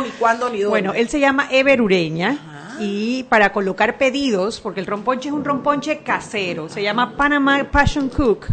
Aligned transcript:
ni 0.00 0.10
cuándo 0.10 0.48
ni 0.48 0.60
dónde. 0.60 0.68
Bueno, 0.68 0.94
él 0.94 1.08
se 1.08 1.20
llama 1.20 1.48
Ever 1.50 1.82
Ureña 1.82 2.38
y 2.80 3.24
para 3.24 3.52
colocar 3.52 3.98
pedidos, 3.98 4.60
porque 4.60 4.80
el 4.80 4.86
romponche 4.86 5.28
es 5.28 5.34
un 5.34 5.44
romponche 5.44 5.98
casero, 5.98 6.68
se 6.68 6.82
llama 6.82 7.16
Panama 7.16 7.70
Passion 7.70 8.08
Cook, 8.08 8.46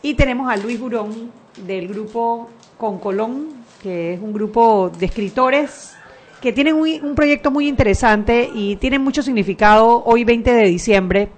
y 0.02 0.14
tenemos 0.14 0.50
a 0.50 0.56
Luis 0.56 0.80
Burón 0.80 1.34
del 1.66 1.90
grupo 1.90 2.50
Con 2.78 2.98
Colón, 3.00 3.66
que 3.84 4.14
es 4.14 4.22
un 4.22 4.32
grupo 4.32 4.90
de 4.98 5.08
escritores 5.08 5.97
que 6.42 6.54
tienen 6.54 6.76
un, 6.76 7.16
proyecto 7.16 7.52
muy 7.52 7.68
interesante 7.68 8.50
y 8.54 8.76
tienen 8.76 9.04
mucho 9.04 9.24
significado 9.24 10.04
hoy 10.06 10.24
20 10.24 10.52
de 10.52 10.64
diciembre. 10.66 11.30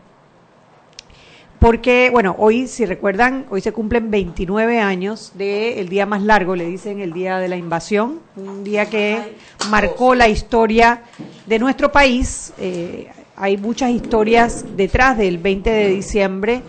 Porque, 1.59 2.09
bueno, 2.09 2.35
hoy, 2.39 2.67
si 2.67 2.85
recuerdan, 2.85 3.45
hoy 3.49 3.59
se 3.59 3.73
cumplen 3.73 4.09
29 4.09 4.79
años 4.79 5.33
del 5.35 5.89
día 5.89 6.05
más 6.05 6.21
largo, 6.21 6.55
le 6.55 6.65
dicen 6.65 7.01
el 7.01 7.11
día 7.11 7.37
de 7.37 7.49
la 7.49 7.57
invasión, 7.57 8.21
un 8.37 8.63
día 8.63 8.89
que 8.89 9.35
marcó 9.69 10.15
la 10.15 10.29
historia 10.29 11.01
de 11.45 11.59
nuestro 11.59 11.91
país. 11.91 12.53
Eh, 12.57 13.09
hay 13.35 13.57
muchas 13.57 13.91
historias 13.91 14.65
detrás 14.77 15.17
del 15.17 15.37
20 15.37 15.69
de 15.69 15.89
diciembre. 15.89 16.61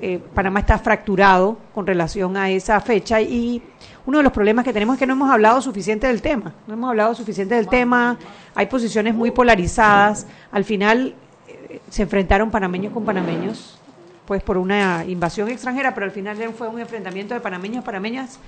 Eh, 0.00 0.20
Panamá 0.34 0.60
está 0.60 0.78
fracturado 0.78 1.58
con 1.74 1.84
relación 1.84 2.36
a 2.36 2.48
esa 2.50 2.80
fecha 2.80 3.20
y 3.20 3.60
uno 4.08 4.16
de 4.16 4.24
los 4.24 4.32
problemas 4.32 4.64
que 4.64 4.72
tenemos 4.72 4.94
es 4.94 5.00
que 5.00 5.06
no 5.06 5.12
hemos 5.12 5.30
hablado 5.30 5.60
suficiente 5.60 6.06
del 6.06 6.22
tema. 6.22 6.54
No 6.66 6.72
hemos 6.72 6.88
hablado 6.88 7.14
suficiente 7.14 7.54
del 7.54 7.68
tema. 7.68 8.16
Hay 8.54 8.64
posiciones 8.64 9.14
muy 9.14 9.30
polarizadas. 9.32 10.26
Al 10.50 10.64
final 10.64 11.14
eh, 11.46 11.82
se 11.90 12.04
enfrentaron 12.04 12.50
panameños 12.50 12.94
con 12.94 13.04
panameños 13.04 13.78
pues 14.24 14.42
por 14.42 14.56
una 14.56 15.04
invasión 15.06 15.50
extranjera, 15.50 15.92
pero 15.92 16.06
al 16.06 16.12
final 16.12 16.38
fue 16.56 16.68
un 16.68 16.80
enfrentamiento 16.80 17.34
de 17.34 17.40
panameños 17.40 17.84
panameñas 17.84 18.38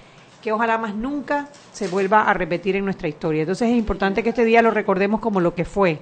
que 0.41 0.51
ojalá 0.51 0.79
más 0.79 0.95
nunca 0.95 1.49
se 1.73 1.89
vuelva 1.89 2.23
a 2.23 2.33
repetir 2.33 2.77
en 2.77 2.87
nuestra 2.87 3.09
historia. 3.09 3.43
Entonces 3.43 3.69
es 3.69 3.77
importante 3.77 4.23
que 4.23 4.31
este 4.31 4.47
día 4.47 4.63
lo 4.63 4.71
recordemos 4.71 5.21
como 5.21 5.41
lo 5.41 5.55
que 5.55 5.67
fue. 5.67 6.01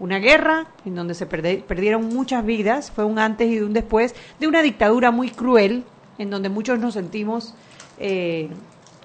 Una 0.00 0.18
guerra 0.18 0.66
en 0.84 0.96
donde 0.96 1.14
se 1.14 1.26
perdieron 1.26 2.08
muchas 2.08 2.44
vidas, 2.44 2.90
fue 2.90 3.04
un 3.04 3.20
antes 3.20 3.48
y 3.48 3.60
un 3.60 3.74
después 3.74 4.16
de 4.40 4.48
una 4.48 4.60
dictadura 4.60 5.12
muy 5.12 5.30
cruel, 5.30 5.84
en 6.18 6.30
donde 6.30 6.48
muchos 6.48 6.80
nos 6.80 6.94
sentimos, 6.94 7.54
eh, 8.00 8.48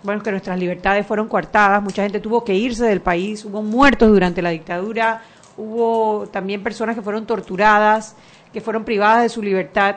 bueno, 0.04 0.22
que 0.22 0.32
nuestras 0.32 0.60
libertades 0.60 1.08
fueron 1.08 1.28
coartadas, 1.28 1.82
mucha 1.82 2.04
gente 2.04 2.20
tuvo 2.20 2.44
que 2.44 2.54
irse 2.54 2.86
del 2.86 3.02
país, 3.02 3.46
hubo 3.46 3.62
muertos 3.62 4.10
durante 4.10 4.42
la 4.42 4.50
dictadura, 4.50 5.22
hubo 5.58 6.28
también 6.32 6.62
personas 6.62 6.96
que 6.96 7.02
fueron 7.02 7.26
torturadas, 7.26 8.16
que 8.52 8.62
fueron 8.62 8.84
privadas 8.84 9.24
de 9.24 9.30
su 9.30 9.42
libertad, 9.42 9.96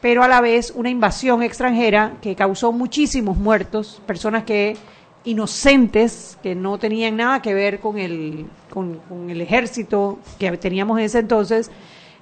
pero 0.00 0.22
a 0.22 0.28
la 0.28 0.40
vez 0.40 0.72
una 0.74 0.90
invasión 0.90 1.42
extranjera 1.42 2.14
que 2.20 2.34
causó 2.34 2.72
muchísimos 2.72 3.36
muertos, 3.36 4.02
personas 4.06 4.44
que 4.44 4.76
inocentes, 5.24 6.38
que 6.42 6.54
no 6.54 6.78
tenían 6.78 7.16
nada 7.16 7.40
que 7.40 7.54
ver 7.54 7.80
con 7.80 7.98
el, 7.98 8.46
con, 8.70 8.98
con 9.08 9.30
el 9.30 9.40
ejército 9.40 10.18
que 10.38 10.54
teníamos 10.58 10.98
en 10.98 11.04
ese 11.04 11.18
entonces, 11.18 11.70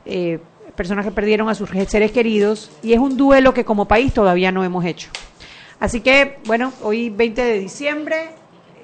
eh, 0.04 0.38
personas 0.76 1.04
que 1.04 1.10
perdieron 1.10 1.48
a 1.48 1.54
sus 1.54 1.68
seres 1.88 2.12
queridos, 2.12 2.70
y 2.82 2.92
es 2.92 2.98
un 2.98 3.16
duelo 3.16 3.52
que 3.52 3.64
como 3.64 3.86
país 3.86 4.14
todavía 4.14 4.52
no 4.52 4.64
hemos 4.64 4.84
hecho. 4.84 5.10
Así 5.82 6.00
que, 6.00 6.38
bueno, 6.44 6.72
hoy 6.84 7.10
20 7.10 7.42
de 7.42 7.58
diciembre, 7.58 8.30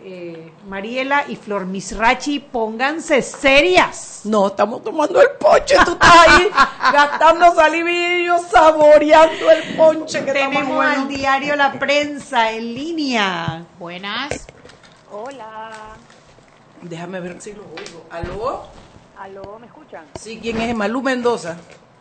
eh, 0.03 0.51
Mariela 0.67 1.27
y 1.29 1.37
Flor 1.37 1.65
Misrachi, 1.65 2.41
pónganse 2.41 3.23
serias. 3.23 4.23
No, 4.25 4.49
estamos 4.49 4.83
tomando 4.83 5.23
el 5.23 5.29
ponche, 5.39 5.77
tú 5.85 5.93
estás 5.93 6.27
ahí 6.27 6.51
gastando 6.93 7.55
salivillo, 7.55 8.39
saboreando 8.41 9.49
el 9.49 9.77
ponche 9.77 10.25
que 10.25 10.33
Tenemos 10.33 10.75
bueno. 10.75 11.03
al 11.03 11.07
diario 11.07 11.55
La 11.55 11.79
Prensa 11.79 12.51
en 12.51 12.75
línea. 12.75 13.65
Buenas. 13.79 14.49
Hola, 15.13 15.71
Déjame 16.83 17.21
ver 17.21 17.41
si 17.41 17.53
lo 17.53 17.63
oigo. 17.63 18.07
¿Aló? 18.11 18.65
aló, 19.21 19.57
¿me 19.61 19.69
escuchan? 19.69 20.05
Sí, 20.19 20.41
¿quién 20.43 20.61
es? 20.61 20.75
Malú 20.75 21.01
Mendoza. 21.01 21.59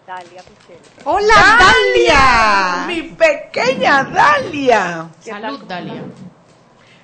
Dalia 0.08 0.42
Pichel. 0.42 0.80
¡Hola, 1.04 1.36
Dalia! 1.60 2.86
Mi 2.88 3.02
pequeña 3.10 4.06
Dalia. 4.06 5.10
Salud, 5.20 5.60
Dalia. 5.68 6.02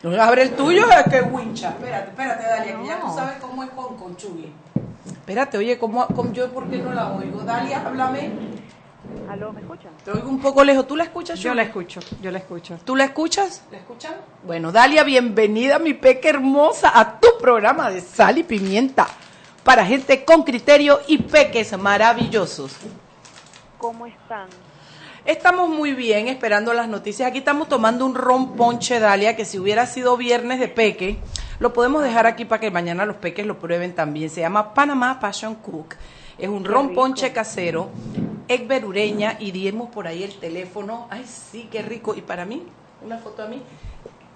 No, 0.04 0.24
abre 0.24 0.44
el 0.44 0.56
tuyo, 0.56 0.90
es 0.90 1.12
que 1.12 1.22
wincha. 1.22 1.72
Espérate, 1.72 2.12
espérate, 2.12 2.44
Dalia, 2.44 2.78
que 2.78 2.88
ya 2.88 3.02
tú 3.02 3.08
sabes 3.14 3.40
cómo 3.42 3.62
es 3.66 3.72
con 3.72 3.98
Conchugui. 3.98 4.50
Espérate, 5.06 5.58
oye, 5.58 5.78
¿cómo, 5.78 6.08
cómo 6.16 6.32
yo 6.32 6.50
por 6.54 6.70
qué 6.70 6.78
no 6.78 6.94
la 6.94 7.12
oigo? 7.12 7.42
Dalia, 7.42 7.86
háblame. 7.86 8.32
Aló, 9.30 9.52
¿me 9.52 9.60
escuchan? 9.60 9.92
Te 10.06 10.12
oigo 10.12 10.30
un 10.30 10.40
poco 10.40 10.64
lejos. 10.64 10.88
¿Tú 10.88 10.96
la 10.96 11.04
escuchas, 11.04 11.38
Yo 11.40 11.54
la 11.54 11.64
escucho, 11.64 12.00
yo 12.22 12.32
la 12.32 12.38
escucho. 12.38 12.80
¿Tú 12.86 12.96
la 12.96 13.04
escuchas? 13.04 13.64
¿La 13.70 13.80
escuchan? 13.80 14.14
Bueno, 14.46 14.72
Dalia, 14.72 15.04
bienvenida, 15.04 15.78
mi 15.78 15.94
peque 15.94 16.30
hermosa, 16.30 16.98
a 16.98 17.20
tu 17.20 17.28
programa 17.38 17.90
de 17.90 18.00
sal 18.00 18.38
y 18.38 18.44
pimienta 18.44 19.10
para 19.64 19.86
gente 19.86 20.26
con 20.26 20.44
criterio 20.44 21.00
y 21.08 21.20
peques 21.20 21.78
maravillosos. 21.78 22.76
¿Cómo 23.78 24.06
están? 24.06 24.48
Estamos 25.26 25.70
muy 25.70 25.94
bien 25.94 26.28
esperando 26.28 26.74
las 26.74 26.90
noticias. 26.90 27.30
Aquí 27.30 27.38
estamos 27.38 27.70
tomando 27.70 28.06
un 28.06 28.14
ron 28.14 28.56
ponche, 28.56 29.00
Dalia, 29.00 29.38
que 29.38 29.46
si 29.46 29.58
hubiera 29.58 29.86
sido 29.86 30.18
viernes 30.18 30.60
de 30.60 30.68
peque, 30.68 31.18
lo 31.60 31.72
podemos 31.72 32.04
dejar 32.04 32.28
aquí 32.28 32.44
para 32.44 32.60
que 32.60 32.72
mañana 32.72 33.06
los 33.06 33.16
peques 33.16 33.46
lo 33.46 33.58
prueben 33.58 33.96
también. 33.96 34.30
Se 34.30 34.42
llama 34.42 34.74
Panama 34.74 35.20
Passion 35.22 35.56
Cook. 35.56 35.96
Es 36.38 36.50
un 36.50 36.66
ron 36.66 36.94
ponche 36.94 37.32
casero, 37.32 37.90
Egber 38.50 38.84
Ureña, 38.84 39.38
y 39.40 39.52
dimos 39.52 39.90
por 39.90 40.08
ahí 40.08 40.24
el 40.24 40.38
teléfono. 40.40 41.08
Ay, 41.10 41.26
sí, 41.26 41.70
qué 41.72 41.82
rico. 41.82 42.16
Y 42.16 42.22
para 42.22 42.44
mí, 42.44 42.64
una 43.02 43.18
foto 43.18 43.44
a 43.44 43.48
mí. 43.48 43.62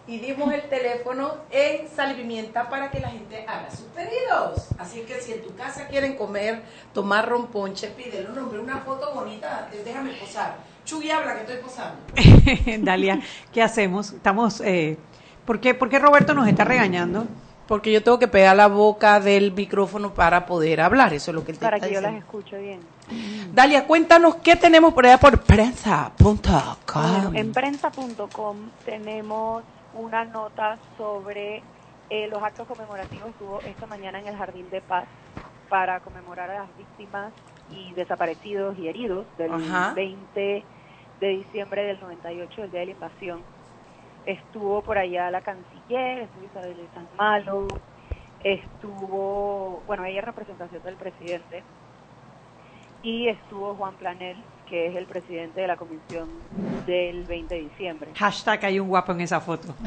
Y 0.08 0.20
dimos 0.20 0.54
el 0.54 0.62
teléfono 0.70 1.34
en 1.52 1.86
Sal 1.90 2.14
y 2.14 2.22
Pimienta 2.22 2.70
para 2.70 2.90
que 2.90 3.02
la 3.02 3.10
gente 3.10 3.46
haga 3.46 3.70
sus 3.70 3.88
pedidos. 3.88 4.70
Así 4.80 5.02
que 5.02 5.20
si 5.20 5.34
en 5.34 5.44
tu 5.44 5.54
casa 5.54 5.88
quieren 5.88 6.16
comer, 6.16 6.62
tomar 6.94 7.28
ron 7.28 7.48
ponche, 7.48 7.90
pídelo. 7.90 8.30
No, 8.34 8.44
hombre, 8.44 8.60
una 8.60 8.78
foto 8.78 9.14
bonita, 9.14 9.70
déjame 9.84 10.14
posar. 10.14 10.56
Chugui 10.86 11.12
habla 11.12 11.36
que 11.36 11.42
estoy 11.42 11.58
posando. 11.58 11.98
Dalia, 12.86 13.20
¿qué 13.52 13.62
hacemos? 13.62 14.14
Estamos, 14.14 14.62
eh, 14.62 14.98
¿por, 15.46 15.60
qué, 15.60 15.74
¿Por 15.74 15.90
qué 15.90 16.00
Roberto 16.00 16.34
nos 16.34 16.48
está 16.48 16.64
regañando? 16.64 17.26
Porque 17.68 17.92
yo 17.92 18.02
tengo 18.02 18.18
que 18.18 18.30
pegar 18.30 18.56
la 18.56 18.68
boca 18.68 19.20
del 19.20 19.52
micrófono 19.52 20.14
para 20.14 20.46
poder 20.46 20.80
hablar. 20.80 21.14
Eso 21.14 21.32
es 21.32 21.36
lo 21.36 21.44
que 21.44 21.52
él 21.52 21.58
te 21.58 21.66
Para 21.66 21.76
está 21.76 21.90
que 21.90 21.94
yo 21.94 22.00
las 22.00 22.14
escuche 22.14 22.58
bien. 22.58 22.80
Dalia, 23.54 23.86
cuéntanos 23.86 24.36
qué 24.36 24.56
tenemos 24.56 24.94
por 24.94 25.06
allá 25.06 25.18
por 25.18 25.42
prensa.com. 25.42 26.32
Bueno, 26.94 27.32
en 27.34 27.52
prensa.com 27.52 28.58
tenemos 28.86 29.64
una 29.98 30.26
nota 30.26 30.78
sobre 30.98 31.64
eh, 32.10 32.28
los 32.28 32.42
actos 32.42 32.68
conmemorativos 32.68 33.36
que 33.36 33.44
hubo 33.44 33.60
esta 33.62 33.88
mañana 33.88 34.20
en 34.20 34.28
el 34.28 34.38
Jardín 34.38 34.70
de 34.70 34.82
Paz 34.82 35.06
para 35.70 36.00
conmemorar 36.00 36.50
a 36.52 36.60
las 36.60 36.78
víctimas 36.78 37.34
y 37.70 37.94
desaparecidos 37.94 38.78
y 38.78 38.88
heridos 38.88 39.26
del 39.38 39.52
20 39.96 40.64
de 41.20 41.28
diciembre 41.28 41.84
del 41.84 42.00
98, 42.00 42.64
el 42.64 42.72
día 42.72 42.80
de 42.82 42.86
la 42.86 42.92
invasión. 42.94 43.42
Estuvo 44.26 44.82
por 44.82 44.98
allá 44.98 45.32
la 45.32 45.42
canciller, 45.42 46.20
estuvo 46.20 46.46
Isabel 46.46 46.78
de 46.78 46.88
San 46.94 47.08
Malo, 47.18 47.68
estuvo, 48.44 49.82
bueno, 49.88 50.06
ella 50.06 50.22
representación 50.22 50.84
del 50.84 50.96
presidente, 50.96 51.64
y 53.04 53.28
estuvo 53.30 53.74
Juan 53.76 53.96
Planel, 53.96 54.38
que 54.70 54.88
es 54.88 54.96
el 54.96 55.06
presidente 55.06 55.62
de 55.62 55.68
la 55.68 55.78
comisión 55.78 56.30
del 56.86 57.24
20 57.24 57.56
de 57.56 57.62
diciembre. 57.62 58.12
Hashtag 58.16 58.66
hay 58.66 58.80
un 58.80 58.88
guapo 58.88 59.12
en 59.12 59.22
esa 59.22 59.40
foto. 59.40 59.74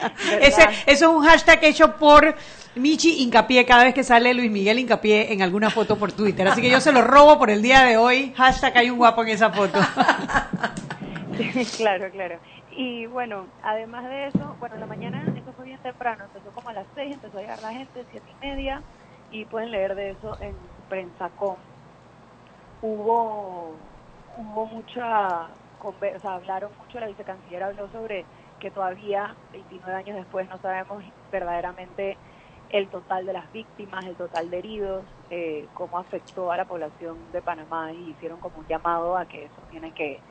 Ese, 0.40 0.62
eso 0.62 0.70
es 0.86 1.02
un 1.02 1.24
hashtag 1.24 1.64
hecho 1.64 1.96
por 1.96 2.34
Michi 2.74 3.22
Hincapié 3.22 3.64
cada 3.64 3.84
vez 3.84 3.94
que 3.94 4.04
sale 4.04 4.32
Luis 4.34 4.50
Miguel 4.50 4.78
Hincapié 4.78 5.32
en 5.32 5.42
alguna 5.42 5.70
foto 5.70 5.96
por 5.98 6.12
Twitter. 6.12 6.46
Así 6.48 6.60
que 6.60 6.70
yo 6.70 6.80
se 6.80 6.92
lo 6.92 7.02
robo 7.02 7.38
por 7.38 7.50
el 7.50 7.62
día 7.62 7.82
de 7.84 7.96
hoy. 7.96 8.32
Hashtag 8.36 8.76
hay 8.78 8.90
un 8.90 8.98
guapo 8.98 9.22
en 9.22 9.28
esa 9.28 9.50
foto. 9.50 9.80
claro, 11.76 12.10
claro. 12.10 12.38
Y 12.76 13.06
bueno, 13.06 13.46
además 13.62 14.04
de 14.04 14.28
eso, 14.28 14.56
bueno, 14.60 14.76
en 14.76 14.80
la 14.80 14.86
mañana, 14.86 15.24
eso 15.36 15.52
fue 15.56 15.66
bien 15.66 15.78
temprano, 15.82 16.24
empezó 16.24 16.50
como 16.54 16.68
a 16.68 16.72
las 16.72 16.86
seis, 16.94 17.14
empezó 17.14 17.38
a 17.38 17.40
llegar 17.40 17.60
la 17.60 17.72
gente, 17.72 18.04
siete 18.10 18.26
y 18.40 18.46
media, 18.46 18.82
y 19.32 19.44
pueden 19.44 19.72
leer 19.72 19.94
de 19.94 20.10
eso 20.10 20.36
en 20.40 20.54
Prensa.com. 20.88 21.56
Hubo, 22.82 23.78
hubo 24.36 24.66
mucha 24.66 25.48
conversa, 25.78 26.34
hablaron 26.34 26.72
mucho, 26.78 27.00
la 27.00 27.06
vicecanciller 27.06 27.62
habló 27.62 27.90
sobre 27.90 28.26
que 28.58 28.70
todavía, 28.70 29.36
29 29.52 29.94
años 29.94 30.16
después, 30.16 30.48
no 30.48 30.58
sabemos 30.60 31.04
verdaderamente 31.30 32.18
el 32.70 32.88
total 32.88 33.26
de 33.26 33.32
las 33.32 33.50
víctimas, 33.52 34.06
el 34.06 34.16
total 34.16 34.48
de 34.50 34.58
heridos, 34.58 35.06
eh, 35.28 35.68
cómo 35.72 35.98
afectó 35.98 36.52
a 36.52 36.56
la 36.56 36.64
población 36.64 37.32
de 37.32 37.42
Panamá 37.42 37.92
y 37.92 38.10
hicieron 38.10 38.38
como 38.38 38.60
un 38.60 38.66
llamado 38.66 39.16
a 39.16 39.26
que 39.26 39.46
eso 39.46 39.62
tiene 39.68 39.92
que 39.92 40.22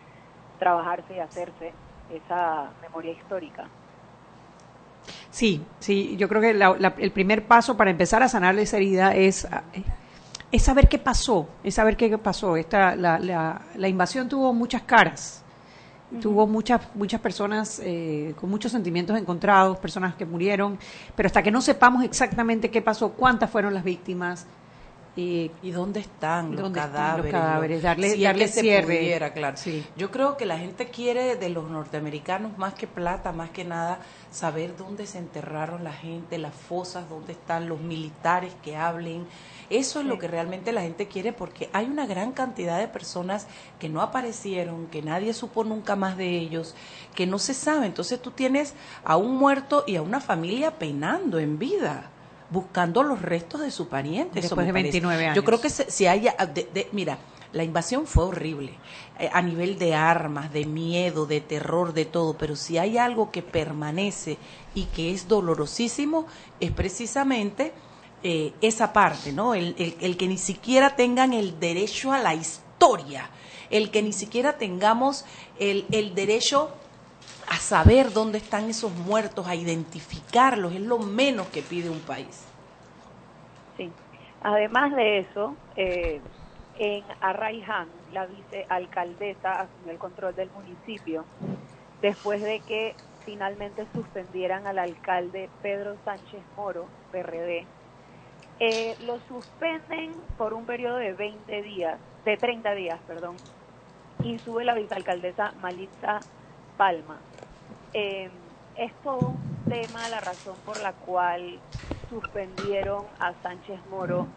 trabajarse 0.57 1.15
y 1.15 1.19
hacerse, 1.19 1.73
esa 2.09 2.73
memoria 2.81 3.11
histórica. 3.11 3.69
Sí, 5.29 5.67
sí, 5.79 6.17
yo 6.17 6.27
creo 6.27 6.41
que 6.41 7.03
el 7.03 7.11
primer 7.11 7.47
paso 7.47 7.77
para 7.77 7.91
empezar 7.91 8.23
a 8.23 8.29
sanar 8.29 8.57
esa 8.57 8.77
herida 8.77 9.15
es, 9.15 9.47
es 10.51 10.63
saber 10.63 10.87
qué 10.89 10.97
pasó, 10.97 11.47
es 11.63 11.75
saber 11.75 11.95
qué 11.95 12.17
pasó. 12.17 12.57
Esta, 12.57 12.95
la, 12.95 13.19
la, 13.19 13.61
la 13.75 13.87
invasión 13.87 14.27
tuvo 14.27 14.53
muchas 14.53 14.83
caras 14.83 15.43
Tuvo 16.21 16.47
muchas, 16.47 16.81
muchas 16.95 17.21
personas 17.21 17.79
eh, 17.83 18.33
con 18.39 18.49
muchos 18.49 18.71
sentimientos 18.71 19.15
encontrados, 19.15 19.77
personas 19.77 20.15
que 20.15 20.25
murieron, 20.25 20.79
pero 21.15 21.27
hasta 21.27 21.43
que 21.43 21.51
no 21.51 21.61
sepamos 21.61 22.03
exactamente 22.03 22.71
qué 22.71 22.81
pasó, 22.81 23.11
cuántas 23.11 23.51
fueron 23.51 23.75
las 23.75 23.83
víctimas, 23.83 24.47
y, 25.15 25.71
dónde 25.71 25.99
están 25.99 26.55
los, 26.55 26.71
cadáveres, 26.71 27.31
cadáveres, 27.31 27.81
darle, 27.81 28.17
darle 28.17 28.47
cierre. 28.47 29.31
claro. 29.33 29.57
Yo 29.97 30.11
creo 30.11 30.37
que 30.37 30.45
la 30.45 30.57
gente 30.57 30.87
quiere 30.87 31.35
de 31.35 31.49
los 31.49 31.69
norteamericanos 31.69 32.57
más 32.57 32.73
que 32.73 32.87
plata, 32.87 33.31
más 33.31 33.49
que 33.49 33.65
nada, 33.65 33.99
saber 34.31 34.77
dónde 34.77 35.05
se 35.05 35.17
enterraron 35.17 35.83
la 35.83 35.91
gente, 35.91 36.37
las 36.37 36.53
fosas, 36.53 37.09
dónde 37.09 37.33
están 37.33 37.67
los 37.67 37.81
militares 37.81 38.53
que 38.63 38.77
hablen, 38.77 39.27
eso 39.69 39.99
es 39.99 40.05
lo 40.05 40.17
que 40.17 40.27
realmente 40.27 40.71
la 40.71 40.81
gente 40.81 41.07
quiere 41.07 41.33
porque 41.33 41.69
hay 41.73 41.85
una 41.85 42.05
gran 42.05 42.31
cantidad 42.31 42.79
de 42.79 42.87
personas 42.87 43.47
que 43.79 43.89
no 43.89 44.01
aparecieron, 44.01 44.87
que 44.87 45.01
nadie 45.01 45.33
supo 45.33 45.63
nunca 45.63 45.95
más 45.95 46.17
de 46.17 46.37
ellos, 46.37 46.75
que 47.15 47.27
no 47.27 47.39
se 47.39 47.53
sabe. 47.53 47.85
Entonces 47.85 48.21
tú 48.21 48.31
tienes 48.31 48.73
a 49.03 49.17
un 49.17 49.37
muerto 49.37 49.83
y 49.85 49.95
a 49.95 50.01
una 50.01 50.19
familia 50.19 50.77
penando 50.77 51.39
en 51.39 51.59
vida 51.59 52.11
buscando 52.49 53.03
los 53.03 53.21
restos 53.21 53.61
de 53.61 53.71
su 53.71 53.87
pariente. 53.87 54.41
Después 54.41 54.65
de 54.65 54.71
29 54.71 55.25
años. 55.25 55.35
Yo 55.35 55.43
creo 55.43 55.61
que 55.61 55.69
si 55.69 56.07
haya, 56.07 56.35
mira, 56.91 57.19
la 57.51 57.63
invasión 57.63 58.05
fue 58.05 58.25
horrible 58.25 58.73
eh, 59.17 59.29
a 59.31 59.41
nivel 59.41 59.77
de 59.79 59.95
armas, 59.95 60.51
de 60.53 60.65
miedo, 60.65 61.25
de 61.25 61.41
terror, 61.41 61.93
de 61.93 62.05
todo, 62.05 62.37
pero 62.37 62.55
si 62.55 62.77
hay 62.77 62.97
algo 62.97 63.31
que 63.31 63.41
permanece 63.41 64.37
y 64.75 64.85
que 64.85 65.11
es 65.11 65.27
dolorosísimo, 65.27 66.25
es 66.59 66.71
precisamente 66.71 67.73
eh, 68.23 68.53
esa 68.61 68.93
parte, 68.93 69.31
¿no? 69.31 69.53
El, 69.53 69.75
el, 69.77 70.17
que 70.17 70.27
ni 70.27 70.37
siquiera 70.37 70.95
tengan 70.95 71.33
el 71.33 71.59
derecho 71.59 72.11
a 72.11 72.19
la 72.19 72.33
historia, 72.33 73.29
el 73.69 73.91
que 73.91 74.01
ni 74.01 74.13
siquiera 74.13 74.57
tengamos 74.57 75.25
el, 75.59 75.85
el 75.91 76.15
derecho 76.15 76.71
a 77.47 77.55
saber 77.55 78.13
dónde 78.13 78.37
están 78.37 78.69
esos 78.69 78.91
muertos, 78.91 79.47
a 79.47 79.55
identificarlos, 79.55 80.73
es 80.73 80.81
lo 80.81 80.99
menos 80.99 81.47
que 81.47 81.61
pide 81.61 81.89
un 81.89 81.99
país. 81.99 82.45
Sí. 83.77 83.91
Además 84.43 84.95
de 84.95 85.19
eso, 85.19 85.55
eh, 85.75 86.21
en 86.77 87.03
Arraiján, 87.21 87.87
la 88.13 88.25
vicealcaldesa 88.25 89.61
asumió 89.61 89.91
el 89.91 89.97
control 89.97 90.35
del 90.35 90.49
municipio 90.51 91.25
después 92.01 92.41
de 92.41 92.59
que 92.61 92.95
finalmente 93.25 93.85
suspendieran 93.93 94.65
al 94.65 94.79
alcalde 94.79 95.49
Pedro 95.61 95.97
Sánchez 96.05 96.41
Moro, 96.55 96.85
PRD, 97.11 97.65
eh, 98.59 98.95
lo 99.05 99.19
suspenden 99.27 100.13
por 100.37 100.53
un 100.53 100.65
periodo 100.65 100.97
de 100.97 101.13
20 101.13 101.61
días, 101.61 101.97
de 102.25 102.37
30 102.37 102.73
días, 102.75 102.99
perdón, 103.07 103.35
y 104.23 104.37
sube 104.39 104.65
la 104.65 104.73
vicealcaldesa 104.73 105.53
Malitza 105.61 106.19
Palma. 106.77 107.17
Eh, 107.93 108.29
es 108.75 108.93
todo 109.03 109.29
un 109.29 109.69
tema 109.69 110.07
la 110.09 110.19
razón 110.19 110.55
por 110.65 110.79
la 110.81 110.93
cual 110.93 111.59
suspendieron 112.09 113.05
a 113.19 113.33
Sánchez 113.41 113.79
Moro. 113.89 114.27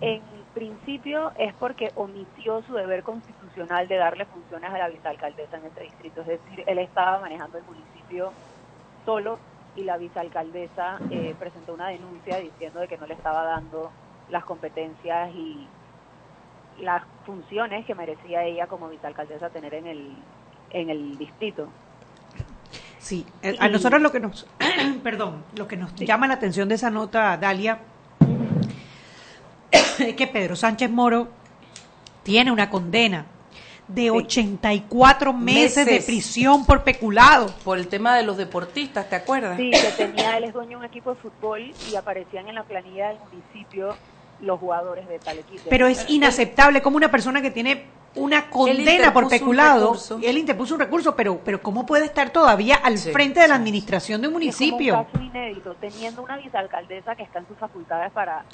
En 0.00 0.22
principio 0.54 1.32
es 1.38 1.52
porque 1.54 1.92
omitió 1.94 2.62
su 2.62 2.74
deber 2.74 3.02
constitucional 3.02 3.86
de 3.86 3.96
darle 3.96 4.24
funciones 4.24 4.70
a 4.70 4.78
la 4.78 4.88
vicealcaldesa 4.88 5.58
en 5.58 5.66
este 5.66 5.82
distrito, 5.84 6.22
es 6.22 6.26
decir, 6.26 6.64
él 6.66 6.78
estaba 6.78 7.20
manejando 7.20 7.58
el 7.58 7.64
municipio 7.64 8.32
solo 9.04 9.38
y 9.76 9.84
la 9.84 9.96
vicealcaldesa 9.96 10.98
eh, 11.10 11.34
presentó 11.38 11.74
una 11.74 11.88
denuncia 11.88 12.38
diciendo 12.38 12.80
de 12.80 12.88
que 12.88 12.98
no 12.98 13.06
le 13.06 13.14
estaba 13.14 13.44
dando 13.44 13.90
las 14.28 14.44
competencias 14.44 15.30
y 15.34 15.66
las 16.80 17.02
funciones 17.26 17.84
que 17.86 17.94
merecía 17.94 18.44
ella 18.44 18.66
como 18.66 18.88
vicealcaldesa 18.88 19.50
tener 19.50 19.74
en 19.74 19.86
el, 19.86 20.16
en 20.70 20.90
el 20.90 21.18
distrito. 21.18 21.68
Sí, 22.98 23.26
eh, 23.42 23.56
a 23.58 23.68
nosotros 23.68 24.00
lo 24.00 24.12
que 24.12 24.20
nos, 24.20 24.46
perdón, 25.02 25.44
lo 25.56 25.66
que 25.66 25.76
nos 25.76 25.94
llama 25.94 26.26
la 26.26 26.34
atención 26.34 26.68
de 26.68 26.74
esa 26.74 26.90
nota, 26.90 27.36
Dalia, 27.36 27.80
es 29.70 30.14
que 30.14 30.26
Pedro 30.26 30.56
Sánchez 30.56 30.90
Moro 30.90 31.28
tiene 32.22 32.50
una 32.50 32.70
condena 32.70 33.26
de 33.94 34.10
84 34.10 35.32
meses, 35.32 35.86
de 35.86 36.00
prisión 36.00 36.64
por 36.64 36.84
peculado. 36.84 37.52
Por 37.64 37.78
el 37.78 37.88
tema 37.88 38.16
de 38.16 38.22
los 38.22 38.36
deportistas, 38.36 39.08
¿te 39.08 39.16
acuerdas? 39.16 39.56
Sí, 39.56 39.70
que 39.70 39.92
tenía, 39.96 40.36
él 40.36 40.44
es 40.44 40.52
dueño 40.52 40.70
de 40.70 40.76
un 40.76 40.84
equipo 40.84 41.10
de 41.10 41.16
fútbol 41.16 41.72
y 41.90 41.96
aparecían 41.96 42.48
en 42.48 42.54
la 42.54 42.64
planilla 42.64 43.08
del 43.08 43.18
municipio 43.30 43.96
los 44.40 44.58
jugadores 44.58 45.08
de 45.08 45.18
tal 45.18 45.38
equipo. 45.38 45.62
Pero 45.68 45.86
es 45.86 46.08
inaceptable 46.08 46.82
como 46.82 46.96
una 46.96 47.10
persona 47.10 47.42
que 47.42 47.50
tiene 47.50 47.84
una 48.14 48.50
condena 48.50 49.12
por 49.12 49.28
peculado. 49.28 49.96
Él 50.22 50.38
interpuso 50.38 50.74
un 50.74 50.80
recurso, 50.80 51.14
pero, 51.14 51.40
pero 51.44 51.62
¿cómo 51.62 51.86
puede 51.86 52.06
estar 52.06 52.30
todavía 52.30 52.76
al 52.76 52.98
frente 52.98 53.40
de 53.40 53.48
la 53.48 53.54
administración 53.54 54.20
de 54.20 54.28
un 54.28 54.34
municipio? 54.34 54.94
Es 54.94 55.00
un 55.00 55.04
caso 55.04 55.24
inédito, 55.24 55.76
teniendo 55.80 56.22
una 56.22 56.36
vicealcaldesa 56.36 57.14
que 57.14 57.22
está 57.22 57.38
en 57.38 57.46
sus 57.46 57.56
facultades 57.58 58.10
para 58.12 58.44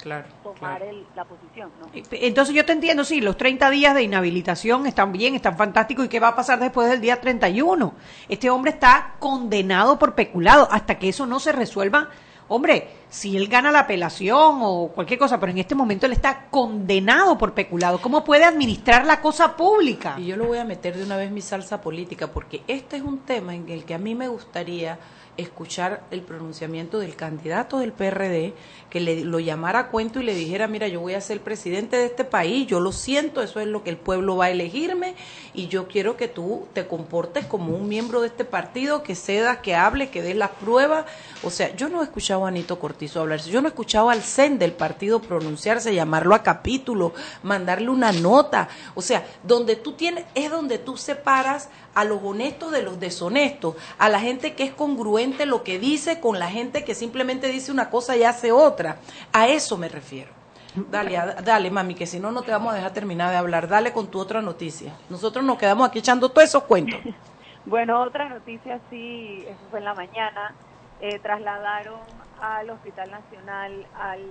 tomar 0.43 0.81
la 1.15 1.25
posición. 1.25 1.71
Entonces 2.11 2.53
yo 2.53 2.65
te 2.65 2.73
entiendo, 2.73 3.03
sí, 3.03 3.19
los 3.19 3.37
30 3.37 3.69
días 3.71 3.95
de 3.95 4.03
inhabilitación 4.03 4.85
están 4.85 5.11
bien, 5.11 5.35
están 5.35 5.57
fantásticos. 5.57 6.05
¿Y 6.05 6.09
qué 6.09 6.19
va 6.19 6.29
a 6.29 6.35
pasar 6.35 6.59
después 6.59 6.89
del 6.89 7.01
día 7.01 7.19
31? 7.19 7.93
Este 8.29 8.49
hombre 8.49 8.71
está 8.71 9.15
condenado 9.19 9.97
por 9.97 10.13
peculado. 10.13 10.67
Hasta 10.71 10.99
que 10.99 11.09
eso 11.09 11.25
no 11.25 11.39
se 11.39 11.51
resuelva, 11.51 12.09
hombre, 12.47 12.89
si 13.09 13.37
él 13.37 13.47
gana 13.47 13.71
la 13.71 13.79
apelación 13.81 14.59
o 14.61 14.91
cualquier 14.93 15.19
cosa, 15.19 15.39
pero 15.39 15.51
en 15.51 15.59
este 15.59 15.75
momento 15.75 16.05
él 16.05 16.13
está 16.13 16.47
condenado 16.49 17.37
por 17.37 17.53
peculado. 17.53 17.99
¿Cómo 17.99 18.23
puede 18.23 18.43
administrar 18.43 19.05
la 19.05 19.21
cosa 19.21 19.55
pública? 19.55 20.15
Y 20.17 20.25
yo 20.25 20.37
lo 20.37 20.45
voy 20.45 20.57
a 20.57 20.65
meter 20.65 20.95
de 20.95 21.03
una 21.03 21.17
vez 21.17 21.31
mi 21.31 21.41
salsa 21.41 21.81
política, 21.81 22.27
porque 22.27 22.61
este 22.67 22.97
es 22.97 23.03
un 23.03 23.19
tema 23.19 23.55
en 23.55 23.69
el 23.69 23.85
que 23.85 23.93
a 23.93 23.97
mí 23.97 24.15
me 24.15 24.27
gustaría 24.27 24.97
escuchar 25.37 26.03
el 26.11 26.21
pronunciamiento 26.21 26.99
del 26.99 27.15
candidato 27.15 27.79
del 27.79 27.93
PRD, 27.93 28.53
que 28.89 28.99
le, 28.99 29.23
lo 29.23 29.39
llamara 29.39 29.79
a 29.79 29.87
cuento 29.89 30.19
y 30.19 30.23
le 30.23 30.33
dijera, 30.33 30.67
mira, 30.67 30.87
yo 30.87 30.99
voy 30.99 31.13
a 31.13 31.21
ser 31.21 31.41
presidente 31.41 31.97
de 31.97 32.05
este 32.05 32.23
país, 32.23 32.67
yo 32.67 32.79
lo 32.79 32.91
siento, 32.91 33.41
eso 33.41 33.59
es 33.59 33.67
lo 33.67 33.83
que 33.83 33.89
el 33.89 33.97
pueblo 33.97 34.37
va 34.37 34.45
a 34.45 34.49
elegirme 34.49 35.15
y 35.53 35.67
yo 35.67 35.87
quiero 35.87 36.17
que 36.17 36.27
tú 36.27 36.67
te 36.73 36.87
comportes 36.87 37.45
como 37.45 37.75
un 37.75 37.87
miembro 37.87 38.21
de 38.21 38.27
este 38.27 38.45
partido, 38.45 39.03
que 39.03 39.15
cedas, 39.15 39.57
que 39.57 39.75
hable, 39.75 40.09
que 40.09 40.21
des 40.21 40.35
las 40.35 40.51
pruebas. 40.51 41.05
O 41.43 41.49
sea, 41.49 41.75
yo 41.75 41.89
no 41.89 42.01
he 42.01 42.05
escuchado 42.05 42.45
a 42.45 42.49
Anito 42.49 42.79
Cortizo 42.79 43.21
hablarse, 43.21 43.49
yo 43.49 43.61
no 43.61 43.67
he 43.67 43.69
escuchado 43.69 44.09
al 44.09 44.21
CEN 44.21 44.59
del 44.59 44.73
partido 44.73 45.21
pronunciarse, 45.21 45.93
llamarlo 45.93 46.35
a 46.35 46.43
capítulo, 46.43 47.13
mandarle 47.43 47.89
una 47.89 48.11
nota. 48.11 48.69
O 48.95 49.01
sea, 49.01 49.25
donde 49.43 49.75
tú 49.75 49.93
tienes, 49.93 50.25
es 50.35 50.49
donde 50.49 50.77
tú 50.77 50.97
separas 50.97 51.69
a 51.97 52.03
los 52.03 52.19
honestos 52.21 52.71
de 52.71 52.83
los 52.83 52.99
deshonestos, 52.99 53.75
a 53.97 54.07
la 54.07 54.19
gente 54.19 54.53
que 54.53 54.63
es 54.63 54.71
congruente 54.71 55.47
lo 55.47 55.63
que 55.63 55.79
dice 55.79 56.19
con 56.19 56.37
la 56.37 56.47
gente 56.47 56.83
que 56.83 56.93
simplemente 56.93 57.47
dice 57.47 57.71
una 57.71 57.89
cosa 57.89 58.15
y 58.15 58.23
hace 58.23 58.51
otra. 58.51 58.97
A 59.33 59.47
eso 59.47 59.79
me 59.79 59.89
refiero. 59.89 60.29
Dale, 60.75 61.19
dale, 61.43 61.71
mami, 61.71 61.95
que 61.95 62.05
si 62.05 62.19
no, 62.19 62.31
no 62.31 62.43
te 62.43 62.51
vamos 62.51 62.71
a 62.71 62.75
dejar 62.75 62.93
terminar 62.93 63.31
de 63.31 63.37
hablar. 63.37 63.67
Dale 63.67 63.93
con 63.93 64.11
tu 64.11 64.19
otra 64.19 64.43
noticia. 64.43 64.93
Nosotros 65.09 65.43
nos 65.43 65.57
quedamos 65.57 65.89
aquí 65.89 65.97
echando 65.97 66.29
todos 66.29 66.47
esos 66.47 66.63
cuentos. 66.65 66.99
bueno, 67.65 67.99
otra 68.03 68.29
noticia, 68.29 68.79
sí, 68.91 69.43
eso 69.47 69.59
fue 69.71 69.79
en 69.79 69.85
la 69.85 69.95
mañana. 69.95 70.53
Eh, 71.01 71.17
trasladaron 71.17 71.99
al 72.39 72.69
Hospital 72.69 73.09
Nacional 73.09 73.87
al 73.99 74.21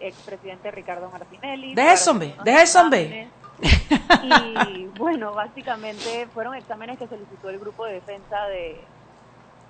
expresidente 0.00 0.70
Ricardo 0.70 1.08
Martinelli. 1.08 1.74
Deja 1.74 1.94
eso, 1.94 2.10
hombre, 2.10 2.34
deja 2.44 2.62
eso, 2.62 2.80
hombre. 2.82 3.30
Y 3.62 4.86
bueno, 4.98 5.34
básicamente 5.34 6.26
fueron 6.32 6.54
exámenes 6.54 6.98
que 6.98 7.06
solicitó 7.06 7.50
el 7.50 7.58
Grupo 7.58 7.84
de 7.84 7.94
Defensa 7.94 8.46
de, 8.48 8.80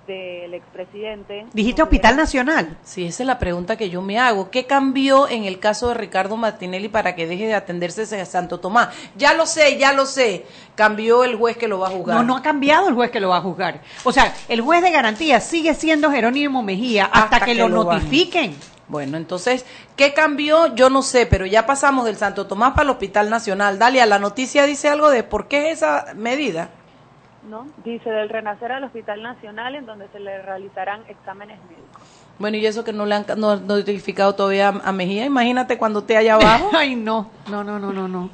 del 0.07 0.53
expresidente. 0.53 1.45
¿Dijiste 1.53 1.81
Hospital 1.81 2.17
Nacional? 2.17 2.77
Sí, 2.83 3.05
esa 3.05 3.23
es 3.23 3.27
la 3.27 3.39
pregunta 3.39 3.77
que 3.77 3.89
yo 3.89 4.01
me 4.01 4.19
hago. 4.19 4.49
¿Qué 4.49 4.65
cambió 4.65 5.29
en 5.29 5.45
el 5.45 5.59
caso 5.59 5.89
de 5.89 5.93
Ricardo 5.95 6.37
Martinelli 6.37 6.89
para 6.89 7.15
que 7.15 7.27
deje 7.27 7.45
de 7.45 7.53
atenderse 7.53 8.19
a 8.19 8.25
Santo 8.25 8.59
Tomás? 8.59 8.89
Ya 9.15 9.33
lo 9.33 9.45
sé, 9.45 9.77
ya 9.77 9.93
lo 9.93 10.05
sé. 10.05 10.45
Cambió 10.75 11.23
el 11.23 11.35
juez 11.35 11.57
que 11.57 11.67
lo 11.67 11.79
va 11.79 11.87
a 11.87 11.91
juzgar. 11.91 12.17
No, 12.17 12.23
no 12.23 12.37
ha 12.37 12.41
cambiado 12.41 12.87
el 12.87 12.95
juez 12.95 13.11
que 13.11 13.19
lo 13.19 13.29
va 13.29 13.37
a 13.37 13.41
juzgar. 13.41 13.81
O 14.03 14.11
sea, 14.11 14.33
el 14.47 14.61
juez 14.61 14.81
de 14.81 14.91
garantía 14.91 15.39
sigue 15.39 15.73
siendo 15.73 16.11
Jerónimo 16.11 16.63
Mejía 16.63 17.05
hasta, 17.05 17.41
que, 17.41 17.55
lo, 17.55 17.69
notifiquen. 17.69 18.55
Bueno, 18.91 19.15
entonces, 19.15 19.65
¿qué 19.95 20.13
cambió? 20.13 20.75
Yo 20.75 20.89
no 20.89 21.01
sé, 21.01 21.25
pero 21.25 21.45
ya 21.45 21.65
pasamos 21.65 22.03
del 22.03 22.17
Santo 22.17 22.45
Tomás 22.45 22.71
para 22.71 22.83
el 22.83 22.89
Hospital 22.89 23.29
Nacional. 23.29 23.79
Dalia, 23.79 24.05
la 24.05 24.19
noticia 24.19 24.65
dice 24.65 24.89
algo 24.89 25.09
de 25.09 25.23
por 25.23 25.47
qué 25.47 25.71
esa 25.71 26.07
medida. 26.13 26.71
¿no? 27.49 27.67
Dice 27.85 28.09
del 28.09 28.27
renacer 28.27 28.69
al 28.73 28.83
Hospital 28.83 29.23
Nacional 29.23 29.75
en 29.75 29.85
donde 29.85 30.09
se 30.09 30.19
le 30.19 30.41
realizarán 30.41 31.03
exámenes 31.07 31.57
médicos. 31.69 32.01
Bueno, 32.37 32.57
y 32.57 32.65
eso 32.65 32.83
que 32.83 32.91
no 32.91 33.05
le 33.05 33.15
han 33.15 33.25
notificado 33.39 34.35
todavía 34.35 34.67
a, 34.67 34.91
Mejía, 34.91 35.23
imagínate 35.23 35.77
cuando 35.77 36.03
te 36.03 36.17
haya 36.17 36.35
abajo. 36.35 36.71
Ay, 36.77 36.97
no, 36.97 37.31
no, 37.49 37.63
no, 37.63 37.79
no, 37.79 37.93
no, 37.93 38.09
no. 38.09 38.29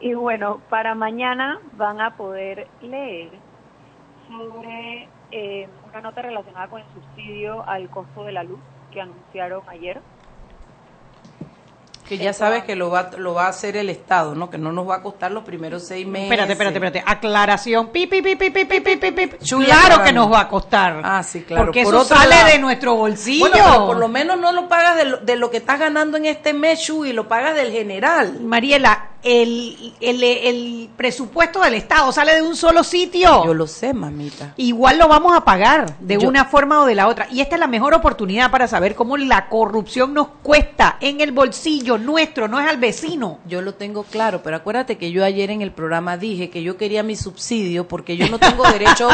Y 0.00 0.14
bueno, 0.14 0.60
para 0.70 0.94
mañana 0.94 1.58
van 1.76 2.00
a 2.00 2.16
poder 2.16 2.68
leer 2.80 3.30
sobre 4.28 5.08
eh, 5.32 5.68
una 5.90 6.00
nota 6.02 6.22
relacionada 6.22 6.68
con 6.68 6.80
el 6.80 6.86
subsidio 6.94 7.68
al 7.68 7.90
costo 7.90 8.22
de 8.22 8.30
la 8.30 8.44
luz 8.44 8.60
que 8.92 9.00
anunciaron 9.00 9.62
ayer. 9.68 10.00
Que 12.08 12.18
ya 12.18 12.32
sabes 12.32 12.64
que 12.64 12.76
lo 12.76 12.90
va, 12.90 13.10
lo 13.16 13.32
va 13.32 13.46
a 13.46 13.48
hacer 13.48 13.76
el 13.76 13.88
Estado, 13.88 14.34
¿no? 14.34 14.50
Que 14.50 14.58
no 14.58 14.70
nos 14.70 14.86
va 14.86 14.96
a 14.96 15.02
costar 15.02 15.30
los 15.30 15.44
primeros 15.44 15.84
seis 15.84 16.06
meses. 16.06 16.24
Espérate, 16.24 16.52
espérate, 16.52 16.76
espérate. 16.76 17.04
Aclaración. 17.06 17.88
Pi, 17.88 18.06
pi, 18.06 18.20
pi, 18.20 18.36
pi, 18.36 18.50
pi, 18.50 18.64
pi, 18.64 18.80
pi, 18.80 19.10
pi. 19.12 19.28
Claro 19.64 20.02
que 20.02 20.12
nos 20.12 20.30
va 20.30 20.40
a 20.40 20.48
costar. 20.48 21.00
Ah, 21.04 21.22
sí, 21.22 21.42
claro. 21.42 21.64
Porque 21.64 21.82
eso 21.82 22.04
sale 22.04 22.52
de 22.52 22.58
nuestro 22.58 22.96
bolsillo. 22.96 23.48
Bueno, 23.48 23.64
pero 23.64 23.86
por 23.86 23.96
lo 23.96 24.08
menos 24.08 24.38
no 24.38 24.52
lo 24.52 24.68
pagas 24.68 24.96
de 24.96 25.04
lo, 25.06 25.16
de 25.18 25.36
lo 25.36 25.50
que 25.50 25.56
estás 25.58 25.78
ganando 25.78 26.18
en 26.18 26.26
este 26.26 26.52
mes, 26.52 26.86
y 26.90 27.12
lo 27.14 27.28
pagas 27.28 27.54
del 27.54 27.72
general. 27.72 28.40
Mariela, 28.40 29.11
el, 29.22 29.94
el, 30.00 30.22
el, 30.22 30.90
presupuesto 30.96 31.60
del 31.60 31.74
Estado 31.74 32.10
sale 32.12 32.34
de 32.34 32.42
un 32.42 32.56
solo 32.56 32.82
sitio. 32.82 33.44
Yo 33.44 33.54
lo 33.54 33.66
sé, 33.66 33.94
mamita. 33.94 34.54
Igual 34.56 34.98
lo 34.98 35.08
vamos 35.08 35.36
a 35.36 35.44
pagar 35.44 35.98
de 36.00 36.18
una 36.18 36.44
forma 36.44 36.80
o 36.80 36.86
de 36.86 36.94
la 36.94 37.08
otra. 37.08 37.28
Y 37.30 37.40
esta 37.40 37.56
es 37.56 37.60
la 37.60 37.66
mejor 37.66 37.94
oportunidad 37.94 38.50
para 38.50 38.66
saber 38.66 38.94
cómo 38.94 39.16
la 39.16 39.48
corrupción 39.48 40.14
nos 40.14 40.28
cuesta 40.42 40.96
en 41.00 41.20
el 41.20 41.32
bolsillo 41.32 41.98
nuestro, 41.98 42.48
no 42.48 42.60
es 42.60 42.68
al 42.68 42.78
vecino. 42.78 43.38
Yo 43.46 43.62
lo 43.62 43.74
tengo 43.74 44.02
claro, 44.04 44.42
pero 44.42 44.56
acuérdate 44.56 44.98
que 44.98 45.12
yo 45.12 45.24
ayer 45.24 45.50
en 45.50 45.62
el 45.62 45.72
programa 45.72 46.16
dije 46.16 46.50
que 46.50 46.62
yo 46.62 46.76
quería 46.76 47.02
mi 47.02 47.16
subsidio 47.16 47.86
porque 47.86 48.16
yo 48.16 48.28
no 48.28 48.38
tengo 48.38 48.64
derecho 48.70 49.08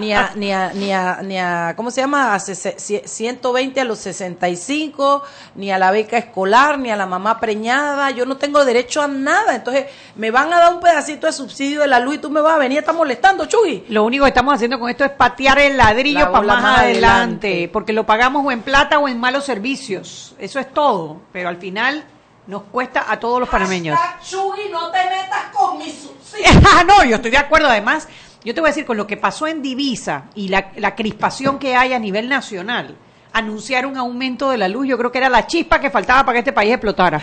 ni 0.00 0.12
a, 0.12 0.32
ni 0.36 0.52
a, 0.52 0.72
ni 0.72 0.92
a, 0.92 1.20
ni 1.22 1.38
a, 1.38 1.74
¿cómo 1.76 1.90
se 1.90 2.00
llama? 2.00 2.34
A 2.34 2.40
120 2.40 3.80
a 3.80 3.84
los 3.84 3.98
65, 3.98 5.22
ni 5.56 5.70
a 5.70 5.78
la 5.78 5.90
beca 5.90 6.18
escolar, 6.18 6.78
ni 6.78 6.90
a 6.90 6.96
la 6.96 7.06
mamá 7.06 7.40
preñada. 7.40 8.10
Yo 8.10 8.24
no 8.26 8.36
tengo 8.36 8.64
derecho 8.64 9.02
a 9.02 9.08
nada 9.08 9.47
entonces, 9.54 9.86
me 10.16 10.30
van 10.30 10.52
a 10.52 10.58
dar 10.58 10.74
un 10.74 10.80
pedacito 10.80 11.26
de 11.26 11.32
subsidio 11.32 11.80
de 11.80 11.88
la 11.88 12.00
luz 12.00 12.16
y 12.16 12.18
tú 12.18 12.30
me 12.30 12.40
vas 12.40 12.54
a 12.54 12.58
venir 12.58 12.78
a 12.78 12.80
estar 12.80 12.94
molestando, 12.94 13.46
Chuy. 13.46 13.84
Lo 13.88 14.04
único 14.04 14.24
que 14.24 14.28
estamos 14.28 14.54
haciendo 14.54 14.78
con 14.78 14.88
esto 14.90 15.04
es 15.04 15.10
patear 15.10 15.58
el 15.58 15.76
ladrillo 15.76 16.30
para 16.32 16.46
más, 16.46 16.80
adelante, 16.80 17.68
porque 17.72 17.92
lo 17.92 18.04
pagamos 18.04 18.44
o 18.44 18.52
en 18.52 18.62
plata 18.62 18.98
o 18.98 19.08
en 19.08 19.18
malos 19.18 19.44
servicios. 19.44 20.34
Eso 20.38 20.58
es 20.60 20.72
todo. 20.72 21.20
Pero 21.32 21.48
al 21.48 21.56
final 21.56 22.04
nos 22.46 22.62
cuesta 22.64 23.06
a 23.08 23.20
todos 23.20 23.40
los 23.40 23.48
panameños. 23.48 23.98
Chuy, 24.22 24.70
no 24.70 24.90
te 24.90 24.98
metas 25.04 25.46
con 25.52 25.78
mi 25.78 25.90
subsidio. 25.90 26.46
ah, 26.72 26.84
no, 26.84 27.04
yo 27.04 27.16
estoy 27.16 27.30
de 27.30 27.38
acuerdo. 27.38 27.68
Además, 27.68 28.08
yo 28.44 28.54
te 28.54 28.60
voy 28.60 28.68
a 28.68 28.70
decir, 28.70 28.86
con 28.86 28.96
lo 28.96 29.06
que 29.06 29.16
pasó 29.16 29.46
en 29.46 29.62
Divisa 29.62 30.24
y 30.34 30.48
la, 30.48 30.72
la 30.76 30.94
crispación 30.94 31.58
que 31.58 31.76
hay 31.76 31.92
a 31.92 31.98
nivel 31.98 32.28
nacional, 32.28 32.96
anunciar 33.32 33.86
un 33.86 33.96
aumento 33.96 34.50
de 34.50 34.58
la 34.58 34.68
luz, 34.68 34.86
yo 34.86 34.98
creo 34.98 35.12
que 35.12 35.18
era 35.18 35.28
la 35.28 35.46
chispa 35.46 35.80
que 35.80 35.90
faltaba 35.90 36.24
para 36.24 36.34
que 36.34 36.38
este 36.40 36.52
país 36.52 36.72
explotara. 36.72 37.20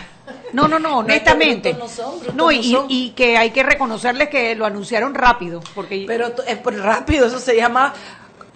No, 0.52 0.68
no, 0.68 0.78
no, 0.78 0.98
honestamente. 0.98 1.76
No, 2.34 2.50
y, 2.50 2.76
y, 2.88 3.10
que 3.10 3.36
hay 3.36 3.50
que 3.50 3.62
reconocerles 3.62 4.28
que 4.28 4.54
lo 4.54 4.64
anunciaron 4.66 5.14
rápido. 5.14 5.60
porque 5.74 6.04
Pero 6.06 6.32
es 6.46 6.58
por 6.58 6.74
rápido, 6.76 7.26
eso 7.26 7.38
se 7.38 7.56
llama 7.56 7.92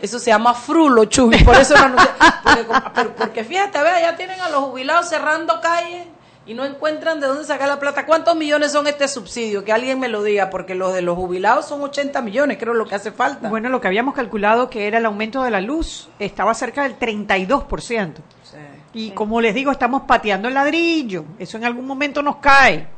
eso 0.01 0.19
se 0.19 0.31
llama 0.31 0.55
frulo, 0.55 1.05
Chubi, 1.05 1.45
por 1.45 1.57
eso 1.57 1.75
lo 1.77 1.97
porque, 2.43 3.11
porque, 3.19 3.45
fíjate, 3.45 3.83
vea, 3.83 4.01
ya 4.01 4.17
tienen 4.17 4.41
a 4.41 4.49
los 4.49 4.65
jubilados 4.65 5.09
cerrando 5.09 5.61
calles 5.61 6.07
y 6.51 6.55
no 6.55 6.65
encuentran 6.65 7.21
de 7.21 7.29
dónde 7.29 7.45
sacar 7.45 7.69
la 7.69 7.79
plata. 7.79 8.05
¿Cuántos 8.07 8.35
millones 8.35 8.73
son 8.73 8.89
este 8.89 9.07
subsidio? 9.07 9.63
Que 9.63 9.71
alguien 9.71 10.01
me 10.01 10.09
lo 10.09 10.25
diga, 10.25 10.51
porque 10.51 10.75
los 10.75 10.93
de 10.93 11.01
los 11.01 11.15
jubilados 11.15 11.67
son 11.69 11.81
80 11.81 12.23
millones, 12.23 12.59
creo 12.59 12.75
lo 12.75 12.87
que 12.87 12.97
hace 12.97 13.13
falta. 13.13 13.49
Bueno, 13.49 13.69
lo 13.69 13.81
que 13.81 13.87
habíamos 13.87 14.17
calculado 14.17 14.69
que 14.69 14.89
era 14.89 14.99
el 14.99 15.07
aumento 15.07 15.45
de 15.45 15.53
la 15.53 15.61
luz 15.61 16.09
estaba 16.19 16.53
cerca 16.55 16.83
del 16.83 16.99
32%. 16.99 18.15
Sí. 18.43 18.57
Y 18.95 19.11
como 19.13 19.41
les 19.41 19.55
digo, 19.55 19.71
estamos 19.71 20.03
pateando 20.09 20.49
el 20.49 20.55
ladrillo. 20.55 21.25
Eso 21.39 21.57
en 21.57 21.67
algún 21.67 21.87
momento 21.87 22.21
nos 22.21 22.39
cae. 22.39 22.89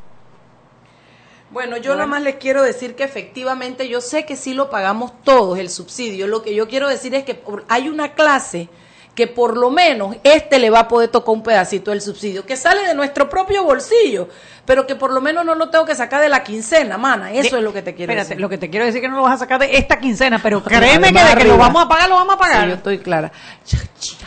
Bueno, 1.50 1.76
yo 1.76 1.92
nada 1.92 2.06
más 2.06 2.22
les 2.22 2.36
quiero 2.36 2.62
decir 2.62 2.94
que 2.94 3.04
efectivamente 3.04 3.86
yo 3.86 4.00
sé 4.00 4.24
que 4.24 4.34
sí 4.34 4.54
lo 4.54 4.70
pagamos 4.70 5.12
todos 5.24 5.58
el 5.58 5.68
subsidio. 5.68 6.26
Lo 6.26 6.40
que 6.40 6.54
yo 6.54 6.68
quiero 6.68 6.88
decir 6.88 7.14
es 7.14 7.24
que 7.24 7.42
hay 7.68 7.90
una 7.90 8.14
clase 8.14 8.70
que 9.14 9.26
por 9.26 9.56
lo 9.56 9.70
menos 9.70 10.16
este 10.24 10.58
le 10.58 10.70
va 10.70 10.80
a 10.80 10.88
poder 10.88 11.10
tocar 11.10 11.34
un 11.34 11.42
pedacito 11.42 11.90
del 11.90 12.00
subsidio, 12.00 12.46
que 12.46 12.56
sale 12.56 12.86
de 12.86 12.94
nuestro 12.94 13.28
propio 13.28 13.62
bolsillo, 13.64 14.28
pero 14.64 14.86
que 14.86 14.94
por 14.94 15.12
lo 15.12 15.20
menos 15.20 15.44
no 15.44 15.54
lo 15.54 15.68
tengo 15.68 15.84
que 15.84 15.94
sacar 15.94 16.22
de 16.22 16.30
la 16.30 16.42
quincena, 16.42 16.96
mana. 16.96 17.30
Eso 17.32 17.58
es 17.58 17.62
lo 17.62 17.72
que 17.72 17.82
te 17.82 17.94
quiero 17.94 18.14
decir. 18.14 18.40
Lo 18.40 18.48
que 18.48 18.56
te 18.56 18.70
quiero 18.70 18.86
decir 18.86 18.98
es 18.98 19.02
que 19.02 19.08
no 19.08 19.16
lo 19.16 19.22
vas 19.22 19.34
a 19.34 19.38
sacar 19.38 19.60
de 19.60 19.76
esta 19.76 19.98
quincena, 19.98 20.40
pero 20.42 20.62
créeme 20.62 21.12
que 21.12 21.24
de 21.24 21.34
que 21.36 21.44
lo 21.44 21.58
vamos 21.58 21.84
a 21.84 21.88
pagar, 21.88 22.08
lo 22.08 22.14
vamos 22.14 22.34
a 22.34 22.38
pagar. 22.38 22.68
yo 22.68 22.74
estoy 22.74 22.98
clara. 22.98 23.30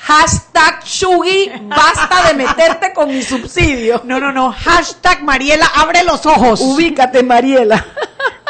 Hashtag 0.02 0.84
Shugi, 0.84 1.52
basta 1.64 2.28
de 2.28 2.36
meterte 2.36 2.94
con 2.94 3.10
mi 3.10 3.22
subsidio. 3.22 4.02
No, 4.06 4.20
no, 4.20 4.32
no. 4.32 4.52
Hashtag 4.52 5.24
Mariela, 5.24 5.66
abre 5.76 6.04
los 6.04 6.26
ojos. 6.26 6.62
Ubícate, 6.62 7.24
Mariela. 7.24 7.84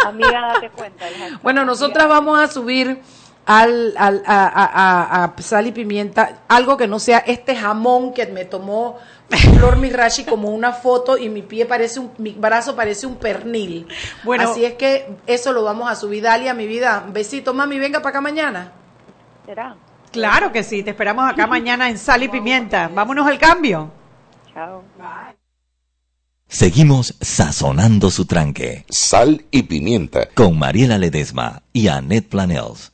Amiga, 0.06 0.54
date 0.54 0.70
cuenta. 0.70 1.06
Bueno, 1.42 1.64
nosotras 1.64 2.08
vamos 2.10 2.40
a 2.40 2.48
subir 2.48 3.02
al, 3.46 3.94
al, 3.98 4.24
a, 4.26 5.24
a, 5.24 5.42
sal 5.42 5.68
y 5.68 5.72
pimienta, 5.72 6.44
algo 6.48 6.78
que 6.78 6.88
no 6.88 7.00
sea 7.00 7.20
este 7.20 7.56
jamón 7.56 8.14
que 8.14 8.26
me 8.28 8.46
tomó 8.46 8.98
Flor 9.30 9.78
Mirashi 9.78 10.24
como 10.26 10.50
una 10.50 10.72
foto 10.72 11.18
y 11.18 11.30
mi 11.30 11.42
pie 11.42 11.66
parece 11.66 12.00
un, 12.00 12.12
mi 12.18 12.32
brazo 12.32 12.76
parece 12.76 13.08
un 13.08 13.16
pernil. 13.16 13.88
Bueno, 14.24 14.50
así 14.50 14.66
es 14.66 14.74
que 14.74 15.16
eso 15.28 15.52
lo 15.54 15.64
vamos 15.64 15.90
a 15.90 15.96
subir. 15.96 16.24
Dalia, 16.24 16.54
mi 16.54 16.68
vida, 16.68 17.06
besito, 17.12 17.54
mami, 17.54 17.80
venga 17.80 18.00
para 18.00 18.10
acá 18.10 18.22
mañana. 18.22 18.72
¿Será? 19.46 19.76
Claro 20.12 20.52
que 20.52 20.64
sí, 20.64 20.82
te 20.84 20.92
esperamos 20.92 21.30
acá 21.30 21.46
mañana 21.46 21.90
en 21.90 21.98
Sal 21.98 22.24
y 22.24 22.28
Pimienta. 22.30 22.88
Vámonos 22.88 23.28
al 23.28 23.38
cambio. 23.38 23.92
Chao. 24.54 24.84
Bye. 24.98 25.36
Seguimos 26.48 27.16
sazonando 27.20 28.10
su 28.12 28.26
tranque. 28.26 28.86
Sal 28.90 29.46
y 29.52 29.64
Pimienta. 29.64 30.30
Con 30.34 30.58
Mariela 30.58 30.98
Ledesma 30.98 31.64
y 31.74 31.88
Annette 31.88 32.30
Planels. 32.30 32.94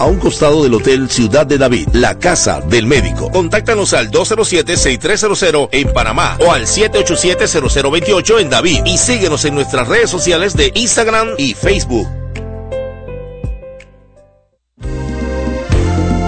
a 0.01 0.05
un 0.05 0.17
costado 0.17 0.63
del 0.63 0.73
Hotel 0.73 1.11
Ciudad 1.11 1.45
de 1.45 1.59
David, 1.59 1.89
la 1.93 2.17
casa 2.17 2.59
del 2.59 2.87
médico. 2.87 3.29
Contáctanos 3.29 3.93
al 3.93 4.09
207-6300 4.09 5.69
en 5.71 5.93
Panamá 5.93 6.37
o 6.39 6.51
al 6.51 6.65
787-0028 6.65 8.39
en 8.39 8.49
David 8.49 8.81
y 8.85 8.97
síguenos 8.97 9.45
en 9.45 9.53
nuestras 9.53 9.87
redes 9.87 10.09
sociales 10.09 10.57
de 10.57 10.71
Instagram 10.73 11.35
y 11.37 11.53
Facebook. 11.53 12.07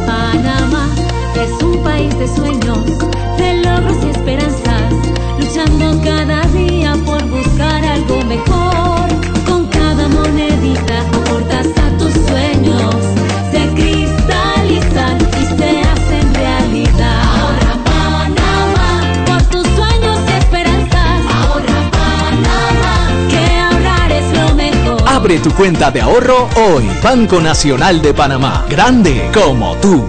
Panamá 0.05 0.95
es 1.35 1.63
un 1.63 1.83
país 1.83 2.19
de 2.19 2.27
sueños, 2.27 2.85
de 3.39 3.53
logros 3.55 3.97
y 4.05 4.09
esperanzas, 4.09 4.93
luchando 5.39 5.99
cada 6.03 6.42
Abre 25.33 25.49
tu 25.49 25.55
cuenta 25.55 25.89
de 25.89 25.99
ahorro 25.99 26.47
hoy. 26.55 26.83
Banco 27.01 27.41
Nacional 27.41 28.03
de 28.03 28.13
Panamá. 28.13 28.67
Grande 28.69 29.31
como 29.33 29.75
tú. 29.77 30.05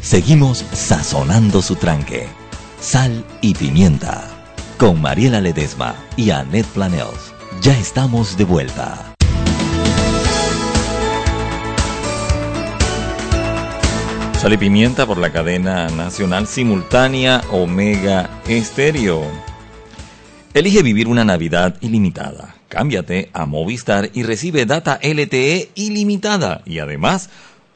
Seguimos 0.00 0.64
sazonando 0.72 1.62
su 1.62 1.76
tranque. 1.76 2.26
Sal 2.80 3.24
y 3.42 3.54
pimienta. 3.54 4.24
Con 4.76 5.00
Mariela 5.00 5.40
Ledesma 5.40 5.94
y 6.16 6.30
Annette 6.30 6.66
Planels. 6.66 7.32
Ya 7.62 7.78
estamos 7.78 8.36
de 8.36 8.42
vuelta. 8.42 9.14
Sal 14.40 14.52
y 14.52 14.56
pimienta 14.56 15.06
por 15.06 15.18
la 15.18 15.30
cadena 15.30 15.86
nacional 15.90 16.48
simultánea 16.48 17.42
Omega 17.52 18.28
Estéreo. 18.48 19.22
Elige 20.54 20.82
vivir 20.82 21.06
una 21.06 21.24
Navidad 21.24 21.76
ilimitada. 21.80 22.49
Cámbiate 22.70 23.30
a 23.32 23.46
Movistar 23.46 24.10
y 24.14 24.22
recibe 24.22 24.64
data 24.64 25.00
LTE 25.02 25.72
ilimitada 25.74 26.62
y 26.64 26.78
además 26.78 27.28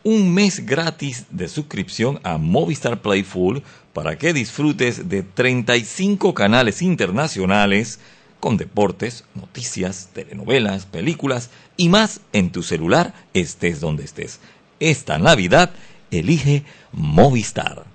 un 0.04 0.32
mes 0.32 0.64
gratis 0.66 1.26
de 1.30 1.48
suscripción 1.48 2.20
a 2.22 2.38
Movistar 2.38 3.02
Play 3.02 3.24
Full 3.24 3.58
para 3.92 4.16
que 4.16 4.32
disfrutes 4.32 5.08
de 5.08 5.24
35 5.24 6.32
canales 6.32 6.80
internacionales 6.80 7.98
con 8.38 8.56
deportes, 8.56 9.24
noticias, 9.34 10.10
telenovelas, 10.12 10.86
películas 10.86 11.50
y 11.76 11.88
más 11.88 12.20
en 12.32 12.52
tu 12.52 12.62
celular 12.62 13.14
estés 13.34 13.80
donde 13.80 14.04
estés. 14.04 14.38
Esta 14.78 15.18
Navidad 15.18 15.70
elige 16.12 16.62
Movistar. 16.92 17.93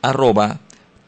arroba 0.00 0.60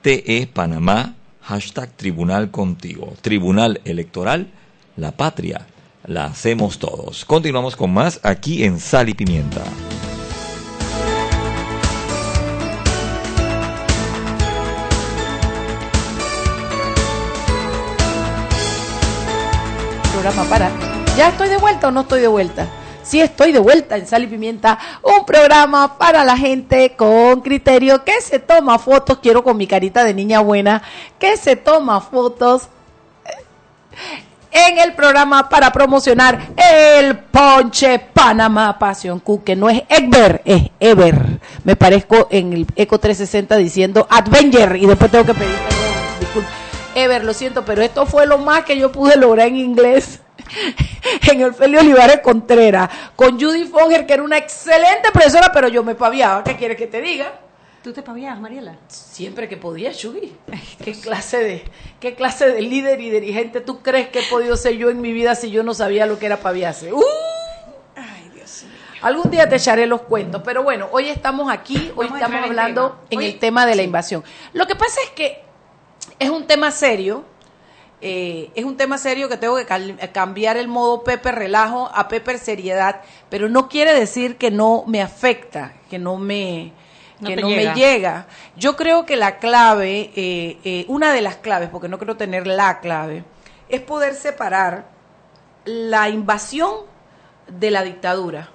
TE 0.02 0.48
Panamá 0.52 1.14
hashtag 1.42 1.96
Tribunal 1.96 2.50
Contigo. 2.50 3.14
Tribunal 3.20 3.80
Electoral, 3.84 4.50
la 4.96 5.12
patria, 5.12 5.68
la 6.06 6.24
hacemos 6.24 6.78
todos. 6.78 7.24
Continuamos 7.24 7.76
con 7.76 7.92
más 7.92 8.18
aquí 8.24 8.64
en 8.64 8.80
Sal 8.80 9.08
y 9.08 9.14
Pimienta. 9.14 9.62
Programa 20.22 20.48
para. 20.48 20.70
¿Ya 21.16 21.30
estoy 21.30 21.48
de 21.48 21.56
vuelta 21.56 21.88
o 21.88 21.90
no 21.90 22.02
estoy 22.02 22.20
de 22.20 22.28
vuelta? 22.28 22.68
Sí, 23.02 23.20
estoy 23.20 23.50
de 23.50 23.58
vuelta 23.58 23.96
en 23.96 24.06
Sal 24.06 24.22
y 24.22 24.28
Pimienta, 24.28 24.78
un 25.02 25.26
programa 25.26 25.98
para 25.98 26.24
la 26.24 26.36
gente 26.36 26.94
con 26.96 27.40
criterio 27.40 28.04
que 28.04 28.20
se 28.20 28.38
toma 28.38 28.78
fotos, 28.78 29.18
quiero 29.18 29.42
con 29.42 29.56
mi 29.56 29.66
carita 29.66 30.04
de 30.04 30.14
niña 30.14 30.38
buena, 30.38 30.82
que 31.18 31.36
se 31.36 31.56
toma 31.56 32.00
fotos 32.00 32.68
en 34.52 34.78
el 34.78 34.94
programa 34.94 35.48
para 35.48 35.72
promocionar 35.72 36.40
el 36.56 37.18
Ponche 37.18 37.98
Panamá 37.98 38.78
Pasión 38.78 39.18
Q, 39.18 39.42
que 39.42 39.56
no 39.56 39.68
es 39.68 39.82
Ever, 39.88 40.40
es 40.44 40.70
Ever. 40.78 41.40
Me 41.64 41.74
parezco 41.74 42.28
en 42.30 42.52
el 42.52 42.66
Eco 42.76 43.00
360 43.00 43.56
diciendo 43.56 44.06
Advenger 44.08 44.76
y 44.76 44.86
después 44.86 45.10
tengo 45.10 45.24
que 45.24 45.34
pedir. 45.34 46.61
Ever, 46.94 47.24
lo 47.24 47.32
siento, 47.32 47.64
pero 47.64 47.82
esto 47.82 48.04
fue 48.06 48.26
lo 48.26 48.38
más 48.38 48.64
que 48.64 48.76
yo 48.76 48.92
pude 48.92 49.16
lograr 49.16 49.48
en 49.48 49.56
inglés 49.56 50.20
en 51.30 51.40
el 51.40 51.54
Felio 51.54 51.80
Olivares 51.80 52.20
Contreras, 52.20 52.88
con 53.16 53.40
Judy 53.40 53.64
Fonger, 53.64 54.06
que 54.06 54.12
era 54.14 54.22
una 54.22 54.36
excelente 54.36 55.10
profesora, 55.12 55.50
pero 55.52 55.68
yo 55.68 55.82
me 55.82 55.94
paviaba. 55.94 56.44
¿Qué 56.44 56.56
quieres 56.56 56.76
que 56.76 56.86
te 56.86 57.00
diga? 57.00 57.32
¿Tú 57.82 57.92
te 57.92 58.02
paviabas, 58.02 58.38
Mariela? 58.40 58.76
Siempre 58.88 59.48
que 59.48 59.56
podía, 59.56 59.90
Judy. 59.92 60.36
¿Qué 60.84 60.92
clase 60.92 61.38
de, 61.38 61.64
qué 61.98 62.14
clase 62.14 62.48
de 62.50 62.60
líder 62.62 63.00
y 63.00 63.10
dirigente 63.10 63.60
tú 63.60 63.80
crees 63.82 64.08
que 64.08 64.20
he 64.20 64.22
podido 64.24 64.56
ser 64.56 64.74
yo 64.76 64.88
en 64.90 65.00
mi 65.00 65.12
vida 65.12 65.34
si 65.34 65.50
yo 65.50 65.62
no 65.64 65.74
sabía 65.74 66.06
lo 66.06 66.18
que 66.18 66.26
era 66.26 66.36
paviarse? 66.36 66.92
¡Uh! 66.92 67.02
Ay, 67.96 68.30
Dios 68.34 68.62
mío. 68.64 68.72
Algún 69.02 69.30
día 69.32 69.48
te 69.48 69.56
echaré 69.56 69.86
los 69.86 70.02
cuentos, 70.02 70.42
pero 70.44 70.62
bueno, 70.62 70.88
hoy 70.92 71.08
estamos 71.08 71.50
aquí, 71.52 71.90
hoy 71.96 72.06
Vamos 72.06 72.20
estamos 72.20 72.44
hablando 72.44 73.00
en 73.10 73.18
Hoy- 73.18 73.26
el 73.26 73.38
tema 73.40 73.66
de 73.66 73.74
la 73.74 73.82
invasión. 73.82 74.22
Lo 74.52 74.66
que 74.68 74.76
pasa 74.76 75.00
es 75.04 75.10
que 75.10 75.42
es 76.22 76.30
un 76.30 76.46
tema 76.46 76.70
serio, 76.70 77.24
eh, 78.00 78.50
es 78.54 78.64
un 78.64 78.76
tema 78.76 78.98
serio 78.98 79.28
que 79.28 79.36
tengo 79.36 79.56
que 79.56 79.66
cambiar 80.12 80.56
el 80.56 80.68
modo 80.68 81.04
Pepe 81.04 81.32
relajo 81.32 81.90
a 81.94 82.08
Pepe 82.08 82.38
seriedad, 82.38 83.02
pero 83.28 83.48
no 83.48 83.68
quiere 83.68 83.94
decir 83.94 84.36
que 84.36 84.50
no 84.50 84.84
me 84.86 85.02
afecta, 85.02 85.74
que 85.88 85.98
no 85.98 86.16
me 86.16 86.72
No 87.20 87.28
que 87.28 87.36
no 87.36 87.48
llega. 87.48 87.72
me 87.72 87.80
llega. 87.80 88.26
Yo 88.56 88.76
creo 88.76 89.06
que 89.06 89.16
la 89.16 89.38
clave, 89.38 90.10
eh, 90.16 90.58
eh, 90.64 90.84
una 90.88 91.12
de 91.12 91.22
las 91.22 91.36
claves, 91.36 91.68
porque 91.70 91.88
no 91.88 91.98
creo 91.98 92.16
tener 92.16 92.46
la 92.46 92.80
clave, 92.80 93.24
es 93.68 93.80
poder 93.80 94.14
separar 94.14 94.86
la 95.64 96.08
invasión 96.08 96.72
de 97.46 97.70
la 97.70 97.82
dictadura. 97.82 98.50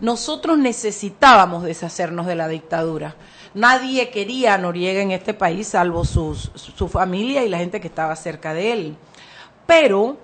Nosotros 0.00 0.58
necesitábamos 0.58 1.64
deshacernos 1.64 2.26
de 2.26 2.36
la 2.36 2.48
dictadura. 2.48 3.16
Nadie 3.56 4.10
quería 4.10 4.52
a 4.52 4.58
Noriega 4.58 5.00
en 5.00 5.12
este 5.12 5.32
país, 5.32 5.68
salvo 5.68 6.04
sus- 6.04 6.50
su 6.54 6.88
familia 6.88 7.42
y 7.42 7.48
la 7.48 7.56
gente 7.56 7.80
que 7.80 7.86
estaba 7.88 8.14
cerca 8.14 8.52
de 8.52 8.72
él. 8.72 8.96
Pero 9.66 10.18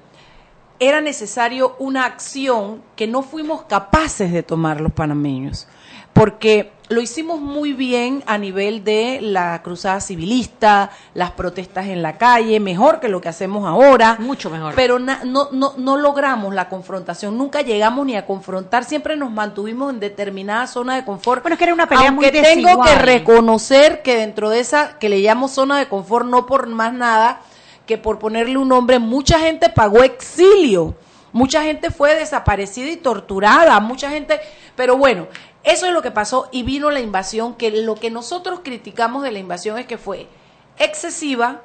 era 0.79 1.01
necesario 1.01 1.75
una 1.79 2.05
acción 2.05 2.83
que 2.95 3.07
no 3.07 3.23
fuimos 3.23 3.63
capaces 3.63 4.33
de 4.33 4.43
tomar 4.43 4.83
los 4.83 4.93
panameños, 4.93 5.67
porque 6.13 6.73
lo 6.89 7.01
hicimos 7.01 7.41
muy 7.41 7.73
bien 7.73 8.23
a 8.27 8.37
nivel 8.37 8.85
de 8.85 9.21
la 9.23 9.63
cruzada 9.63 9.99
civilista, 10.03 10.91
las 11.15 11.31
protestas 11.31 11.87
en 11.87 12.03
la 12.03 12.19
calle, 12.19 12.61
mejor 12.61 13.01
que 13.01 13.09
lo 13.09 13.23
que 13.23 13.31
hacemos 13.31 13.67
ahora. 13.67 14.17
Mucho 14.19 14.51
mejor. 14.51 14.75
Pero 14.75 14.99
na- 14.99 15.23
no, 15.25 15.49
no, 15.53 15.73
no 15.79 15.97
logramos 15.97 16.55
la 16.55 16.69
confrontación, 16.69 17.39
nunca 17.39 17.63
llegamos 17.63 18.05
ni 18.05 18.15
a 18.15 18.27
confrontar, 18.27 18.85
siempre 18.85 19.17
nos 19.17 19.31
mantuvimos 19.31 19.91
en 19.91 20.01
determinada 20.01 20.67
zona 20.67 20.97
de 20.97 21.05
confort. 21.07 21.43
Bueno, 21.43 21.55
es 21.55 21.59
que 21.59 21.65
era 21.65 21.73
una 21.73 21.89
pelea 21.89 22.09
Aunque 22.11 22.31
muy 22.31 22.43
tengo 22.43 22.83
que 22.83 22.91
desigual. 22.91 22.99
reconocer 23.01 24.03
que 24.03 24.15
dentro 24.17 24.51
de 24.51 24.61
esa 24.61 24.99
que 24.99 25.09
le 25.09 25.21
llamo 25.21 25.49
zona 25.49 25.79
de 25.79 25.89
confort, 25.89 26.27
no 26.27 26.45
por 26.45 26.67
más 26.67 26.93
nada 26.93 27.41
que 27.87 27.97
por 27.97 28.19
ponerle 28.19 28.59
un 28.59 28.69
nombre, 28.69 28.99
mucha 28.99 29.39
gente 29.41 29.71
pagó 29.71 30.03
exilio, 30.03 30.95
mucha 31.33 31.63
gente 31.63 31.91
fue 31.91 32.15
desaparecida 32.17 32.91
y 32.91 32.97
torturada, 32.97 33.81
mucha 33.81 34.11
gente, 34.11 34.39
pero 34.77 34.99
bueno, 34.99 35.27
Eso 35.65 35.87
es 35.87 35.93
lo 35.93 36.03
que 36.03 36.11
pasó 36.11 36.49
y 36.51 36.65
vino 36.65 36.91
la 36.91 37.01
invasión, 37.01 37.55
que 37.55 37.71
lo 37.71 37.95
que 37.95 38.11
nosotros 38.11 38.61
criticamos 38.65 39.23
de 39.23 39.31
la 39.31 39.39
invasión 39.39 39.79
es 39.79 39.87
que 39.87 39.97
fue 39.97 40.27
excesiva 40.79 41.63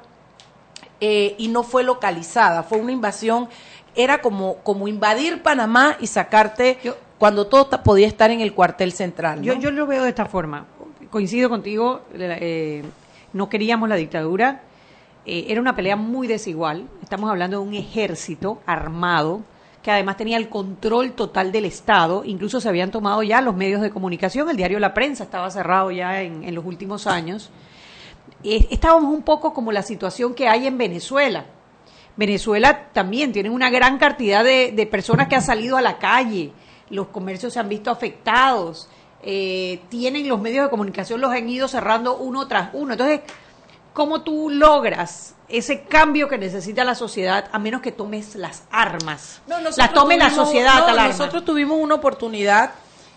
eh, 1.00 1.34
y 1.38 1.48
no 1.48 1.62
fue 1.64 1.82
localizada, 1.82 2.62
fue 2.62 2.78
una 2.78 2.92
invasión, 2.92 3.48
era 3.96 4.20
como, 4.20 4.58
como 4.58 4.86
invadir 4.86 5.42
Panamá 5.42 5.96
y 5.98 6.06
sacarte 6.06 6.78
cuando 7.18 7.48
todo 7.48 7.70
podía 7.82 8.06
estar 8.06 8.30
en 8.30 8.40
el 8.40 8.54
cuartel 8.54 8.92
central. 8.92 9.38
¿no? 9.38 9.44
Yo, 9.44 9.54
yo 9.54 9.70
lo 9.72 9.86
veo 9.86 10.04
de 10.04 10.10
esta 10.10 10.26
forma. 10.26 10.66
Coincido 11.10 11.48
contigo, 11.48 12.02
eh, 12.14 12.84
no 13.32 13.48
queríamos 13.48 13.88
la 13.88 13.96
dictadura. 13.96 14.62
eh, 15.26 15.46
era 15.48 15.60
una 15.60 15.74
pelea 15.74 15.96
muy 15.96 16.28
desigual. 16.28 16.88
Estamos 17.02 17.28
hablando 17.30 17.60
de 17.60 17.66
un 17.66 17.74
ejército 17.74 18.60
armado 18.66 19.42
que 19.82 19.90
además 19.90 20.16
tenía 20.16 20.36
el 20.36 20.48
control 20.48 21.12
total 21.12 21.52
del 21.52 21.64
Estado. 21.64 22.24
Incluso 22.24 22.60
se 22.60 22.68
habían 22.68 22.90
tomado 22.90 23.22
ya 23.22 23.40
los 23.40 23.54
medios 23.54 23.80
de 23.80 23.90
comunicación. 23.90 24.50
El 24.50 24.56
diario 24.56 24.78
La 24.78 24.94
Prensa 24.94 25.24
estaba 25.24 25.50
cerrado 25.50 25.90
ya 25.90 26.22
en, 26.22 26.44
en 26.44 26.54
los 26.54 26.64
últimos 26.64 27.06
años. 27.06 27.50
Eh, 28.44 28.66
estábamos 28.70 29.12
un 29.12 29.22
poco 29.22 29.52
como 29.52 29.72
la 29.72 29.82
situación 29.82 30.34
que 30.34 30.48
hay 30.48 30.66
en 30.66 30.78
Venezuela. 30.78 31.46
Venezuela 32.16 32.88
también 32.92 33.32
tiene 33.32 33.50
una 33.50 33.70
gran 33.70 33.98
cantidad 33.98 34.42
de, 34.42 34.72
de 34.72 34.86
personas 34.86 35.28
que 35.28 35.36
han 35.36 35.42
salido 35.42 35.76
a 35.76 35.80
la 35.80 35.98
calle, 35.98 36.52
los 36.90 37.08
comercios 37.08 37.52
se 37.52 37.60
han 37.60 37.68
visto 37.68 37.90
afectados, 37.92 38.88
eh, 39.22 39.80
tienen 39.88 40.28
los 40.28 40.40
medios 40.40 40.64
de 40.64 40.70
comunicación, 40.70 41.20
los 41.20 41.32
han 41.32 41.48
ido 41.48 41.68
cerrando 41.68 42.16
uno 42.16 42.46
tras 42.48 42.70
uno. 42.72 42.92
Entonces, 42.94 43.20
¿cómo 43.98 44.22
tú 44.22 44.48
logras 44.48 45.34
ese 45.48 45.82
cambio 45.82 46.28
que 46.28 46.38
necesita 46.38 46.84
la 46.84 46.94
sociedad 46.94 47.48
a 47.50 47.58
menos 47.58 47.82
que 47.82 47.90
tomes 47.90 48.36
las 48.36 48.62
armas? 48.70 49.42
No, 49.48 49.56
nosotros 49.58 49.76
las 49.78 49.92
tome 49.92 50.16
la 50.16 50.26
tuvimos- 50.30 50.34
sociedad 50.46 50.74
no, 50.78 50.86
tal 50.86 50.98
arma. 51.00 51.08
Nosotros 51.08 51.44
tuvimos 51.44 51.76
una 51.80 51.96
oportunidad 51.96 52.70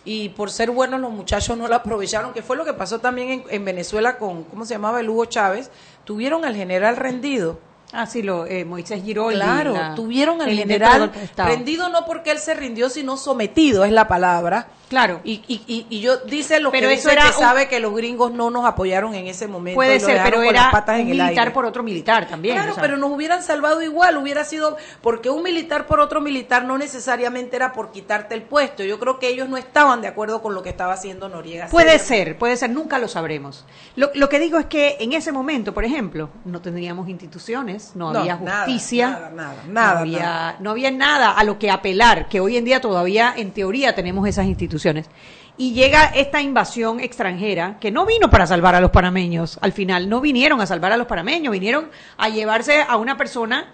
y 0.04 0.30
por 0.30 0.50
ser 0.50 0.72
buenos 0.72 1.00
los 1.00 1.12
muchachos 1.12 1.56
no 1.56 1.68
la 1.68 1.76
aprovecharon, 1.78 2.34
que 2.34 2.42
fue 2.42 2.58
lo 2.58 2.66
que 2.66 2.74
pasó 2.74 2.98
también 2.98 3.30
en, 3.30 3.44
en 3.50 3.64
Venezuela 3.64 4.18
con, 4.18 4.44
¿cómo 4.46 4.66
se 4.66 4.74
llamaba? 4.74 5.00
El 5.00 5.10
Hugo 5.10 5.26
Chávez. 5.26 5.70
Tuvieron 6.04 6.44
al 6.46 6.56
general 6.56 6.98
rendido. 6.98 7.60
Ah, 7.94 8.06
sí, 8.06 8.22
lo, 8.22 8.46
eh, 8.46 8.64
Moisés 8.66 9.04
Giroldi. 9.04 9.36
Claro, 9.40 9.74
la- 9.74 9.96
tuvieron 9.96 10.42
al 10.42 10.50
el 10.50 10.58
general 10.60 11.12
rendido 11.36 11.90
no 11.90 12.06
porque 12.06 12.32
él 12.32 12.40
se 12.40 12.54
rindió, 12.54 12.90
sino 12.90 13.18
sometido, 13.18 13.84
es 13.84 13.92
la 13.92 14.08
palabra. 14.08 14.68
Claro. 14.88 15.22
Y, 15.24 15.42
y, 15.48 15.62
y, 15.68 15.86
y 15.90 16.02
yo 16.02 16.18
dice 16.18 16.60
lo 16.60 16.70
Pero 16.70 16.90
que 16.90 16.96
eso 16.96 17.08
dice 17.10 17.14
era 17.14 17.30
que 17.32 17.38
un- 17.38 17.42
sabe 17.44 17.68
que 17.70 17.80
los 17.80 17.94
gringos 17.96 18.34
no 18.34 18.50
nos 18.50 18.66
apoyaron 18.66 19.16
en 19.16 19.28
ese 19.28 19.48
momento. 19.48 19.72
y 19.72 19.76
Puede 19.76 20.00
lo 20.02 20.06
ser, 20.06 20.22
pero 20.24 20.42
era 20.44 20.70
un 21.00 21.06
militar 21.06 21.54
por 21.54 21.66
otro 21.66 21.82
militar 21.82 22.28
también. 22.28 22.56
Claro, 22.56 22.72
o 22.72 22.76
sea. 22.76 22.82
pero 22.82 22.98
nos 22.98 23.10
hubieran 23.12 23.42
salvado 23.42 23.82
igual, 23.82 24.18
hubiera 24.18 24.44
sido, 24.44 24.76
porque 25.02 25.30
un 25.30 25.44
militar 25.44 25.86
por 25.88 26.02
otro 26.02 26.20
militar 26.20 26.66
no 26.66 26.78
necesariamente 26.78 27.56
era 27.56 27.72
por 27.72 27.92
quitarte 27.94 28.36
el 28.36 28.42
puesto. 28.42 28.84
Yo 28.84 29.00
creo 29.00 29.18
que 29.18 29.30
ellos 29.30 29.48
no 29.48 29.56
estaban 29.56 30.02
de 30.02 30.10
acuerdo 30.10 30.42
con 30.42 30.54
lo 30.56 30.62
que 30.62 30.70
estaba 30.70 30.92
haciendo 30.94 31.30
Noriega. 31.30 31.68
Puede 31.68 31.98
ser, 32.00 32.38
puede 32.38 32.58
ser, 32.58 32.70
nunca 32.72 33.00
lo 33.00 33.08
sabremos. 33.08 33.64
Lo, 33.96 34.12
lo 34.14 34.28
que 34.28 34.40
digo 34.40 34.60
es 34.60 34.66
que 34.66 34.98
en 35.00 35.14
ese 35.14 35.32
momento, 35.32 35.74
por 35.74 35.86
ejemplo, 35.86 36.30
no 36.44 36.62
tendríamos 36.62 37.08
instituciones, 37.08 37.81
no, 37.96 38.12
No, 38.14 38.20
había 38.20 38.38
justicia, 38.38 39.08
nada, 39.10 39.30
nada, 39.30 39.56
nada, 39.68 39.94
no, 39.94 40.00
había, 40.00 40.20
nada. 40.20 40.56
no 40.60 40.70
había 40.72 40.92
nada 40.92 41.32
a 41.32 41.44
lo 41.44 41.58
que 41.60 41.70
apelar, 41.72 42.28
que 42.30 42.40
hoy 42.40 42.58
en 42.58 42.66
día 42.66 42.82
todavía 42.82 43.34
en 43.36 43.52
teoría 43.52 43.94
tenemos 43.96 44.28
esas 44.28 44.46
instituciones. 44.46 45.10
Y 45.58 45.74
llega 45.74 46.06
esta 46.06 46.42
invasión 46.42 47.00
extranjera 47.00 47.78
que 47.80 47.92
no 47.92 48.06
vino 48.06 48.30
para 48.30 48.48
salvar 48.48 48.74
a 48.74 48.82
los 48.82 48.90
panameños, 48.92 49.60
al 49.62 49.74
final 49.74 50.10
no 50.10 50.20
vinieron 50.22 50.60
a 50.62 50.66
salvar 50.66 50.92
a 50.92 50.98
los 50.98 51.08
panameños, 51.08 51.52
vinieron 51.52 51.90
a 52.18 52.30
llevarse 52.30 52.82
a 52.82 52.96
una 52.98 53.18
persona 53.18 53.74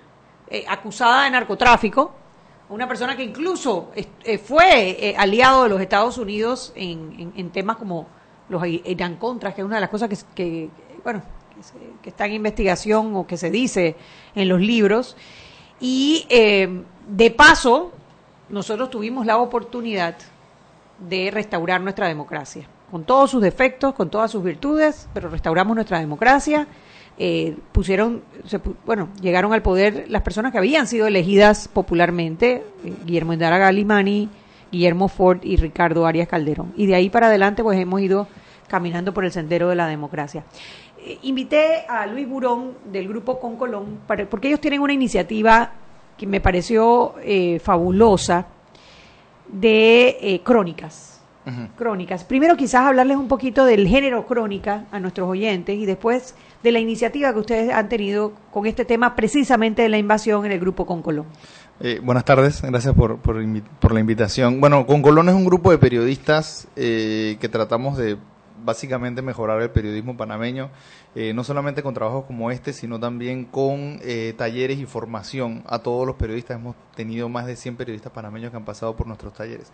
eh, 0.50 0.66
acusada 0.68 1.24
de 1.26 1.32
narcotráfico, 1.32 2.14
una 2.70 2.88
persona 2.88 3.16
que 3.16 3.24
incluso 3.24 3.92
eh, 3.96 4.38
fue 4.38 4.90
eh, 5.10 5.16
aliado 5.18 5.64
de 5.64 5.70
los 5.70 5.80
Estados 5.80 6.18
Unidos 6.18 6.74
en, 6.76 7.16
en- 7.20 7.34
en 7.38 7.50
temas 7.52 7.78
como 7.78 8.08
los 8.50 8.66
Irán 8.66 9.16
Contras, 9.16 9.54
que 9.54 9.62
es 9.62 9.66
una 9.66 9.76
de 9.76 9.82
las 9.82 9.90
cosas 9.90 10.10
que, 10.10 10.18
que, 10.36 10.70
bueno, 11.04 11.22
que, 12.02 12.10
está 12.10 12.26
en 12.26 12.34
investigación 12.34 13.16
o 13.16 13.28
que 13.28 13.38
se 13.38 13.50
dice 13.50 13.96
en 14.36 14.50
los 14.50 14.62
libros. 14.62 15.16
Y 15.80 16.26
eh, 16.30 16.84
de 17.08 17.32
paso, 17.32 17.92
nosotros 18.50 18.90
tuvimos 18.90 19.26
la 19.26 19.38
oportunidad 19.38 20.16
de 21.00 21.30
restaurar 21.32 21.82
nuestra 21.82 22.08
democracia, 22.08 22.68
con 22.90 23.04
todos 23.04 23.32
sus 23.32 23.42
defectos, 23.42 23.94
con 23.94 24.10
todas 24.10 24.32
sus 24.32 24.44
virtudes, 24.44 25.08
pero 25.14 25.30
restauramos 25.30 25.76
nuestra 25.76 26.00
democracia. 26.00 26.68
Eh, 27.20 27.58
pusieron, 27.72 28.22
se 28.46 28.60
bueno, 28.86 29.10
llegaron 29.22 29.52
al 29.52 29.64
poder 29.64 30.06
las 30.08 30.22
personas 30.22 30.52
que 30.52 30.60
habían 30.60 30.86
sido 30.86 31.08
elegidas 31.08 31.68
popularmente, 31.68 32.64
eh, 32.86 32.94
Guillermo 33.06 33.34
Endara 33.34 33.58
Galimani, 33.58 34.30
Guillermo 34.72 35.08
Ford 35.08 35.40
y 35.44 35.58
Ricardo 35.58 36.06
Arias 36.06 36.28
Calderón. 36.28 36.74
Y 36.78 36.86
de 36.86 36.96
ahí 36.96 37.10
para 37.10 37.28
adelante, 37.28 37.64
pues 37.64 37.80
hemos 37.80 38.02
ido 38.02 38.28
caminando 38.68 39.14
por 39.14 39.26
el 39.26 39.32
sendero 39.32 39.70
de 39.70 39.76
la 39.76 39.88
democracia. 39.88 40.44
Invité 41.24 41.86
a 41.88 42.06
Luis 42.06 42.28
Burón 42.28 42.74
del 42.92 43.08
grupo 43.08 43.40
Concolón, 43.40 44.00
para- 44.08 44.26
porque 44.30 44.48
ellos 44.48 44.60
tienen 44.62 44.82
una 44.82 44.94
iniciativa 44.94 45.72
que 46.18 46.26
me 46.28 46.42
pareció 46.42 47.16
eh, 47.24 47.60
fabulosa 47.64 48.48
de 49.48 50.18
eh, 50.22 50.42
crónicas. 50.44 51.14
Crónicas. 51.78 52.26
Primero 52.26 52.58
quizás 52.58 52.82
hablarles 52.82 53.16
un 53.16 53.30
poquito 53.30 53.64
del 53.64 53.88
género 53.88 54.26
crónica 54.26 54.84
a 54.92 55.00
nuestros 55.00 55.30
oyentes 55.30 55.78
y 55.78 55.86
después 55.86 56.36
de 56.62 56.74
la 56.74 56.80
iniciativa 56.80 57.32
que 57.32 57.40
ustedes 57.40 57.72
han 57.74 57.88
tenido 57.88 58.34
con 58.52 58.66
este 58.66 58.84
tema 58.84 59.16
precisamente 59.16 59.82
de 59.82 59.88
la 59.88 59.98
invasión 59.98 60.46
en 60.46 60.52
el 60.52 60.60
grupo 60.60 60.86
Concolón. 60.86 61.26
Eh, 61.80 62.02
buenas 62.04 62.26
tardes, 62.26 62.62
gracias 62.62 62.94
por, 62.94 63.20
por, 63.20 63.38
por 63.80 63.94
la 63.94 64.00
invitación. 64.02 64.60
Bueno, 64.60 64.86
con 64.86 65.02
Colón 65.02 65.30
es 65.30 65.36
un 65.36 65.46
grupo 65.46 65.72
de 65.72 65.78
periodistas 65.78 66.68
eh, 66.76 67.38
que 67.40 67.48
tratamos 67.48 67.96
de 67.98 68.18
básicamente 68.68 69.22
mejorar 69.22 69.62
el 69.62 69.72
periodismo 69.72 70.18
panameño, 70.18 70.70
eh, 71.16 71.34
no 71.34 71.46
solamente 71.46 71.82
con 71.82 71.94
trabajos 71.94 72.26
como 72.26 72.52
este, 72.52 72.74
sino 72.74 73.00
también 73.00 73.46
con 73.46 74.00
eh, 74.04 74.34
talleres 74.38 74.78
y 74.78 74.86
formación 74.86 75.64
a 75.66 75.80
todos 75.80 76.06
los 76.06 76.18
periodistas. 76.18 76.58
Hemos 76.58 76.76
tenido 76.96 77.30
más 77.30 77.48
de 77.48 77.56
100 77.56 77.78
periodistas 77.78 78.12
panameños 78.12 78.52
que 78.52 78.58
han 78.58 78.66
pasado 78.66 78.96
por 78.98 79.08
nuestros 79.08 79.34
talleres. 79.34 79.72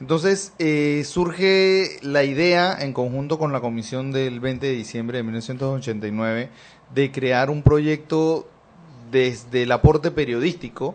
Entonces, 0.00 0.52
eh, 0.58 1.04
surge 1.06 1.98
la 2.02 2.22
idea, 2.22 2.76
en 2.78 2.92
conjunto 2.92 3.38
con 3.38 3.52
la 3.52 3.60
comisión 3.60 4.12
del 4.12 4.40
20 4.40 4.66
de 4.66 4.72
diciembre 4.74 5.16
de 5.16 5.22
1989, 5.22 6.50
de 6.94 7.10
crear 7.10 7.48
un 7.48 7.62
proyecto 7.62 8.46
desde 9.10 9.62
el 9.62 9.72
aporte 9.72 10.10
periodístico, 10.10 10.94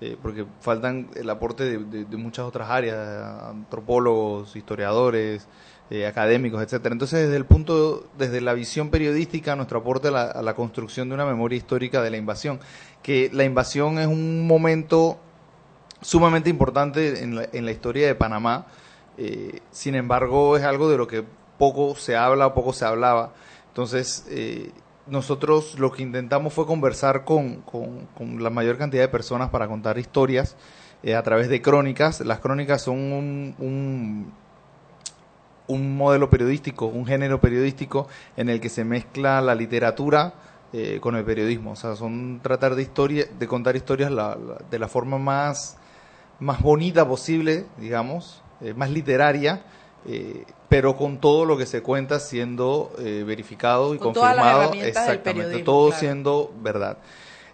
eh, 0.00 0.16
porque 0.20 0.44
faltan 0.60 1.08
el 1.16 1.30
aporte 1.30 1.78
de, 1.78 2.16
muchas 2.18 2.44
otras 2.44 2.68
áreas, 2.68 3.42
antropólogos, 3.44 4.54
historiadores, 4.54 5.48
eh, 5.88 6.04
académicos, 6.06 6.60
etcétera. 6.62 6.92
Entonces, 6.92 7.26
desde 7.26 7.36
el 7.36 7.44
punto, 7.44 8.08
desde 8.18 8.40
la 8.40 8.54
visión 8.54 8.90
periodística, 8.90 9.54
nuestro 9.54 9.78
aporte 9.78 10.08
a 10.08 10.42
la, 10.42 10.54
construcción 10.54 11.08
de 11.08 11.14
una 11.14 11.24
memoria 11.24 11.56
histórica 11.56 12.02
de 12.02 12.10
la 12.10 12.16
invasión, 12.16 12.58
que 13.04 13.30
la 13.32 13.44
invasión 13.44 14.00
es 14.00 14.08
un 14.08 14.48
momento 14.48 15.18
sumamente 16.00 16.50
importante 16.50 17.22
en 17.22 17.36
la, 17.36 17.48
la 17.52 17.70
historia 17.70 18.08
de 18.08 18.16
Panamá. 18.16 18.66
eh, 19.16 19.60
sin 19.70 19.94
embargo, 19.94 20.56
es 20.56 20.64
algo 20.64 20.90
de 20.90 20.96
lo 20.98 21.06
que 21.06 21.22
poco 21.56 21.94
se 21.94 22.16
habla, 22.16 22.52
poco 22.52 22.72
se 22.72 22.84
hablaba. 22.84 23.32
Entonces, 23.68 24.26
eh, 24.28 24.72
nosotros 25.06 25.78
lo 25.78 25.92
que 25.92 26.02
intentamos 26.02 26.52
fue 26.52 26.66
conversar 26.66 27.24
con, 27.24 27.62
con- 27.62 28.42
la 28.42 28.50
mayor 28.50 28.76
cantidad 28.76 29.04
de 29.04 29.08
personas 29.08 29.50
para 29.50 29.68
contar 29.68 29.98
historias 29.98 30.56
a 31.16 31.22
través 31.22 31.48
de 31.48 31.62
crónicas. 31.62 32.20
Las 32.22 32.40
crónicas 32.40 32.82
son 32.82 32.96
un, 32.96 34.32
un 35.68 35.96
modelo 35.96 36.30
periodístico, 36.30 36.86
un 36.86 37.06
género 37.06 37.40
periodístico 37.40 38.08
en 38.36 38.48
el 38.48 38.60
que 38.60 38.68
se 38.68 38.84
mezcla 38.84 39.40
la 39.40 39.54
literatura 39.54 40.34
eh, 40.72 40.98
con 41.00 41.14
el 41.16 41.24
periodismo. 41.24 41.72
O 41.72 41.76
sea, 41.76 41.96
son 41.96 42.40
tratar 42.42 42.74
de 42.74 42.82
historia, 42.82 43.24
de 43.38 43.46
contar 43.46 43.76
historias 43.76 44.10
la- 44.10 44.36
la- 44.36 44.58
de 44.70 44.78
la 44.78 44.88
forma 44.88 45.16
más, 45.18 45.76
más 46.40 46.60
bonita 46.60 47.06
posible, 47.08 47.66
digamos, 47.78 48.42
eh, 48.60 48.74
más 48.74 48.90
literaria, 48.90 49.62
eh, 50.06 50.44
pero 50.68 50.96
con 50.96 51.18
todo 51.18 51.44
lo 51.44 51.56
que 51.56 51.66
se 51.66 51.82
cuenta 51.82 52.18
siendo 52.20 52.92
verificado 52.98 53.94
y 53.94 53.98
Con 53.98 54.12
confirmado. 54.12 54.72
Exactamente, 54.74 55.60
todo 55.60 55.88
claro. 55.88 56.00
siendo 56.00 56.52
verdad. 56.62 56.98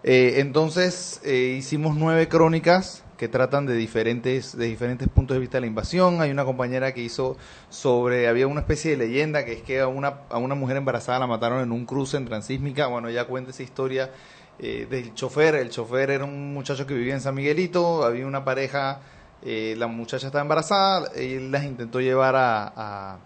Entonces 0.03 1.20
hicimos 1.25 1.96
nueve 1.96 2.29
crónicas 2.29 3.05
que 3.23 3.29
tratan 3.29 3.67
de 3.67 3.75
diferentes 3.75 4.59
de 4.59 4.67
diferentes 4.67 5.07
puntos 5.07 5.37
de 5.37 5.39
vista 5.41 5.59
de 5.59 5.61
la 5.61 5.69
invasión. 5.69 6.21
Hay 6.21 6.33
una 6.33 6.45
compañera 6.45 6.93
que 6.93 7.03
hizo 7.03 7.37
sobre 7.71 8.27
había 8.27 8.49
una 8.49 8.63
especie 8.63 8.91
de 8.91 8.97
leyenda 8.97 9.45
que 9.45 9.53
es 9.53 9.63
que 9.63 9.79
a 9.79 9.87
una 9.87 10.23
a 10.29 10.39
una 10.39 10.57
mujer 10.57 10.77
embarazada 10.77 11.21
la 11.21 11.29
mataron 11.29 11.61
en 11.63 11.71
un 11.71 11.87
cruce 11.87 12.17
en 12.17 12.25
Transísmica. 12.25 12.89
Bueno, 12.89 13.07
ella 13.07 13.27
cuenta 13.27 13.53
esa 13.53 13.63
historia 13.63 14.11
eh, 14.59 14.89
del 14.91 15.15
chofer. 15.15 15.55
El 15.55 15.71
chofer 15.71 16.11
era 16.11 16.25
un 16.25 16.53
muchacho 16.53 16.85
que 16.85 16.95
vivía 16.95 17.15
en 17.15 17.21
San 17.21 17.37
Miguelito. 17.37 18.03
Había 18.05 18.27
una 18.27 18.45
pareja. 18.45 18.99
eh, 19.45 19.77
la 19.79 19.87
muchacha 19.87 20.27
estaba 20.27 20.43
embarazada. 20.43 21.13
Él 21.15 21.53
las 21.53 21.63
intentó 21.63 22.01
llevar 22.01 22.35
a- 22.35 23.19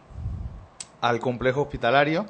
al 1.00 1.20
complejo 1.20 1.62
hospitalario. 1.62 2.26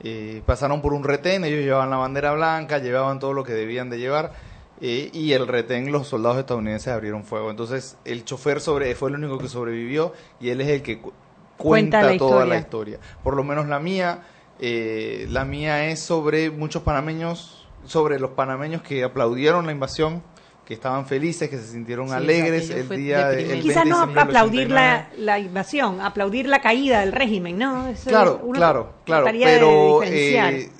Eh, 0.00 0.42
pasaron 0.44 0.82
por 0.82 0.92
un 0.92 1.04
retén, 1.04 1.42
ellos 1.44 1.60
llevaban 1.64 1.88
la 1.88 1.96
bandera 1.96 2.32
blanca, 2.32 2.78
llevaban 2.78 3.18
todo 3.18 3.32
lo 3.32 3.44
que 3.44 3.52
debían 3.54 3.88
de 3.88 3.98
llevar 3.98 4.32
eh, 4.80 5.10
y 5.12 5.32
el 5.32 5.46
retén 5.48 5.90
los 5.92 6.06
soldados 6.08 6.38
estadounidenses 6.38 6.88
abrieron 6.92 7.24
fuego. 7.24 7.50
Entonces 7.50 7.96
el 8.04 8.24
chofer 8.24 8.60
sobre, 8.60 8.94
fue 8.94 9.10
el 9.10 9.16
único 9.16 9.38
que 9.38 9.48
sobrevivió 9.48 10.12
y 10.40 10.50
él 10.50 10.60
es 10.60 10.68
el 10.68 10.82
que 10.82 10.98
cu- 11.00 11.12
cuenta, 11.56 12.00
Cuenta 12.00 12.12
la 12.12 12.18
toda 12.18 12.46
la 12.46 12.56
historia. 12.56 12.98
Por 13.22 13.34
lo 13.36 13.42
menos 13.44 13.66
la 13.66 13.78
mía, 13.80 14.22
eh, 14.60 15.26
la 15.30 15.44
mía 15.44 15.86
es 15.90 16.00
sobre 16.00 16.50
muchos 16.50 16.82
panameños, 16.82 17.66
sobre 17.86 18.18
los 18.20 18.30
panameños 18.32 18.82
que 18.82 19.02
aplaudieron 19.04 19.66
la 19.66 19.72
invasión, 19.72 20.22
que 20.64 20.74
estaban 20.74 21.06
felices, 21.06 21.48
que 21.48 21.56
se 21.56 21.66
sintieron 21.66 22.08
Sí, 22.08 22.14
alegres 22.14 22.68
el 22.70 22.88
día 22.90 23.28
de, 23.30 23.40
el 23.40 23.62
deprimente. 23.62 23.68
20 23.68 23.72
Quizás 23.72 23.86
no 24.14 24.20
aplaudir 24.20 24.66
89. 24.68 24.74
la, 24.74 25.08
la 25.16 25.38
invasión, 25.38 26.00
aplaudir 26.02 26.46
la 26.46 26.60
caída 26.60 27.00
del 27.00 27.12
régimen, 27.12 27.56
¿no? 27.58 27.88
Eso 27.88 28.10
Claro, 28.10 28.40
claro, 28.52 28.92
claro, 29.04 29.26
pero 29.42 30.02
eh, 30.04 30.70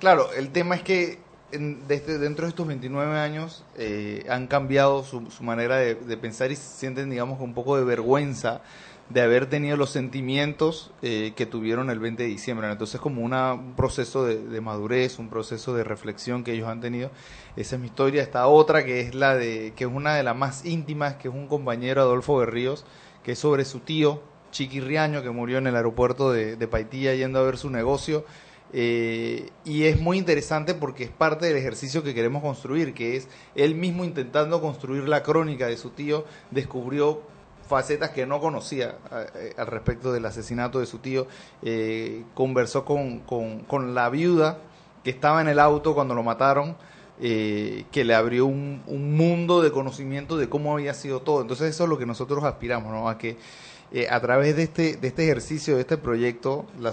claro, 0.00 0.32
el 0.32 0.50
tema 0.50 0.74
es 0.74 0.82
que 0.82 1.23
en- 1.54 1.86
desde 1.88 2.18
dentro 2.18 2.44
de 2.46 2.50
estos 2.50 2.66
29 2.66 3.16
años 3.18 3.64
eh, 3.76 4.24
han 4.28 4.46
cambiado 4.46 5.02
su, 5.04 5.30
su 5.30 5.42
manera 5.42 5.76
de, 5.76 5.94
pensar 6.16 6.50
y 6.52 6.56
sienten, 6.56 7.10
digamos, 7.10 7.40
un 7.40 7.54
poco 7.54 7.76
de 7.76 7.84
vergüenza 7.84 8.62
de 9.10 9.20
haber 9.20 9.46
tenido 9.46 9.76
los 9.76 9.90
sentimientos 9.90 10.90
eh, 11.02 11.34
que 11.36 11.44
tuvieron 11.44 11.90
el 11.90 11.98
20 11.98 12.22
de 12.22 12.28
diciembre. 12.28 12.70
Entonces, 12.70 13.00
como 13.00 13.22
una, 13.22 13.52
un 13.52 13.74
proceso 13.74 14.24
de, 14.24 14.60
madurez, 14.62 15.18
un 15.18 15.28
proceso 15.28 15.74
de 15.74 15.84
reflexión 15.84 16.42
que 16.42 16.52
ellos 16.52 16.68
han 16.68 16.80
tenido. 16.80 17.10
Esa 17.56 17.76
es 17.76 17.80
mi 17.80 17.88
historia. 17.88 18.22
Está 18.22 18.46
otra 18.46 18.84
que 18.84 19.00
es 19.00 19.14
la 19.14 19.34
de, 19.36 19.74
que 19.76 19.84
es 19.84 19.90
una 19.92 20.14
de 20.14 20.22
las 20.22 20.34
más 20.36 20.64
íntimas, 20.64 21.16
que 21.16 21.28
es 21.28 21.34
un 21.34 21.48
compañero 21.48 22.00
Adolfo 22.00 22.36
Berríos, 22.38 22.86
que 23.22 23.32
es 23.32 23.38
sobre 23.38 23.64
su 23.66 23.80
tío, 23.80 24.22
Chiqui 24.52 24.80
Riaño, 24.80 25.22
que 25.22 25.30
murió 25.30 25.58
en 25.58 25.66
el 25.66 25.76
aeropuerto 25.76 26.32
de, 26.32 26.56
de 26.56 26.68
Paitilla 26.68 27.12
yendo 27.14 27.40
a 27.40 27.42
ver 27.42 27.58
su 27.58 27.68
negocio. 27.68 28.24
Eh, 28.76 29.50
y 29.64 29.84
es 29.84 30.00
muy 30.00 30.18
interesante 30.18 30.74
porque 30.74 31.04
es 31.04 31.10
parte 31.10 31.46
del 31.46 31.56
ejercicio 31.56 32.02
que 32.02 32.12
queremos 32.12 32.42
construir, 32.42 32.92
que 32.92 33.16
es 33.16 33.28
él 33.54 33.76
mismo 33.76 34.04
intentando 34.04 34.60
construir 34.60 35.08
la 35.08 35.22
crónica 35.22 35.68
de 35.68 35.76
su 35.76 35.90
tío, 35.90 36.24
descubrió 36.50 37.22
facetas 37.68 38.10
que 38.10 38.26
no 38.26 38.40
conocía 38.40 38.98
eh, 39.12 39.54
al 39.56 39.68
respecto 39.68 40.12
del 40.12 40.26
asesinato 40.26 40.80
de 40.80 40.86
su 40.86 40.98
tío, 40.98 41.28
eh, 41.62 42.24
conversó 42.34 42.84
con, 42.84 43.20
con, 43.20 43.60
con 43.60 43.94
la 43.94 44.10
viuda 44.10 44.58
que 45.04 45.10
estaba 45.10 45.40
en 45.40 45.46
el 45.46 45.60
auto 45.60 45.94
cuando 45.94 46.16
lo 46.16 46.24
mataron, 46.24 46.76
eh, 47.20 47.84
que 47.92 48.02
le 48.02 48.14
abrió 48.16 48.46
un, 48.46 48.82
un 48.88 49.16
mundo 49.16 49.62
de 49.62 49.70
conocimiento 49.70 50.36
de 50.36 50.48
cómo 50.48 50.72
había 50.72 50.94
sido 50.94 51.20
todo. 51.22 51.42
Entonces 51.42 51.70
eso 51.70 51.84
es 51.84 51.90
lo 51.90 51.96
que 51.96 52.06
nosotros 52.06 52.42
aspiramos, 52.42 52.90
¿no? 52.90 53.08
A 53.08 53.18
que 53.18 53.36
eh, 53.92 54.08
a 54.10 54.20
través 54.20 54.56
de 54.56 54.64
este, 54.64 54.96
de 54.96 55.06
este 55.06 55.22
ejercicio, 55.22 55.76
de 55.76 55.82
este 55.82 55.96
proyecto, 55.96 56.66
la, 56.80 56.92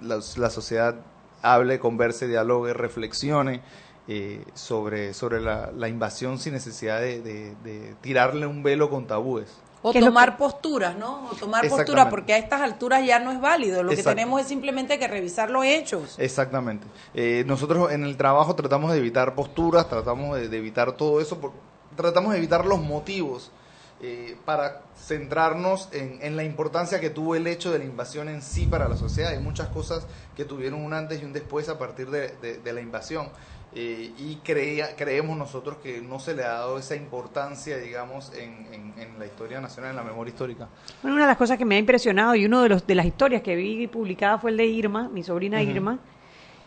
la, 0.00 0.20
la 0.36 0.50
sociedad 0.50 0.96
hable, 1.42 1.78
converse, 1.78 2.26
dialogue, 2.26 2.72
reflexione 2.74 3.60
eh, 4.08 4.44
sobre, 4.54 5.12
sobre 5.14 5.40
la, 5.40 5.70
la 5.76 5.88
invasión 5.88 6.38
sin 6.38 6.54
necesidad 6.54 7.00
de, 7.00 7.20
de- 7.20 7.54
de 7.62 7.94
tirarle 8.00 8.46
un 8.46 8.62
velo 8.62 8.90
con 8.90 9.06
tabúes. 9.06 9.48
O 9.80 9.92
¿Qué 9.92 9.98
es 9.98 10.04
lo 10.04 10.10
tomar 10.10 10.36
posturas, 10.36 10.96
¿no? 10.96 11.26
O 11.30 11.34
tomar 11.36 11.64
Exactamente. 11.64 11.68
postura, 11.76 12.10
porque 12.10 12.32
a 12.34 12.38
estas 12.38 12.60
alturas 12.62 13.06
ya 13.06 13.20
no 13.20 13.30
es 13.30 13.40
válido. 13.40 13.84
Lo 13.84 13.90
que 13.90 14.02
tenemos 14.02 14.40
es 14.40 14.48
simplemente 14.48 14.98
que 14.98 15.06
revisar 15.06 15.50
los 15.50 15.64
hechos. 15.64 16.16
Exactamente. 16.18 16.84
Eh, 17.14 17.44
nosotros 17.46 17.92
en 17.92 18.02
el 18.02 18.16
trabajo 18.16 18.56
tratamos 18.56 18.90
de 18.90 18.98
evitar 18.98 19.36
posturas, 19.36 19.88
tratamos 19.88 20.36
de, 20.36 20.48
de 20.48 20.56
evitar 20.58 20.92
todo 20.92 21.20
eso, 21.20 21.38
por- 21.38 21.52
tratamos 21.96 22.32
de 22.32 22.38
evitar 22.38 22.64
los 22.66 22.80
motivos 22.80 23.52
eh, 24.00 24.36
para 24.44 24.82
centrarnos 24.96 25.88
en, 25.92 26.18
en 26.22 26.36
la 26.36 26.44
importancia 26.44 27.00
que 27.00 27.10
tuvo 27.10 27.34
el 27.34 27.46
hecho 27.46 27.72
de 27.72 27.78
la 27.80 27.84
invasión 27.84 28.28
en 28.28 28.42
sí 28.42 28.66
para 28.66 28.88
la 28.88 28.96
sociedad. 28.96 29.32
Hay 29.32 29.40
muchas 29.40 29.68
cosas 29.68 30.06
que 30.36 30.44
tuvieron 30.44 30.82
un 30.84 30.92
antes 30.94 31.20
y 31.22 31.24
un 31.24 31.32
después 31.32 31.68
a 31.68 31.78
partir 31.78 32.10
de, 32.10 32.28
de- 32.36 32.58
de 32.58 32.72
la 32.72 32.80
invasión. 32.80 33.28
Eh, 33.74 34.12
y 34.16 34.36
creía, 34.36 34.96
creemos 34.96 35.36
nosotros 35.36 35.76
que 35.82 36.00
no 36.00 36.18
se 36.20 36.34
le 36.34 36.42
ha 36.42 36.52
dado 36.54 36.78
esa 36.78 36.96
importancia, 36.96 37.76
digamos, 37.76 38.32
en, 38.34 38.66
en- 38.72 38.94
en 38.98 39.18
la 39.18 39.26
historia 39.26 39.60
nacional, 39.60 39.90
en 39.90 39.96
la 39.96 40.02
memoria 40.04 40.30
histórica. 40.32 40.68
Bueno, 41.02 41.16
una 41.16 41.24
de 41.24 41.28
las 41.32 41.36
cosas 41.36 41.58
que 41.58 41.66
me 41.66 41.74
ha 41.74 41.78
impresionado 41.78 42.34
y 42.34 42.46
uno 42.46 42.62
de 42.62 42.70
los 42.70 42.86
de 42.86 42.94
las 42.94 43.04
historias 43.04 43.42
que 43.42 43.56
vi 43.56 43.86
publicada 43.86 44.38
fue 44.38 44.52
el 44.52 44.56
de 44.56 44.64
Irma, 44.66 45.08
mi 45.10 45.22
sobrina. 45.22 45.62
Irma, 45.62 45.98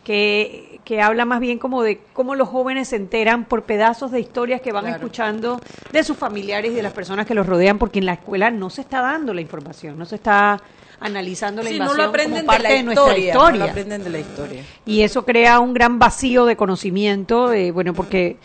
que, 0.04 0.80
que 0.84 1.00
habla 1.00 1.24
más 1.24 1.40
bien 1.40 1.58
como 1.58 1.82
de 1.82 2.00
cómo 2.12 2.34
los 2.34 2.48
jóvenes 2.48 2.88
se 2.88 2.96
enteran 2.96 3.44
por 3.44 3.62
pedazos 3.64 4.10
de 4.10 4.20
historias 4.20 4.60
que 4.60 4.72
van 4.72 4.84
Claro. 4.84 4.96
escuchando 4.96 5.60
de 5.92 6.02
sus 6.04 6.16
familiares 6.16 6.72
y 6.72 6.74
de 6.74 6.82
las 6.82 6.92
personas 6.92 7.26
que 7.26 7.34
los 7.34 7.46
rodean, 7.46 7.78
porque 7.78 7.98
en 8.00 8.06
la 8.06 8.14
escuela 8.14 8.50
no 8.50 8.68
se 8.70 8.80
está 8.80 9.00
dando 9.00 9.32
la 9.32 9.40
información, 9.40 9.98
no 9.98 10.04
se 10.04 10.16
está 10.16 10.60
analizando 11.00 11.62
la 11.62 11.68
Sí, 11.70 11.78
no 11.78 11.84
invasión 11.84 12.04
lo 12.04 12.08
aprenden 12.10 12.38
como 12.40 12.46
parte 12.46 12.62
de 12.62 12.68
la 12.68 12.76
de 12.78 12.82
nuestra 12.84 13.04
historia. 13.06 13.28
historia. 13.32 13.52
No 13.58 13.64
lo 13.64 13.70
aprenden 13.70 14.04
de 14.04 14.10
la 14.10 14.18
historia. 14.20 14.62
Y 14.86 15.02
eso 15.02 15.24
crea 15.24 15.58
un 15.60 15.74
gran 15.74 15.98
vacío 15.98 16.44
de 16.46 16.56
conocimiento, 16.56 17.52
eh, 17.52 17.70
bueno, 17.72 17.92
porque 17.94 18.36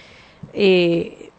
eh, 0.54 1.30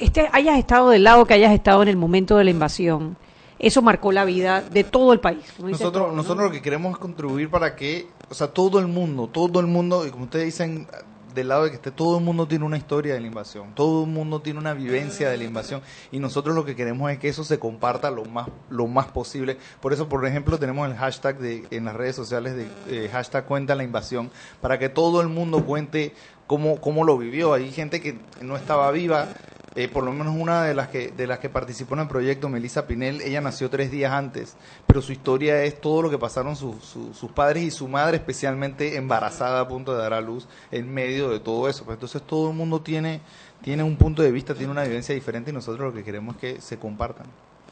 este, 0.00 0.28
hayas 0.32 0.58
estado 0.58 0.90
del 0.90 1.04
lado 1.04 1.24
que 1.26 1.34
hayas 1.34 1.52
estado 1.52 1.82
en 1.82 1.88
el 1.88 1.96
momento 1.96 2.36
de 2.36 2.44
la 2.44 2.50
invasión, 2.50 3.16
eso 3.64 3.80
marcó 3.80 4.12
la 4.12 4.24
vida 4.24 4.60
de 4.60 4.84
todo 4.84 5.12
el 5.12 5.20
país. 5.20 5.42
Nosotros, 5.58 5.92
todo, 5.92 6.06
¿no? 6.08 6.16
nosotros 6.16 6.44
lo 6.44 6.50
que 6.50 6.60
queremos 6.60 6.92
es 6.92 6.98
contribuir 6.98 7.48
para 7.48 7.74
que, 7.74 8.08
o 8.28 8.34
sea, 8.34 8.48
todo 8.48 8.78
el 8.78 8.86
mundo, 8.86 9.28
todo 9.28 9.58
el 9.60 9.66
mundo, 9.66 10.06
y 10.06 10.10
como 10.10 10.24
ustedes 10.24 10.44
dicen, 10.46 10.86
del 11.34 11.48
lado 11.48 11.64
de 11.64 11.70
que 11.70 11.76
esté, 11.76 11.90
todo 11.90 12.18
el 12.18 12.24
mundo 12.24 12.46
tiene 12.46 12.64
una 12.64 12.76
historia 12.76 13.14
de 13.14 13.20
la 13.20 13.26
invasión, 13.26 13.74
todo 13.74 14.04
el 14.04 14.10
mundo 14.10 14.40
tiene 14.40 14.60
una 14.60 14.72
vivencia 14.72 15.28
de 15.30 15.36
la 15.36 15.44
invasión, 15.44 15.82
y 16.12 16.18
nosotros 16.18 16.54
lo 16.54 16.64
que 16.64 16.76
queremos 16.76 17.10
es 17.10 17.18
que 17.18 17.28
eso 17.28 17.42
se 17.42 17.58
comparta 17.58 18.10
lo 18.10 18.24
más, 18.24 18.48
lo 18.70 18.86
más 18.86 19.06
posible. 19.08 19.58
Por 19.80 19.92
eso, 19.92 20.08
por 20.08 20.24
ejemplo, 20.26 20.58
tenemos 20.58 20.88
el 20.88 20.96
hashtag 20.96 21.38
de, 21.38 21.66
en 21.70 21.86
las 21.86 21.94
redes 21.96 22.16
sociales 22.16 22.54
de 22.54 22.68
eh, 22.88 23.08
hashtag 23.10 23.46
cuenta 23.46 23.74
la 23.74 23.82
invasión, 23.82 24.30
para 24.60 24.78
que 24.78 24.88
todo 24.88 25.20
el 25.20 25.28
mundo 25.28 25.64
cuente 25.64 26.14
cómo, 26.46 26.80
cómo 26.80 27.04
lo 27.04 27.16
vivió. 27.18 27.52
Hay 27.54 27.70
gente 27.72 28.00
que 28.00 28.18
no 28.40 28.56
estaba 28.56 28.90
viva, 28.90 29.28
eh, 29.76 29.88
por 29.88 30.04
lo 30.04 30.12
menos 30.12 30.34
una 30.38 30.62
de 30.64 30.72
las 30.74 30.88
que 30.88 31.08
de 31.10 31.26
las 31.26 31.40
que 31.40 31.48
participó 31.48 31.94
en 31.94 32.00
el 32.02 32.08
proyecto, 32.08 32.48
Melissa 32.48 32.86
Pinel, 32.86 33.20
ella 33.22 33.40
nació 33.40 33.70
tres 33.70 33.90
días 33.90 34.12
antes, 34.12 34.56
pero 34.86 35.02
su 35.02 35.10
historia 35.12 35.62
es 35.64 35.80
todo 35.80 36.02
lo 36.02 36.10
que 36.10 36.18
pasaron 36.18 36.54
su- 36.54 36.78
su- 36.80 37.12
sus 37.12 37.32
padres 37.32 37.64
y 37.64 37.70
su 37.72 37.88
madre, 37.88 38.18
especialmente 38.18 38.96
embarazada 38.96 39.60
a 39.60 39.66
punto 39.68 39.92
de 39.92 39.98
dar 39.98 40.12
a 40.14 40.20
luz 40.20 40.46
en 40.70 40.92
medio 40.92 41.28
de 41.30 41.40
todo 41.40 41.68
eso. 41.68 41.84
Pues 41.84 41.96
entonces 41.96 42.22
todo 42.22 42.50
el 42.50 42.56
mundo 42.56 42.80
tiene 42.82 43.20
tiene 43.62 43.82
un 43.82 43.96
punto 43.96 44.20
de 44.22 44.30
vista, 44.30 44.54
tiene 44.54 44.70
una 44.70 44.82
vivencia 44.84 45.14
diferente 45.14 45.50
y 45.50 45.54
nosotros 45.54 45.86
lo 45.92 45.94
que 45.94 46.04
queremos 46.04 46.34
es 46.36 46.40
que 46.40 46.60
se 46.60 46.78
compartan. 46.78 47.26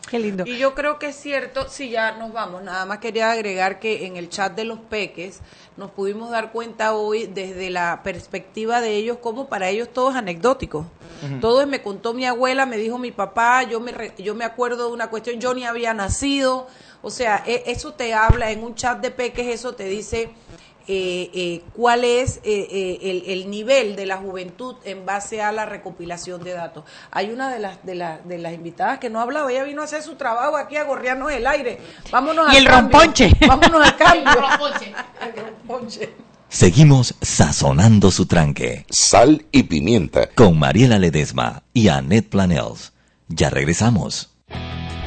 Qué 0.09 0.19
lindo. 0.19 0.45
Y 0.47 0.59
yo 0.59 0.75
creo 0.75 0.99
que 0.99 1.07
es 1.07 1.17
cierto, 1.17 1.69
si 1.69 1.91
ya 1.91 2.13
nos 2.13 2.33
vamos, 2.33 2.63
nada 2.63 2.85
más 2.85 2.99
quería 2.99 3.31
agregar 3.31 3.79
que 3.79 4.07
en 4.07 4.17
el 4.17 4.29
chat 4.29 4.53
de 4.55 4.65
los 4.65 4.79
peques 4.79 5.41
nos 5.77 5.91
pudimos 5.93 6.31
dar 6.31 6.53
cuenta 6.53 6.93
hoy 6.95 7.27
desde 7.27 7.71
la 7.71 8.03
perspectiva 8.03 8.81
de 8.81 8.97
ellos 8.97 9.19
como 9.23 9.47
para 9.49 9.69
ellos 9.71 9.89
todo 9.93 10.11
es 10.11 10.17
anecdótico. 10.17 10.87
Todo 11.41 11.61
es, 11.61 11.69
me 11.69 11.83
contó 11.83 12.15
mi 12.15 12.27
abuela, 12.27 12.67
me 12.67 12.77
dijo 12.77 12.99
mi 12.99 13.13
papá, 13.13 13.63
yo 13.63 13.79
me, 13.79 13.93
re- 13.93 14.13
yo 14.19 14.35
me 14.35 14.45
acuerdo 14.45 14.89
de 14.89 14.93
una 14.93 15.09
cuestión, 15.09 15.39
yo 15.41 15.55
ni 15.55 15.65
había 15.65 15.95
nacido. 15.95 16.67
O 17.01 17.11
sea, 17.11 17.45
e- 17.47 17.63
eso 17.67 17.93
te 17.95 18.13
habla 18.13 18.51
en 18.51 18.65
un 18.65 18.75
chat 18.75 19.01
de 19.01 19.13
peques, 19.13 19.47
eso 19.47 19.75
te 19.77 19.85
dice 19.85 20.31
eh, 20.89 21.31
eh, 21.35 21.63
cuál 21.75 22.05
es 22.05 22.39
eh, 22.45 22.67
eh, 22.71 22.99
el, 23.03 23.25
el 23.31 23.51
nivel 23.51 23.97
de 23.97 24.07
la 24.07 24.17
juventud 24.19 24.77
en 24.85 25.07
base 25.07 25.41
a 25.43 25.53
la 25.53 25.67
recopilación 25.67 26.43
de 26.43 26.53
datos. 26.53 26.85
Hay 27.11 27.31
una 27.31 27.51
de 27.53 27.59
las 27.61 27.85
de, 27.85 27.95
las 27.95 28.27
de 28.27 28.39
las 28.39 28.53
invitadas 28.55 28.99
que 28.99 29.11
no 29.11 29.21
hablaba, 29.21 29.51
ella 29.51 29.65
vino 29.65 29.83
a 29.83 29.85
hacer 29.85 30.03
su 30.03 30.17
trabajo 30.17 30.57
aquí 30.57 30.77
a 30.77 30.85
gorrearnos 30.85 31.31
el 31.33 31.47
aire. 31.47 31.79
Vámonos 32.11 32.53
Y 32.53 32.57
al 32.57 32.63
el 32.63 32.69
cambio. 32.69 32.99
romponche. 32.99 33.33
Vámonos 33.47 33.87
al 33.87 33.97
cambio. 33.97 34.33
El 35.21 35.45
romponche. 35.45 36.11
Seguimos 36.49 37.15
sazonando 37.23 38.11
su 38.11 38.27
tranque. 38.27 38.85
Sal 38.91 39.47
y 39.53 39.63
pimienta. 39.63 40.29
Con 40.35 40.59
Mariela 40.59 40.99
Ledesma 40.99 41.63
y 41.73 41.89
Annette 41.89 42.29
Planels. 42.29 42.93
Ya 43.29 43.49
regresamos. 43.49 44.32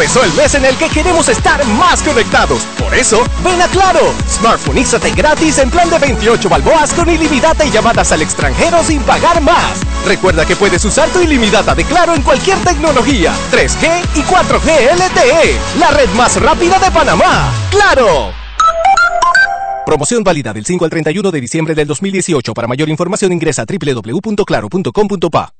Empezó 0.00 0.24
el 0.24 0.32
mes 0.32 0.54
en 0.54 0.64
el 0.64 0.74
que 0.76 0.88
queremos 0.88 1.28
estar 1.28 1.62
más 1.66 2.02
conectados. 2.02 2.62
Por 2.78 2.94
eso, 2.94 3.22
ven 3.44 3.60
a 3.60 3.68
Claro. 3.68 4.00
Smartphoneízate 4.26 5.10
gratis 5.10 5.58
en 5.58 5.68
plan 5.68 5.90
de 5.90 5.98
28 5.98 6.48
balboas 6.48 6.94
con 6.94 7.10
ilimitada 7.10 7.66
y 7.66 7.70
llamadas 7.70 8.10
al 8.10 8.22
extranjero 8.22 8.82
sin 8.82 9.02
pagar 9.02 9.42
más. 9.42 9.78
Recuerda 10.06 10.46
que 10.46 10.56
puedes 10.56 10.82
usar 10.86 11.10
tu 11.10 11.20
ilimitada 11.20 11.74
de 11.74 11.84
Claro 11.84 12.14
en 12.14 12.22
cualquier 12.22 12.56
tecnología, 12.60 13.34
3G 13.52 14.02
y 14.14 14.22
4G 14.22 14.94
LTE, 14.94 15.58
la 15.78 15.90
red 15.90 16.08
más 16.14 16.40
rápida 16.40 16.78
de 16.78 16.90
Panamá. 16.90 17.52
¡Claro! 17.70 18.32
Promoción 19.84 20.24
válida 20.24 20.54
del 20.54 20.64
5 20.64 20.82
al 20.82 20.90
31 20.90 21.30
de 21.30 21.40
diciembre 21.42 21.74
del 21.74 21.86
2018. 21.86 22.54
Para 22.54 22.66
mayor 22.66 22.88
información 22.88 23.34
ingresa 23.34 23.64
a 23.64 23.66
www.claro.com.pa. 23.66 25.59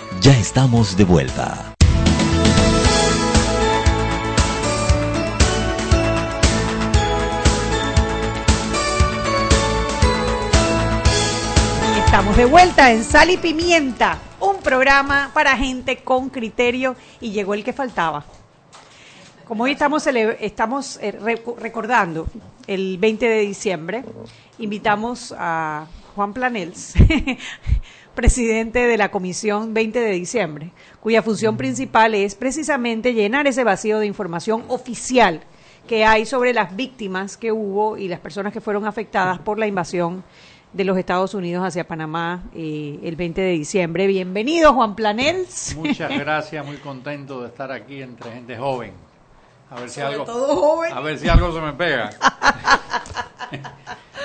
Ya 0.21 0.37
estamos 0.37 0.95
de 0.95 1.03
vuelta. 1.03 1.73
Estamos 12.05 12.37
de 12.37 12.45
vuelta 12.45 12.91
en 12.91 13.03
Sal 13.03 13.31
y 13.31 13.37
Pimienta, 13.37 14.19
un 14.39 14.57
programa 14.57 15.31
para 15.33 15.57
gente 15.57 16.03
con 16.03 16.29
criterio 16.29 16.95
y 17.19 17.31
llegó 17.31 17.55
el 17.55 17.63
que 17.63 17.73
faltaba. 17.73 18.23
Como 19.47 19.63
hoy 19.63 19.71
estamos, 19.71 20.05
estamos 20.05 20.99
eh, 21.01 21.13
recordando 21.57 22.27
el 22.67 22.99
20 22.99 23.27
de 23.27 23.39
diciembre, 23.39 24.03
invitamos 24.59 25.33
a 25.35 25.87
Juan 26.15 26.33
Planels, 26.33 26.93
presidente 28.21 28.85
de 28.85 28.97
la 28.99 29.09
Comisión 29.09 29.73
20 29.73 29.99
de 29.99 30.11
diciembre, 30.11 30.69
cuya 30.99 31.23
función 31.23 31.57
principal 31.57 32.13
es 32.13 32.35
precisamente 32.35 33.15
llenar 33.15 33.47
ese 33.47 33.63
vacío 33.63 33.97
de 33.97 34.05
información 34.05 34.63
oficial 34.67 35.41
que 35.87 36.05
hay 36.05 36.27
sobre 36.27 36.53
las 36.53 36.75
víctimas 36.75 37.35
que 37.35 37.51
hubo 37.51 37.97
y 37.97 38.07
las 38.07 38.19
personas 38.19 38.53
que 38.53 38.61
fueron 38.61 38.85
afectadas 38.85 39.39
por 39.39 39.57
la 39.57 39.65
invasión 39.65 40.23
de 40.71 40.83
los 40.83 40.99
Estados 40.99 41.33
Unidos 41.33 41.65
hacia 41.65 41.87
Panamá 41.87 42.43
eh, 42.53 42.99
el 43.01 43.15
20 43.15 43.41
de 43.41 43.51
diciembre. 43.53 44.05
Bienvenido, 44.05 44.71
Juan 44.75 44.93
Planels. 44.95 45.75
Muchas 45.75 46.11
gracias, 46.19 46.63
muy 46.63 46.77
contento 46.77 47.41
de 47.41 47.47
estar 47.47 47.71
aquí 47.71 48.03
entre 48.03 48.31
gente 48.33 48.55
joven. 48.55 48.93
A 49.71 49.79
ver 49.79 49.89
si 49.89 49.95
Sobre 49.99 50.13
algo, 50.13 50.25
todo 50.25 50.55
joven. 50.57 50.93
a 50.93 50.99
ver 50.99 51.17
si 51.17 51.27
algo 51.27 51.51
se 51.51 51.59
me 51.59 51.73
pega. 51.73 52.11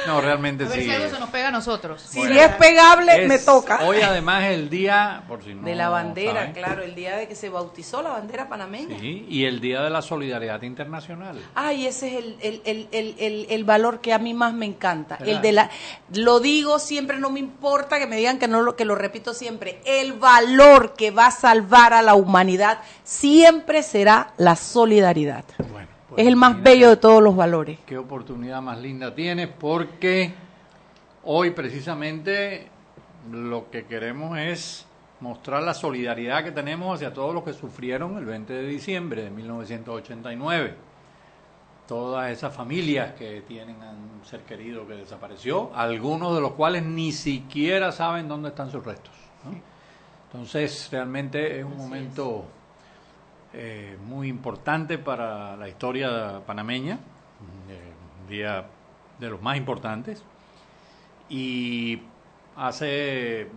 no, 0.06 0.20
realmente 0.20 0.64
A 0.64 0.68
ver 0.68 0.78
sí. 0.78 0.84
si 0.84 0.90
algo 0.90 1.10
se 1.14 1.20
nos 1.20 1.30
pega 1.30 1.48
a 1.48 1.50
nosotros. 1.50 2.00
Si 2.02 2.20
es 2.20 2.48
pegable, 2.56 3.22
Es 3.24 3.28
me 3.28 3.38
toca. 3.38 3.80
Hoy 3.84 4.00
además 4.00 4.44
es 4.44 4.50
el 4.52 4.70
día, 4.70 5.22
por 5.28 5.42
si 5.44 5.54
no 5.54 5.62
de 5.62 5.74
la 5.74 5.88
bandera, 5.88 6.40
saben, 6.40 6.52
claro, 6.52 6.82
el 6.82 6.94
día 6.94 7.16
de 7.16 7.28
que 7.28 7.34
se 7.34 7.48
bautizó 7.48 8.02
la 8.02 8.10
bandera 8.10 8.48
panameña. 8.48 8.98
sí, 8.98 9.26
y 9.28 9.44
el 9.44 9.60
día 9.60 9.82
de 9.82 9.90
la 9.90 10.02
solidaridad 10.02 10.62
internacional. 10.62 11.40
Ay, 11.54 11.86
ese 11.86 12.08
es 12.08 12.24
el, 12.24 12.36
el, 12.40 12.62
el, 12.64 12.88
el, 12.92 13.14
el, 13.18 13.46
el 13.50 13.64
valor 13.64 14.00
que 14.00 14.12
a 14.12 14.18
mí 14.18 14.34
más 14.34 14.54
me 14.54 14.66
encanta. 14.66 15.16
¿Verdad? 15.18 15.34
El 15.36 15.42
de 15.42 15.52
la, 15.52 15.70
lo 16.14 16.40
digo 16.40 16.78
siempre, 16.78 17.18
no 17.18 17.30
me 17.30 17.40
importa 17.40 17.98
que 17.98 18.06
me 18.06 18.16
digan 18.16 18.38
que 18.38 18.48
no 18.48 18.62
lo, 18.62 18.76
que 18.76 18.84
lo 18.84 18.94
repito 18.94 19.34
siempre. 19.34 19.80
El 19.84 20.12
valor 20.14 20.94
que 20.94 21.10
va 21.10 21.26
a 21.26 21.30
salvar 21.30 21.92
a 21.92 22.02
la 22.02 22.14
humanidad 22.14 22.78
siempre 23.04 23.82
será 23.82 24.32
la 24.36 24.56
solidaridad. 24.56 25.44
Bueno, 25.72 25.88
es 26.16 26.26
el 26.26 26.37
más 26.37 26.62
bello 26.62 26.88
de 26.88 26.96
todos 26.96 27.22
los 27.22 27.37
valores. 27.37 27.79
Qué 27.87 27.98
oportunidad 27.98 28.62
más 28.62 28.81
linda 28.81 29.14
tienes 29.14 29.48
porque 29.48 30.33
hoy 31.24 31.50
precisamente 31.50 32.68
lo 33.31 33.70
que 33.70 33.85
queremos 33.85 34.38
es 34.38 34.87
mostrar 35.20 35.62
la 35.62 35.74
solidaridad 35.74 36.42
que 36.42 36.52
tenemos 36.52 36.96
hacia 36.96 37.12
todos 37.12 37.35
los 37.35 37.44
que 37.44 37.52
sufrieron 37.52 38.16
el 38.16 38.24
20 38.24 38.52
de 38.52 38.66
diciembre 38.66 39.24
de 39.24 39.31
1989. 39.31 40.74
Todas 41.87 42.33
esas 42.33 42.55
familias 42.55 43.12
que 43.12 43.42
tienen 43.42 43.83
a 43.83 43.90
un 43.90 44.24
ser 44.24 44.40
querido 44.40 44.87
que 44.88 44.94
desapareció, 44.94 45.70
algunos 45.74 46.35
de 46.35 46.40
los 46.40 46.52
cuales 46.52 46.83
ni 46.83 47.12
siquiera 47.12 47.92
saben 47.92 48.26
dónde 48.26 48.48
están 48.48 48.70
sus 48.70 48.85
restos. 48.85 49.14
¿no? 49.44 49.52
Entonces, 50.33 50.88
realmente 50.90 51.61
es 51.61 51.64
un 51.64 51.76
momento 51.76 52.44
eh, 53.58 53.96
muy 54.06 54.28
importante 54.28 54.98
para 54.98 55.56
la 55.56 55.66
historia 55.66 56.42
panameña, 56.46 56.98
eh, 57.68 57.92
un 58.22 58.28
día 58.28 58.66
de 59.18 59.30
los 59.30 59.40
más 59.40 59.56
importantes, 59.56 60.22
y 61.30 62.02
hace 62.54 63.48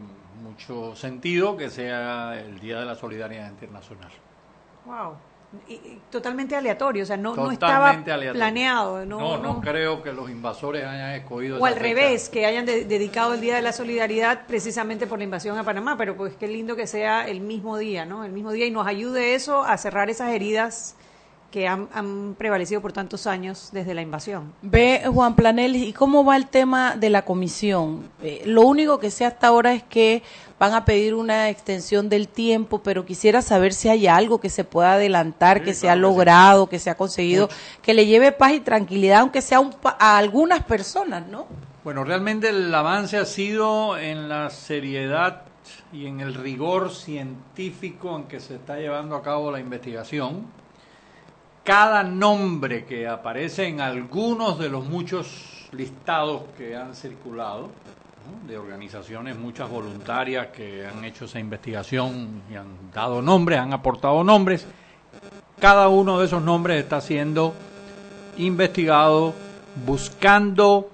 mucho 0.41 0.95
sentido 0.95 1.57
que 1.57 1.69
sea 1.69 2.39
el 2.39 2.59
Día 2.59 2.79
de 2.79 2.85
la 2.85 2.95
Solidaridad 2.95 3.49
Internacional. 3.49 4.11
Wow. 4.85 5.17
Totalmente 6.11 6.55
aleatorio, 6.55 7.03
o 7.03 7.05
sea, 7.05 7.17
no, 7.17 7.35
no 7.35 7.51
estaba 7.51 7.89
aleatorio. 7.89 8.33
planeado. 8.33 9.05
No, 9.05 9.19
no, 9.19 9.37
no 9.37 9.53
no. 9.55 9.61
creo 9.61 10.01
que 10.03 10.11
los 10.13 10.29
invasores 10.29 10.83
hayan 10.85 11.11
escogido 11.11 11.55
O 11.55 11.59
esa 11.59 11.67
al 11.67 11.73
fecha. 11.73 11.83
revés, 11.83 12.29
que 12.29 12.45
hayan 12.45 12.65
de- 12.65 12.85
dedicado 12.85 13.33
el 13.33 13.41
Día 13.41 13.55
de 13.55 13.61
la 13.63 13.71
Solidaridad 13.73 14.45
precisamente 14.47 15.07
por 15.07 15.17
la 15.17 15.23
invasión 15.23 15.57
a 15.57 15.63
Panamá, 15.63 15.95
pero 15.97 16.15
pues 16.15 16.35
qué 16.35 16.47
lindo 16.47 16.75
que 16.75 16.85
sea 16.87 17.27
el 17.27 17.41
mismo 17.41 17.77
día, 17.77 18.05
¿no? 18.05 18.23
El 18.25 18.31
mismo 18.31 18.51
día 18.51 18.65
y 18.67 18.71
nos 18.71 18.85
ayude 18.85 19.33
eso 19.35 19.63
a 19.63 19.77
cerrar 19.77 20.09
esas 20.09 20.29
heridas 20.31 20.95
que 21.51 21.67
han, 21.67 21.87
han 21.93 22.35
prevalecido 22.37 22.79
por 22.81 22.93
tantos 22.93 23.25
años 23.27 23.69
desde 23.71 23.93
la 23.93 24.01
invasión. 24.01 24.53
Ve, 24.61 25.01
Juan 25.11 25.35
Planel, 25.35 25.75
¿y 25.75 25.93
cómo 25.93 26.23
va 26.23 26.35
el 26.37 26.47
tema 26.47 26.95
de 26.95 27.09
la 27.09 27.23
comisión? 27.25 28.09
Eh, 28.21 28.43
lo 28.45 28.61
único 28.61 28.99
que 28.99 29.09
sé 29.09 29.25
hasta 29.25 29.47
ahora 29.47 29.73
es 29.73 29.81
que 29.83 30.21
van 30.59 30.73
a 30.73 30.85
pedir 30.85 31.15
una 31.15 31.49
extensión 31.49 32.09
del 32.09 32.27
tiempo, 32.27 32.79
pero 32.83 33.05
quisiera 33.05 33.41
saber 33.41 33.73
si 33.73 33.89
hay 33.89 34.07
algo 34.07 34.39
que 34.39 34.49
se 34.49 34.63
pueda 34.65 34.93
adelantar, 34.93 35.63
que 35.63 35.73
se 35.73 35.89
ha 35.89 35.95
logrado, 35.95 36.67
que 36.67 36.79
se 36.79 36.89
ha 36.89 36.95
conseguido, 36.95 37.49
que 37.81 37.93
le 37.93 38.05
lleve 38.05 38.31
paz 38.31 38.53
y 38.53 38.59
tranquilidad, 38.59 39.21
aunque 39.21 39.41
sea 39.41 39.59
un 39.61 39.71
pa- 39.71 39.95
a 39.99 40.17
algunas 40.17 40.63
personas, 40.65 41.25
¿no? 41.27 41.47
Bueno, 41.83 42.03
realmente 42.03 42.49
el 42.49 42.75
avance 42.75 43.17
ha 43.17 43.25
sido 43.25 43.97
en 43.97 44.27
la 44.27 44.49
seriedad 44.49 45.43
y 45.93 46.07
en 46.07 46.19
el 46.19 46.33
rigor 46.35 46.91
científico 46.91 48.15
en 48.17 48.23
que 48.25 48.39
se 48.39 48.55
está 48.55 48.77
llevando 48.77 49.15
a 49.15 49.23
cabo 49.23 49.51
la 49.51 49.59
investigación. 49.59 50.45
Cada 51.69 52.01
nombre 52.01 52.83
que 52.83 53.07
aparece 53.07 53.67
en 53.67 53.79
algunos 53.79 54.57
de 54.57 54.69
los 54.69 54.85
muchos 54.85 55.69
listados 55.71 56.41
que 56.57 56.75
han 56.75 56.95
circulado, 56.95 57.69
de 58.47 58.57
organizaciones, 58.57 59.37
muchas 59.37 59.69
voluntarias 59.69 60.47
que 60.47 60.87
han 60.87 61.05
hecho 61.05 61.25
esa 61.25 61.39
investigación 61.39 62.41
y 62.51 62.55
han 62.55 62.91
dado 62.91 63.21
nombres, 63.21 63.59
han 63.59 63.71
aportado 63.71 64.23
nombres, 64.23 64.65
cada 65.59 65.89
uno 65.89 66.19
de 66.19 66.25
esos 66.25 66.41
nombres 66.41 66.81
está 66.81 67.01
siendo 67.01 67.53
investigado 68.37 69.35
buscando 69.85 70.89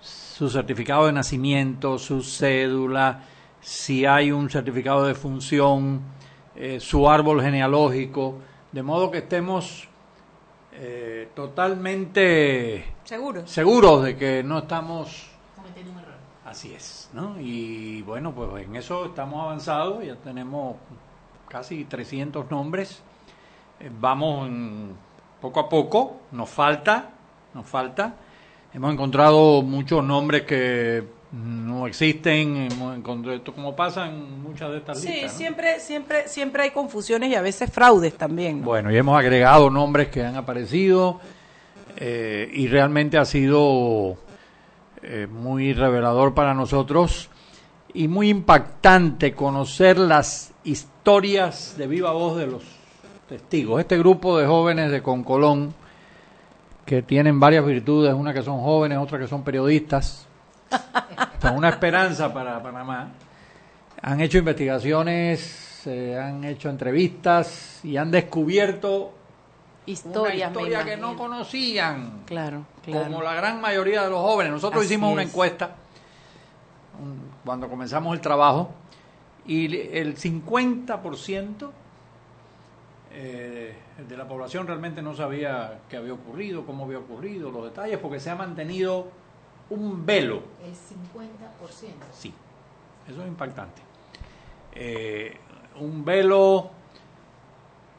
su 0.00 0.50
certificado 0.50 1.06
de 1.06 1.12
nacimiento, 1.12 2.00
su 2.00 2.24
cédula, 2.24 3.22
si 3.60 4.04
hay 4.04 4.32
un 4.32 4.50
certificado 4.50 5.06
de 5.06 5.14
función, 5.14 6.00
eh, 6.56 6.80
su 6.80 7.08
árbol 7.08 7.40
genealógico, 7.40 8.40
de 8.74 8.82
modo 8.82 9.10
que 9.12 9.18
estemos 9.18 9.88
eh, 10.72 11.28
totalmente 11.34 12.84
Seguro. 13.04 13.46
seguros 13.46 14.02
de 14.02 14.16
que 14.16 14.42
no 14.42 14.58
estamos 14.58 15.30
Así 16.44 16.74
es, 16.74 17.08
¿no? 17.12 17.40
Y 17.40 18.02
bueno, 18.02 18.32
pues 18.32 18.64
en 18.66 18.76
eso 18.76 19.06
estamos 19.06 19.42
avanzados, 19.42 20.04
ya 20.04 20.14
tenemos 20.16 20.76
casi 21.48 21.84
300 21.84 22.50
nombres. 22.50 23.02
Eh, 23.80 23.90
Vamos 23.98 24.46
en- 24.48 24.94
poco 25.40 25.60
a 25.60 25.68
poco, 25.68 26.20
nos 26.32 26.50
falta, 26.50 27.10
nos 27.54 27.66
falta. 27.66 28.14
Hemos 28.74 28.92
encontrado 28.92 29.62
muchos 29.62 30.04
nombres 30.04 30.42
que 30.42 31.04
no 31.34 31.86
existen, 31.88 32.68
como 33.54 33.74
pasa 33.74 34.06
en 34.06 34.42
muchas 34.42 34.70
de 34.70 34.78
estas 34.78 35.00
Sí, 35.00 35.08
listas. 35.08 35.32
¿no? 35.32 35.38
siempre, 35.38 35.80
siempre, 35.80 36.28
siempre 36.28 36.62
hay 36.62 36.70
confusiones 36.70 37.30
y 37.30 37.34
a 37.34 37.42
veces 37.42 37.70
fraudes 37.72 38.14
también. 38.14 38.60
¿no? 38.60 38.66
Bueno, 38.66 38.92
y 38.92 38.96
hemos 38.96 39.18
agregado 39.18 39.68
nombres 39.70 40.08
que 40.08 40.22
han 40.24 40.36
aparecido 40.36 41.20
eh, 41.96 42.48
y 42.52 42.68
realmente 42.68 43.18
ha 43.18 43.24
sido 43.24 44.16
eh, 45.02 45.26
muy 45.30 45.72
revelador 45.72 46.34
para 46.34 46.54
nosotros 46.54 47.28
y 47.92 48.06
muy 48.06 48.28
impactante 48.28 49.34
conocer 49.34 49.98
las 49.98 50.52
historias 50.62 51.74
de 51.76 51.86
viva 51.88 52.12
voz 52.12 52.36
de 52.36 52.46
los 52.46 52.62
testigos. 53.28 53.80
Este 53.80 53.98
grupo 53.98 54.38
de 54.38 54.46
jóvenes 54.46 54.90
de 54.92 55.02
Concolón, 55.02 55.74
que 56.86 57.02
tienen 57.02 57.40
varias 57.40 57.64
virtudes, 57.66 58.14
una 58.14 58.32
que 58.32 58.42
son 58.42 58.60
jóvenes, 58.60 58.98
otra 58.98 59.18
que 59.18 59.26
son 59.26 59.42
periodistas, 59.42 60.28
con 61.40 61.56
una 61.56 61.68
esperanza 61.70 62.32
para 62.32 62.62
Panamá, 62.62 63.08
han 64.02 64.20
hecho 64.20 64.38
investigaciones, 64.38 65.82
eh, 65.86 66.18
han 66.18 66.44
hecho 66.44 66.68
entrevistas 66.70 67.80
y 67.84 67.96
han 67.96 68.10
descubierto 68.10 69.12
Historias, 69.86 70.48
historia 70.50 70.82
que 70.84 70.96
no 70.96 71.14
conocían, 71.16 72.22
Claro, 72.24 72.64
claro. 72.82 73.04
como 73.04 73.22
la 73.22 73.34
gran 73.34 73.60
mayoría 73.60 74.02
de 74.04 74.10
los 74.10 74.20
jóvenes. 74.20 74.52
Nosotros 74.52 74.82
Así 74.84 74.94
hicimos 74.94 75.12
una 75.12 75.22
es. 75.22 75.28
encuesta 75.28 75.76
cuando 77.44 77.68
comenzamos 77.68 78.14
el 78.14 78.20
trabajo 78.22 78.70
y 79.46 79.66
el 79.76 80.16
50% 80.16 81.70
eh, 83.12 83.76
de 84.08 84.16
la 84.16 84.26
población 84.26 84.66
realmente 84.66 85.02
no 85.02 85.14
sabía 85.14 85.80
qué 85.90 85.98
había 85.98 86.14
ocurrido, 86.14 86.64
cómo 86.64 86.84
había 86.84 86.98
ocurrido, 86.98 87.50
los 87.50 87.64
detalles, 87.64 87.98
porque 87.98 88.20
se 88.20 88.30
ha 88.30 88.36
mantenido 88.36 89.08
un 89.70 90.04
velo 90.04 90.42
El 90.64 90.72
50%. 90.72 90.76
Sí, 92.12 92.32
eso 93.08 93.22
es 93.22 93.28
impactante. 93.28 93.82
Eh, 94.72 95.36
un 95.80 96.04
velo 96.04 96.70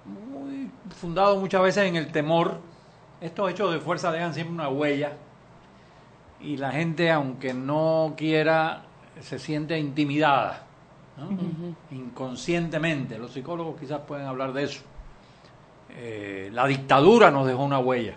muy 0.05 0.69
fundado 0.95 1.37
muchas 1.37 1.61
veces 1.61 1.85
en 1.85 1.95
el 1.95 2.11
temor. 2.11 2.59
Estos 3.21 3.49
hechos 3.51 3.73
de 3.73 3.79
fuerza 3.79 4.11
dejan 4.11 4.33
siempre 4.33 4.53
una 4.53 4.69
huella 4.69 5.13
y 6.41 6.57
la 6.57 6.71
gente, 6.71 7.11
aunque 7.11 7.53
no 7.53 8.13
quiera, 8.15 8.83
se 9.21 9.39
siente 9.39 9.79
intimidada, 9.79 10.63
¿no? 11.17 11.29
inconscientemente. 11.91 13.17
Los 13.17 13.31
psicólogos 13.31 13.79
quizás 13.79 14.01
pueden 14.01 14.27
hablar 14.27 14.53
de 14.53 14.63
eso. 14.63 14.81
Eh, 15.97 16.49
la 16.53 16.67
dictadura 16.67 17.31
nos 17.31 17.47
dejó 17.47 17.63
una 17.63 17.79
huella. 17.79 18.15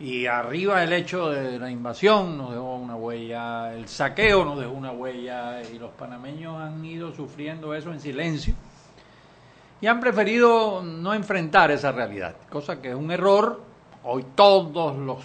Y 0.00 0.26
arriba 0.26 0.82
el 0.84 0.92
hecho 0.92 1.30
de 1.30 1.58
la 1.58 1.70
invasión 1.70 2.38
nos 2.38 2.50
dejó 2.50 2.76
una 2.76 2.94
huella, 2.94 3.74
el 3.74 3.88
saqueo 3.88 4.44
nos 4.44 4.58
dejó 4.60 4.72
una 4.72 4.92
huella 4.92 5.60
y 5.62 5.78
los 5.78 5.90
panameños 5.90 6.56
han 6.56 6.84
ido 6.84 7.12
sufriendo 7.12 7.74
eso 7.74 7.92
en 7.92 8.00
silencio 8.00 8.54
y 9.80 9.86
han 9.86 10.00
preferido 10.00 10.82
no 10.82 11.14
enfrentar 11.14 11.70
esa 11.70 11.92
realidad, 11.92 12.36
cosa 12.50 12.80
que 12.80 12.90
es 12.90 12.94
un 12.94 13.10
error. 13.10 13.60
Hoy 14.04 14.24
todos 14.34 14.96
los 14.96 15.24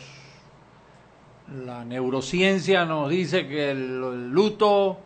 la 1.66 1.84
neurociencia 1.84 2.86
nos 2.86 3.10
dice 3.10 3.48
que 3.48 3.72
el, 3.72 4.30
luto 4.30 4.98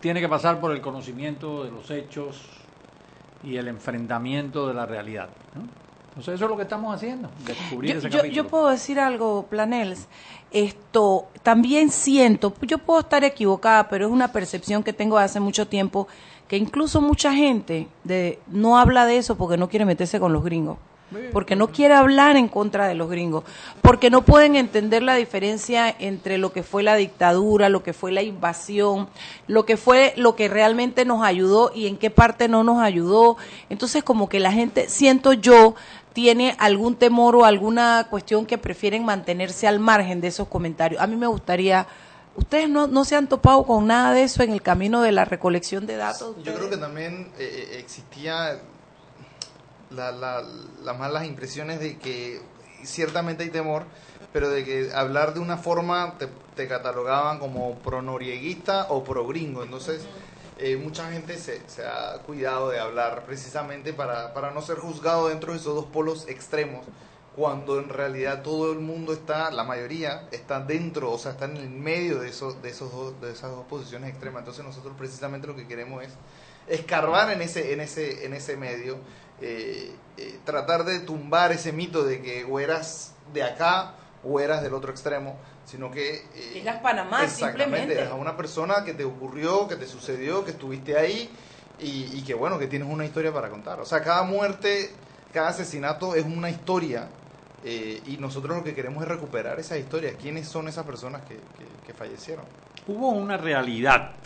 tiene 0.00 0.20
que 0.20 0.28
pasar 0.28 0.60
por 0.60 0.72
el 0.72 0.80
conocimiento 0.80 1.64
de 1.64 1.70
los 1.70 1.90
hechos 1.90 2.42
y 3.42 3.56
el 3.56 3.68
enfrentamiento 3.68 4.68
de 4.68 4.74
la 4.74 4.86
realidad. 4.86 5.30
¿no? 5.54 5.83
Entonces 6.16 6.34
eso 6.34 6.44
es 6.44 6.50
lo 6.50 6.56
que 6.56 6.62
estamos 6.62 6.94
haciendo, 6.94 7.28
descubrir 7.44 7.92
Yo, 7.94 7.98
ese 7.98 8.08
yo- 8.08 8.18
capítulo. 8.18 8.42
yo 8.42 8.48
puedo 8.48 8.68
decir 8.68 9.00
algo, 9.00 9.46
Planels. 9.50 10.06
Esto 10.52 11.26
también 11.42 11.90
siento, 11.90 12.54
yo 12.62 12.78
puedo 12.78 13.00
estar 13.00 13.24
equivocada, 13.24 13.88
pero 13.88 14.06
es 14.06 14.12
una 14.12 14.28
percepción 14.28 14.84
que 14.84 14.92
tengo 14.92 15.18
hace 15.18 15.40
mucho 15.40 15.66
tiempo, 15.66 16.06
que 16.46 16.56
incluso 16.56 17.00
mucha 17.00 17.34
gente 17.34 17.88
de, 18.04 18.38
no 18.46 18.78
habla 18.78 19.06
de 19.06 19.16
eso 19.18 19.34
porque 19.36 19.56
no 19.56 19.68
quiere 19.68 19.84
meterse 19.84 20.20
con 20.20 20.32
los 20.32 20.44
gringos. 20.44 20.78
Porque 21.32 21.54
no 21.54 21.68
quiere 21.68 21.94
hablar 21.94 22.36
en 22.36 22.48
contra 22.48 22.88
de 22.88 22.94
los 22.96 23.08
gringos, 23.08 23.44
porque 23.82 24.10
no 24.10 24.22
pueden 24.22 24.56
entender 24.56 25.00
la 25.02 25.14
diferencia 25.14 25.94
entre 26.00 26.38
lo 26.38 26.52
que 26.52 26.64
fue 26.64 26.82
la 26.82 26.96
dictadura, 26.96 27.68
lo 27.68 27.84
que 27.84 27.92
fue 27.92 28.10
la 28.10 28.22
invasión, 28.22 29.08
lo 29.46 29.64
que 29.64 29.76
fue 29.76 30.12
lo 30.16 30.34
que 30.34 30.48
realmente 30.48 31.04
nos 31.04 31.22
ayudó 31.24 31.70
y 31.72 31.86
en 31.86 31.98
qué 31.98 32.10
parte 32.10 32.48
no 32.48 32.64
nos 32.64 32.82
ayudó. 32.82 33.36
Entonces, 33.70 34.02
como 34.02 34.28
que 34.28 34.40
la 34.40 34.50
gente, 34.50 34.88
siento 34.88 35.34
yo, 35.34 35.76
tiene 36.14 36.56
algún 36.58 36.96
temor 36.96 37.36
o 37.36 37.44
alguna 37.44 38.06
cuestión 38.08 38.46
que 38.46 38.56
prefieren 38.56 39.04
mantenerse 39.04 39.66
al 39.68 39.80
margen 39.80 40.20
de 40.22 40.28
esos 40.28 40.48
comentarios. 40.48 41.02
A 41.02 41.06
mí 41.06 41.16
me 41.16 41.26
gustaría, 41.26 41.86
ustedes 42.36 42.68
no, 42.70 42.86
no 42.86 43.04
se 43.04 43.16
han 43.16 43.28
topado 43.28 43.64
con 43.64 43.86
nada 43.88 44.12
de 44.14 44.22
eso 44.22 44.42
en 44.42 44.52
el 44.52 44.62
camino 44.62 45.02
de 45.02 45.12
la 45.12 45.24
recolección 45.26 45.86
de 45.86 45.96
datos. 45.96 46.36
Yo 46.42 46.54
creo 46.54 46.70
que 46.70 46.76
también 46.78 47.32
eh, 47.38 47.68
eh, 47.72 47.78
existía 47.80 48.60
la- 49.90 50.12
la- 50.12 50.42
las 50.84 50.98
malas 50.98 51.24
impresiones 51.26 51.80
de 51.80 51.98
que 51.98 52.40
ciertamente 52.84 53.42
hay 53.42 53.50
temor, 53.50 53.84
pero 54.32 54.48
de 54.50 54.64
que 54.64 54.90
hablar 54.94 55.34
de 55.34 55.40
una 55.40 55.56
forma 55.56 56.14
te, 56.18 56.28
te 56.56 56.66
catalogaban 56.68 57.38
como 57.38 57.74
pro-norieguista 57.78 58.86
o 58.90 59.02
pro-gringo. 59.04 59.62
Entonces, 59.62 60.02
eh, 60.58 60.76
mucha 60.76 61.10
gente 61.10 61.36
se, 61.36 61.60
se 61.68 61.84
ha 61.84 62.18
cuidado 62.24 62.70
de 62.70 62.78
hablar 62.78 63.24
precisamente 63.24 63.92
para, 63.92 64.32
para 64.34 64.52
no 64.52 64.62
ser 64.62 64.76
juzgado 64.76 65.28
dentro 65.28 65.52
de 65.52 65.58
esos 65.58 65.74
dos 65.74 65.86
polos 65.86 66.28
extremos, 66.28 66.84
cuando 67.34 67.80
en 67.80 67.88
realidad 67.88 68.42
todo 68.42 68.72
el 68.72 68.78
mundo 68.78 69.12
está, 69.12 69.50
la 69.50 69.64
mayoría, 69.64 70.28
está 70.30 70.60
dentro, 70.60 71.10
o 71.10 71.18
sea, 71.18 71.32
está 71.32 71.46
en 71.46 71.56
el 71.56 71.68
medio 71.68 72.20
de, 72.20 72.28
esos, 72.28 72.62
de, 72.62 72.70
esos 72.70 72.92
dos, 72.92 73.20
de 73.20 73.32
esas 73.32 73.50
dos 73.50 73.66
posiciones 73.66 74.10
extremas. 74.10 74.40
Entonces 74.40 74.64
nosotros 74.64 74.94
precisamente 74.96 75.48
lo 75.48 75.56
que 75.56 75.66
queremos 75.66 76.04
es 76.04 76.12
escarbar 76.68 77.32
en 77.32 77.42
ese, 77.42 77.72
en 77.72 77.80
ese, 77.80 78.24
en 78.24 78.34
ese 78.34 78.56
medio, 78.56 78.98
eh, 79.40 79.92
eh, 80.16 80.38
tratar 80.44 80.84
de 80.84 81.00
tumbar 81.00 81.50
ese 81.50 81.72
mito 81.72 82.04
de 82.04 82.22
que 82.22 82.44
o 82.44 82.60
eras 82.60 83.14
de 83.32 83.42
acá 83.42 83.94
o 84.22 84.38
eras 84.38 84.62
del 84.62 84.74
otro 84.74 84.92
extremo, 84.92 85.36
sino 85.64 85.90
que... 85.90 86.14
eh, 86.34 86.60
Eras 86.60 86.80
Panamá, 86.80 87.24
exactamente, 87.24 87.66
simplemente. 87.66 87.92
eras 87.94 88.12
una 88.18 88.36
persona 88.36 88.84
que 88.84 88.94
te 88.94 89.04
ocurrió, 89.04 89.66
que 89.68 89.76
te 89.76 89.86
sucedió, 89.86 90.44
que 90.44 90.52
estuviste 90.52 90.96
ahí 90.96 91.36
y, 91.78 92.18
y 92.18 92.24
que 92.24 92.34
bueno, 92.34 92.58
que 92.58 92.66
tienes 92.66 92.88
una 92.88 93.04
historia 93.04 93.32
para 93.32 93.50
contar. 93.50 93.80
O 93.80 93.84
sea, 93.84 94.02
cada 94.02 94.22
muerte, 94.22 94.90
cada 95.32 95.48
asesinato 95.48 96.14
es 96.14 96.24
una 96.24 96.50
historia 96.50 97.10
eh, 97.62 98.02
y 98.06 98.16
nosotros 98.18 98.56
lo 98.58 98.62
que 98.64 98.74
queremos 98.74 99.02
es 99.02 99.08
recuperar 99.08 99.58
esas 99.58 99.78
historias. 99.78 100.14
¿Quiénes 100.20 100.46
son 100.48 100.68
esas 100.68 100.84
personas 100.84 101.22
que, 101.22 101.36
que- 101.58 101.66
que 101.82 101.94
fallecieron? 101.94 102.44
Hubo 102.86 103.10
una 103.10 103.36
realidad, 103.38 104.16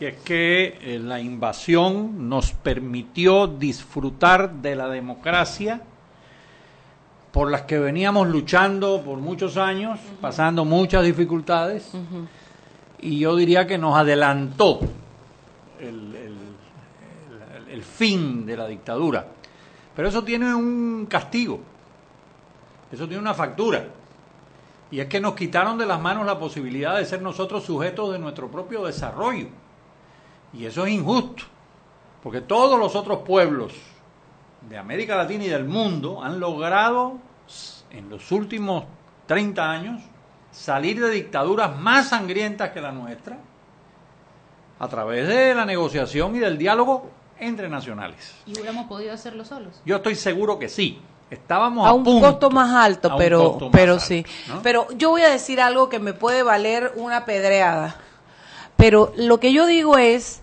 y 0.00 0.06
es 0.06 0.20
que 0.22 0.78
eh, 0.82 0.98
la 0.98 1.20
invasión 1.20 2.28
nos 2.28 2.52
permitió 2.52 3.46
disfrutar 3.46 4.54
de 4.54 4.74
la 4.74 4.88
democracia 4.88 5.82
por 7.32 7.50
las 7.50 7.62
que 7.62 7.78
veníamos 7.78 8.28
luchando 8.28 9.00
por 9.02 9.18
muchos 9.18 9.56
años, 9.56 9.98
pasando 10.20 10.64
muchas 10.64 11.02
dificultades, 11.04 11.90
y 13.00 13.18
yo 13.18 13.34
diría 13.36 13.66
que 13.66 13.78
nos 13.78 13.96
adelantó 13.96 14.80
el, 15.80 15.88
el- 15.88 16.16
el- 16.16 17.72
el 17.72 17.82
fin 17.82 18.44
de 18.44 18.56
la 18.56 18.66
dictadura. 18.66 19.26
Pero 19.96 20.08
eso 20.08 20.22
tiene 20.22 20.54
un 20.54 21.06
castigo, 21.08 21.60
eso 22.92 23.06
tiene 23.06 23.20
una 23.22 23.34
factura. 23.34 23.86
Y 24.90 25.00
es 25.00 25.06
que 25.06 25.20
nos 25.20 25.34
quitaron 25.34 25.78
de 25.78 25.86
las 25.86 25.98
manos 26.00 26.26
la 26.26 26.38
posibilidad 26.38 26.98
de 26.98 27.06
ser 27.06 27.22
nosotros 27.22 27.64
sujetos 27.64 28.12
de 28.12 28.18
nuestro 28.18 28.48
propio 28.50 28.84
desarrollo. 28.84 29.46
Y 30.52 30.66
eso 30.66 30.84
es 30.84 30.92
injusto, 30.92 31.44
porque 32.22 32.42
todos 32.42 32.78
los 32.78 32.94
otros 32.94 33.20
pueblos 33.20 33.72
de 34.68 34.78
América 34.78 35.16
Latina 35.16 35.44
y 35.44 35.48
del 35.48 35.64
mundo 35.64 36.22
han 36.22 36.40
logrado 36.40 37.18
en 37.90 38.08
los 38.08 38.30
últimos 38.32 38.84
30 39.26 39.70
años 39.70 40.02
salir 40.50 41.00
de 41.00 41.10
dictaduras 41.10 41.78
más 41.78 42.08
sangrientas 42.08 42.70
que 42.70 42.80
la 42.80 42.92
nuestra 42.92 43.38
a 44.78 44.88
través 44.88 45.28
de 45.28 45.54
la 45.54 45.64
negociación 45.64 46.36
y 46.36 46.38
del 46.40 46.58
diálogo 46.58 47.10
entre 47.38 47.68
nacionales. 47.68 48.34
¿Y 48.46 48.52
hubiéramos 48.52 48.86
podido 48.86 49.12
hacerlo 49.12 49.44
solos? 49.44 49.80
Yo 49.84 49.96
estoy 49.96 50.14
seguro 50.14 50.58
que 50.58 50.68
sí. 50.68 51.00
Estábamos 51.30 51.86
a, 51.86 51.90
a 51.90 51.92
un 51.94 52.04
punto. 52.04 52.26
costo 52.26 52.50
más 52.50 52.74
alto, 52.74 53.14
pero, 53.16 53.58
más 53.58 53.70
pero 53.72 53.94
alto, 53.94 54.04
sí. 54.04 54.26
¿no? 54.48 54.60
Pero 54.62 54.86
yo 54.96 55.10
voy 55.10 55.22
a 55.22 55.30
decir 55.30 55.60
algo 55.62 55.88
que 55.88 55.98
me 55.98 56.12
puede 56.12 56.42
valer 56.42 56.92
una 56.96 57.24
pedreada. 57.24 57.96
Pero 58.76 59.12
lo 59.16 59.40
que 59.40 59.52
yo 59.52 59.66
digo 59.66 59.96
es, 59.96 60.41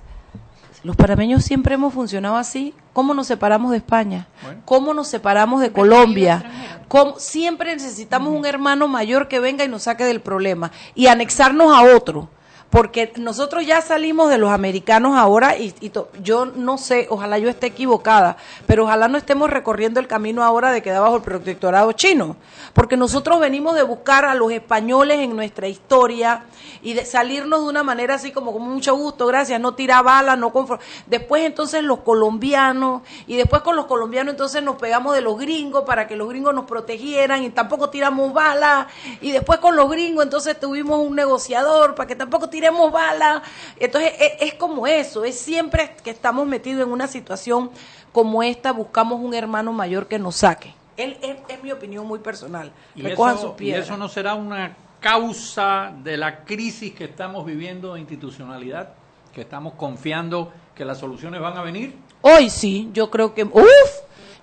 los 0.84 0.96
panameños 0.96 1.44
siempre 1.44 1.76
hemos 1.76 1.94
funcionado 1.94 2.38
así. 2.38 2.74
¿Cómo 2.94 3.14
nos 3.14 3.28
separamos 3.28 3.72
de 3.72 3.78
España? 3.78 4.28
¿Cómo 4.66 4.94
nos 4.94 5.08
separamos 5.08 5.62
de 5.62 5.72
Colombia? 5.72 6.44
¿Cómo- 6.88 7.20
siempre 7.20 7.74
necesitamos 7.74 8.34
un 8.34 8.46
hermano 8.46 8.88
mayor 8.88 9.28
que 9.28 9.40
venga 9.40 9.64
y 9.66 9.68
nos 9.68 9.84
saque 9.84 10.06
del 10.06 10.22
problema 10.22 10.72
y 10.96 11.08
anexarnos 11.08 11.76
a 11.76 11.82
otro. 11.96 12.30
Porque 12.70 13.12
nosotros 13.18 13.66
ya 13.66 13.82
salimos 13.82 14.30
de 14.30 14.38
los 14.38 14.52
americanos 14.52 15.18
ahora 15.18 15.58
y, 15.58 15.74
y 15.82 15.92
yo 16.22 16.46
no 16.46 16.78
sé, 16.78 17.08
ojalá 17.10 17.40
yo 17.40 17.50
esté 17.50 17.66
equivocada, 17.68 18.38
pero 18.68 18.84
ojalá 18.84 19.08
no 19.08 19.18
estemos 19.18 19.50
recorriendo 19.50 20.00
el 20.00 20.06
camino 20.06 20.44
ahora 20.44 20.72
de 20.72 20.84
quedar 20.84 21.02
bajo 21.02 21.16
el 21.16 21.24
protectorado 21.24 21.92
chino. 21.94 22.36
Porque 22.74 22.96
nosotros 22.96 23.40
venimos 23.40 23.74
de 23.74 23.82
buscar 23.82 24.26
a 24.26 24.36
los 24.36 24.52
españoles 24.52 25.18
en 25.20 25.36
nuestra 25.36 25.68
historia 25.68 26.44
y 26.84 26.94
de 26.94 27.06
salirnos 27.06 27.62
de 27.64 27.70
una 27.70 27.82
manera 27.82 28.14
así 28.16 28.32
como 28.32 28.54
con 28.54 28.62
mucho 28.62 28.96
gusto, 28.96 29.26
gracias, 29.26 29.60
no 29.60 29.74
tirar 29.74 30.04
balas, 30.04 30.38
no 30.38 30.54
confro- 30.54 30.78
Después 31.08 31.44
entonces 31.46 31.82
los 31.84 32.02
colombianos 32.02 33.02
y 33.26 33.36
después 33.36 33.64
con 33.64 33.76
los 33.76 33.88
colombianos 33.88 34.34
entonces 34.34 34.62
nos 34.62 34.76
pegamos 34.76 35.16
de 35.16 35.22
los 35.22 35.40
gringos 35.40 35.86
para 35.86 36.08
que 36.08 36.16
los 36.16 36.30
gringos 36.30 36.54
nos 36.54 36.66
protegieran 36.66 37.44
y 37.44 37.50
tampoco 37.50 37.90
tiramos 37.90 38.32
balas 38.32 38.86
y 39.22 39.32
después 39.32 39.58
con 39.60 39.76
los 39.76 39.90
gringos 39.90 40.24
entonces 40.24 40.60
tuvimos 40.60 41.00
un 41.00 41.16
negociador 41.16 41.96
para 41.96 42.06
que 42.06 42.16
tampoco 42.16 42.48
tirara 42.48 42.59
tiremos 42.60 42.92
bala. 42.92 43.42
Entonces 43.80 44.12
e- 44.20 44.38
es, 44.42 44.54
como 44.56 44.86
eso, 44.86 45.24
es 45.24 45.40
siempre 45.40 45.96
que 46.04 46.10
estamos 46.10 46.46
metidos 46.46 46.84
en 46.86 46.92
una 46.92 47.08
situación 47.08 47.72
como 48.12 48.44
esta, 48.44 48.72
buscamos 48.74 49.20
un 49.22 49.34
hermano 49.34 49.72
mayor 49.72 50.08
que 50.08 50.20
nos 50.20 50.36
saque. 50.36 50.74
Él, 50.98 51.18
es, 51.22 51.38
es 51.48 51.64
mi 51.64 51.72
opinión 51.72 52.06
muy 52.06 52.20
personal. 52.20 52.72
Y 52.96 53.02
Recojan 53.02 53.38
eso, 53.38 53.56
sus 53.58 53.62
y 53.62 53.72
eso 53.72 53.96
no 53.96 54.10
será 54.10 54.36
una 54.36 54.76
causa 55.00 55.94
de 56.04 56.18
la 56.18 56.44
crisis 56.44 56.94
que 56.94 57.06
estamos 57.06 57.46
viviendo 57.46 57.94
de 57.94 58.02
institucionalidad, 58.02 58.90
que 59.34 59.42
estamos 59.42 59.74
confiando 59.76 60.52
que 60.76 60.84
las 60.84 60.98
soluciones 60.98 61.40
van 61.40 61.58
a 61.58 61.62
venir. 61.62 61.96
Hoy 62.22 62.50
sí, 62.50 62.90
yo 62.92 63.10
creo 63.10 63.34
que, 63.34 63.46
uff, 63.46 63.92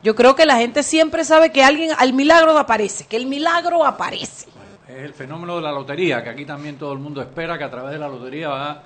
yo 0.02 0.14
creo 0.14 0.34
que 0.34 0.46
la 0.46 0.56
gente 0.56 0.82
siempre 0.82 1.24
sabe 1.24 1.52
que 1.52 1.62
alguien, 1.62 1.90
al 1.98 2.14
milagro 2.14 2.56
aparece, 2.56 3.04
que 3.04 3.16
el 3.16 3.26
milagro 3.26 3.84
aparece. 3.84 4.48
Es 4.88 5.02
el 5.02 5.14
fenómeno 5.14 5.56
de 5.56 5.62
la 5.62 5.72
lotería, 5.72 6.22
que 6.22 6.30
aquí 6.30 6.44
también 6.44 6.78
todo 6.78 6.92
el 6.92 6.98
mundo 6.98 7.20
espera 7.20 7.58
que 7.58 7.64
a 7.64 7.70
través 7.70 7.92
de 7.92 7.98
la 7.98 8.08
lotería 8.08 8.48
va 8.48 8.82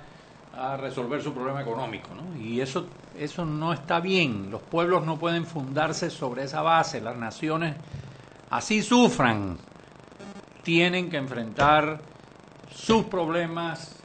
a 0.57 0.77
resolver 0.77 1.21
su 1.21 1.33
problema 1.33 1.61
económico. 1.61 2.09
¿no? 2.15 2.41
Y 2.41 2.59
eso, 2.59 2.87
eso 3.17 3.45
no 3.45 3.71
está 3.71 3.99
bien. 3.99 4.49
Los 4.49 4.61
pueblos 4.61 5.05
no 5.05 5.17
pueden 5.17 5.45
fundarse 5.45 6.09
sobre 6.09 6.43
esa 6.43 6.61
base. 6.61 7.01
Las 7.01 7.17
naciones, 7.17 7.75
así 8.49 8.81
sufran, 8.81 9.57
tienen 10.63 11.09
que 11.09 11.17
enfrentar 11.17 12.01
sus 12.73 13.05
problemas 13.05 13.97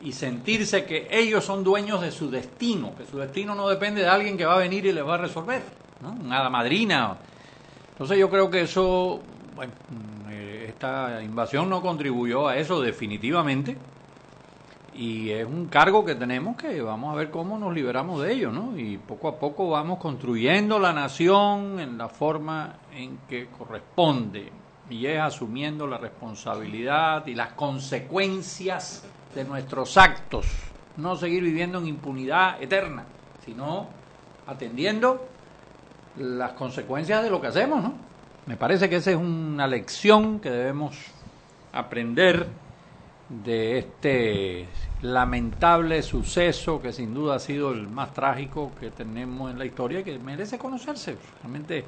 y 0.00 0.12
sentirse 0.12 0.84
que 0.84 1.08
ellos 1.10 1.44
son 1.44 1.64
dueños 1.64 2.00
de 2.00 2.10
su 2.10 2.30
destino, 2.30 2.94
que 2.96 3.06
su 3.06 3.18
destino 3.18 3.54
no 3.54 3.68
depende 3.68 4.02
de 4.02 4.08
alguien 4.08 4.36
que 4.36 4.44
va 4.44 4.54
a 4.54 4.58
venir 4.58 4.84
y 4.86 4.92
les 4.92 5.06
va 5.06 5.14
a 5.14 5.18
resolver, 5.18 5.62
¿no? 6.00 6.12
Una 6.12 6.48
madrina. 6.50 7.16
Entonces 7.92 8.18
yo 8.18 8.28
creo 8.28 8.50
que 8.50 8.62
eso, 8.62 9.20
bueno, 9.54 9.72
esta 10.74 11.22
invasión 11.22 11.70
no 11.70 11.80
contribuyó 11.80 12.48
a 12.48 12.56
eso 12.56 12.80
definitivamente 12.80 13.76
y 14.92 15.30
es 15.30 15.46
un 15.46 15.66
cargo 15.66 16.04
que 16.04 16.16
tenemos 16.16 16.56
que 16.56 16.80
vamos 16.82 17.12
a 17.12 17.16
ver 17.16 17.30
cómo 17.30 17.58
nos 17.58 17.72
liberamos 17.72 18.22
de 18.22 18.32
ello, 18.32 18.50
¿no? 18.50 18.76
Y 18.76 18.98
poco 18.98 19.28
a 19.28 19.38
poco 19.38 19.70
vamos 19.70 19.98
construyendo 19.98 20.80
la 20.80 20.92
nación 20.92 21.78
en 21.78 21.96
la 21.96 22.08
forma 22.08 22.74
en 22.92 23.18
que 23.28 23.46
corresponde 23.46 24.50
y 24.90 25.06
es 25.06 25.20
asumiendo 25.20 25.86
la 25.86 25.98
responsabilidad 25.98 27.26
y 27.26 27.34
las 27.34 27.52
consecuencias 27.52 29.04
de 29.34 29.44
nuestros 29.44 29.96
actos, 29.96 30.46
no 30.96 31.14
seguir 31.16 31.42
viviendo 31.42 31.78
en 31.78 31.86
impunidad 31.86 32.60
eterna, 32.60 33.04
sino 33.44 33.86
atendiendo 34.46 35.24
las 36.18 36.52
consecuencias 36.52 37.22
de 37.22 37.30
lo 37.30 37.40
que 37.40 37.46
hacemos, 37.46 37.82
¿no? 37.82 38.13
Me 38.46 38.56
parece 38.56 38.90
que 38.90 38.96
esa 38.96 39.10
es 39.10 39.16
una 39.16 39.66
lección 39.66 40.38
que 40.38 40.50
debemos 40.50 40.96
aprender 41.72 42.46
de 43.28 43.78
este 43.78 44.68
lamentable 45.00 46.02
suceso 46.02 46.80
que 46.80 46.92
sin 46.92 47.14
duda 47.14 47.36
ha 47.36 47.38
sido 47.38 47.72
el 47.72 47.88
más 47.88 48.12
trágico 48.12 48.70
que 48.78 48.90
tenemos 48.90 49.50
en 49.50 49.58
la 49.58 49.64
historia 49.64 50.00
y 50.00 50.04
que 50.04 50.18
merece 50.18 50.58
conocerse. 50.58 51.16
Realmente 51.42 51.84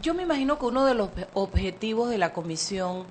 Yo 0.00 0.14
me 0.14 0.22
imagino 0.22 0.58
que 0.58 0.64
uno 0.64 0.86
de 0.86 0.94
los 0.94 1.10
objetivos 1.34 2.08
de 2.08 2.16
la 2.16 2.32
comisión 2.32 3.04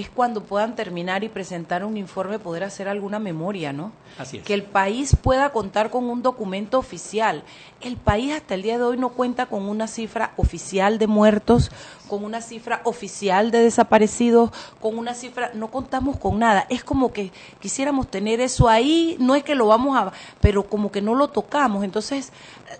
es 0.00 0.08
cuando 0.10 0.42
puedan 0.42 0.74
terminar 0.76 1.24
y 1.24 1.28
presentar 1.28 1.84
un 1.84 1.96
informe 1.96 2.38
poder 2.38 2.64
hacer 2.64 2.88
alguna 2.88 3.18
memoria, 3.18 3.72
¿no? 3.72 3.92
Así 4.18 4.38
es. 4.38 4.44
Que 4.44 4.54
el 4.54 4.62
país 4.62 5.16
pueda 5.20 5.50
contar 5.50 5.90
con 5.90 6.04
un 6.08 6.22
documento 6.22 6.78
oficial. 6.78 7.42
El 7.80 7.96
país 7.96 8.32
hasta 8.32 8.54
el 8.54 8.62
día 8.62 8.78
de 8.78 8.84
hoy 8.84 8.96
no 8.96 9.10
cuenta 9.10 9.46
con 9.46 9.68
una 9.68 9.86
cifra 9.88 10.32
oficial 10.36 10.98
de 10.98 11.06
muertos, 11.06 11.70
con 12.08 12.24
una 12.24 12.40
cifra 12.40 12.80
oficial 12.84 13.50
de 13.50 13.60
desaparecidos, 13.62 14.50
con 14.80 14.96
una 14.98 15.14
cifra, 15.14 15.50
no 15.54 15.68
contamos 15.68 16.16
con 16.16 16.38
nada. 16.38 16.66
Es 16.70 16.82
como 16.84 17.12
que 17.12 17.32
quisiéramos 17.60 18.08
tener 18.08 18.40
eso 18.40 18.68
ahí, 18.68 19.16
no 19.20 19.34
es 19.34 19.42
que 19.44 19.54
lo 19.54 19.66
vamos 19.66 19.96
a, 19.96 20.12
pero 20.40 20.64
como 20.68 20.90
que 20.92 21.02
no 21.02 21.14
lo 21.14 21.28
tocamos. 21.28 21.84
Entonces, 21.84 22.32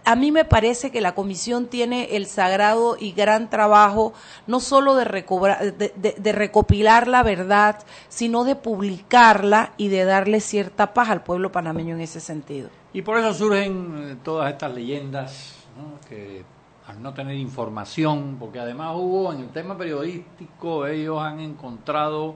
a 0.05 0.15
mí 0.17 0.31
me 0.33 0.45
parece 0.45 0.91
que 0.91 1.01
la 1.01 1.15
comisión 1.15 1.67
tiene 1.67 2.17
el 2.17 2.27
sagrado 2.27 2.97
y 2.99 3.13
gran 3.13 3.51
trabajo, 3.51 4.13
no 4.47 4.61
solo 4.61 4.95
de, 4.95 5.05
recobrar, 5.05 5.75
de, 5.75 5.93
de- 5.97 6.15
de 6.19 6.33
recopilar 6.33 7.08
la 7.09 7.23
verdad, 7.23 7.79
sino 8.09 8.45
de 8.45 8.55
publicarla 8.55 9.73
y 9.77 9.89
de 9.89 10.05
darle 10.05 10.41
cierta 10.41 10.95
paz 10.95 11.09
al 11.11 11.23
pueblo 11.23 11.51
panameño 11.51 11.95
en 11.95 12.03
ese 12.03 12.21
sentido. 12.21 12.71
Y 12.93 13.03
por 13.03 13.19
eso 13.19 13.35
surgen 13.35 14.09
eh, 14.11 14.17
todas 14.23 14.53
estas 14.53 14.75
leyendas, 14.75 15.67
que 16.09 16.45
al 16.87 17.03
no 17.03 17.13
tener 17.13 17.37
información, 17.37 18.37
porque 18.39 18.61
además 18.61 18.93
hubo 18.97 19.33
en 19.33 19.41
el 19.41 19.49
tema 19.51 19.77
periodístico, 19.77 20.87
ellos 20.87 21.21
han 21.21 21.41
encontrado 21.41 22.35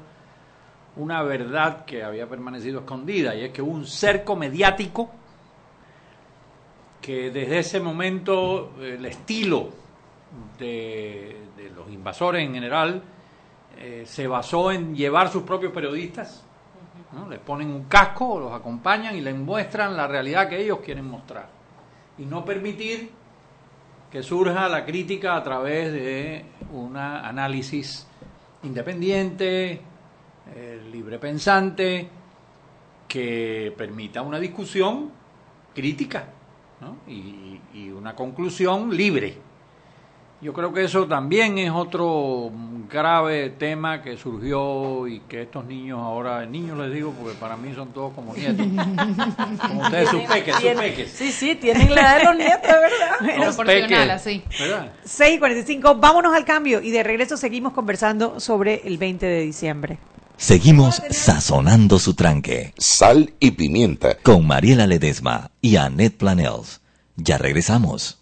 una 0.96 1.22
verdad 1.22 1.84
que 1.86 2.04
había 2.04 2.28
permanecido 2.28 2.80
escondida, 2.80 3.34
y 3.34 3.44
es 3.44 3.52
que 3.52 3.62
hubo 3.62 3.72
un 3.72 3.86
cerco 3.86 4.36
mediático 4.36 5.10
que 7.00 7.30
desde 7.30 7.58
ese 7.58 7.80
momento 7.80 8.72
el 8.80 9.04
estilo 9.06 9.70
de 10.58 11.36
los 11.74 11.90
invasores 11.90 12.46
en 12.46 12.54
general 12.54 13.02
eh, 13.84 14.04
se 14.06 14.28
basó 14.28 14.70
en 14.70 14.94
llevar 14.94 15.28
sus 15.28 15.42
propios 15.42 15.72
periodistas, 15.72 16.44
¿no? 17.10 17.28
les 17.28 17.40
ponen 17.40 17.68
un 17.68 17.86
casco, 17.86 18.38
los 18.38 18.52
acompañan 18.52 19.16
y 19.16 19.20
les 19.20 19.34
muestran 19.34 19.96
la 19.96 20.06
realidad 20.06 20.48
que 20.48 20.62
ellos 20.62 20.78
quieren 20.84 21.04
mostrar. 21.04 21.48
Y 22.16 22.24
no 22.24 22.44
permitir 22.44 23.10
que 24.08 24.22
surja 24.22 24.68
la 24.68 24.84
crítica 24.84 25.34
a 25.34 25.42
través 25.42 25.92
de 25.92 26.44
un 26.70 26.96
análisis 26.96 28.06
independiente, 28.62 29.80
eh, 30.54 30.88
libre 30.92 31.18
pensante, 31.18 32.08
que 33.08 33.74
permita 33.76 34.22
una 34.22 34.38
discusión 34.38 35.10
crítica 35.74 36.28
y 37.08 37.90
una 37.90 38.14
conclusión 38.14 38.96
libre. 38.96 39.51
Yo 40.43 40.53
creo 40.53 40.72
que 40.72 40.82
eso 40.82 41.07
también 41.07 41.57
es 41.57 41.70
otro 41.70 42.51
grave 42.90 43.51
tema 43.51 44.03
que 44.03 44.16
surgió 44.16 45.07
y 45.07 45.20
que 45.20 45.43
estos 45.43 45.64
niños 45.64 46.01
ahora, 46.01 46.45
niños 46.45 46.76
les 46.78 46.93
digo 46.93 47.12
porque 47.12 47.38
para 47.38 47.57
mí 47.57 47.72
son 47.76 47.93
todos 47.93 48.12
como 48.12 48.34
nietos, 48.34 48.66
como 49.61 49.82
ustedes 49.82 50.09
sus 50.09 50.22
peques, 50.22 50.57
sus 50.57 50.64
peques. 50.64 51.11
Sí, 51.12 51.30
sí, 51.30 51.55
tienen 51.55 51.95
la 51.95 52.01
edad 52.01 52.18
de 52.18 52.24
los 52.24 52.36
nietos, 52.36 52.70
¿verdad? 52.70 53.38
Los 53.38 53.55
Proporcional, 53.55 53.88
peques, 53.88 54.11
así. 54.11 54.43
¿verdad? 54.59 54.93
6 55.05 55.36
y 55.36 55.38
45, 55.38 55.95
vámonos 55.95 56.34
al 56.34 56.45
cambio 56.45 56.82
y 56.82 56.90
de 56.90 57.05
regreso 57.05 57.36
seguimos 57.36 57.72
conversando 57.72 58.40
sobre 58.40 58.82
el 58.84 58.99
20 58.99 59.24
de 59.24 59.40
diciembre. 59.43 59.99
Seguimos 60.36 61.01
sazonando 61.11 62.01
su 62.01 62.14
tranque. 62.14 62.74
Sal 62.76 63.32
y 63.38 63.53
pimienta. 63.53 64.16
Con 64.24 64.45
Mariela 64.45 64.88
Ledesma 64.88 65.53
y 65.61 65.76
Annette 65.76 66.16
Planels. 66.16 66.80
Ya 67.14 67.38
regresamos. 67.38 68.21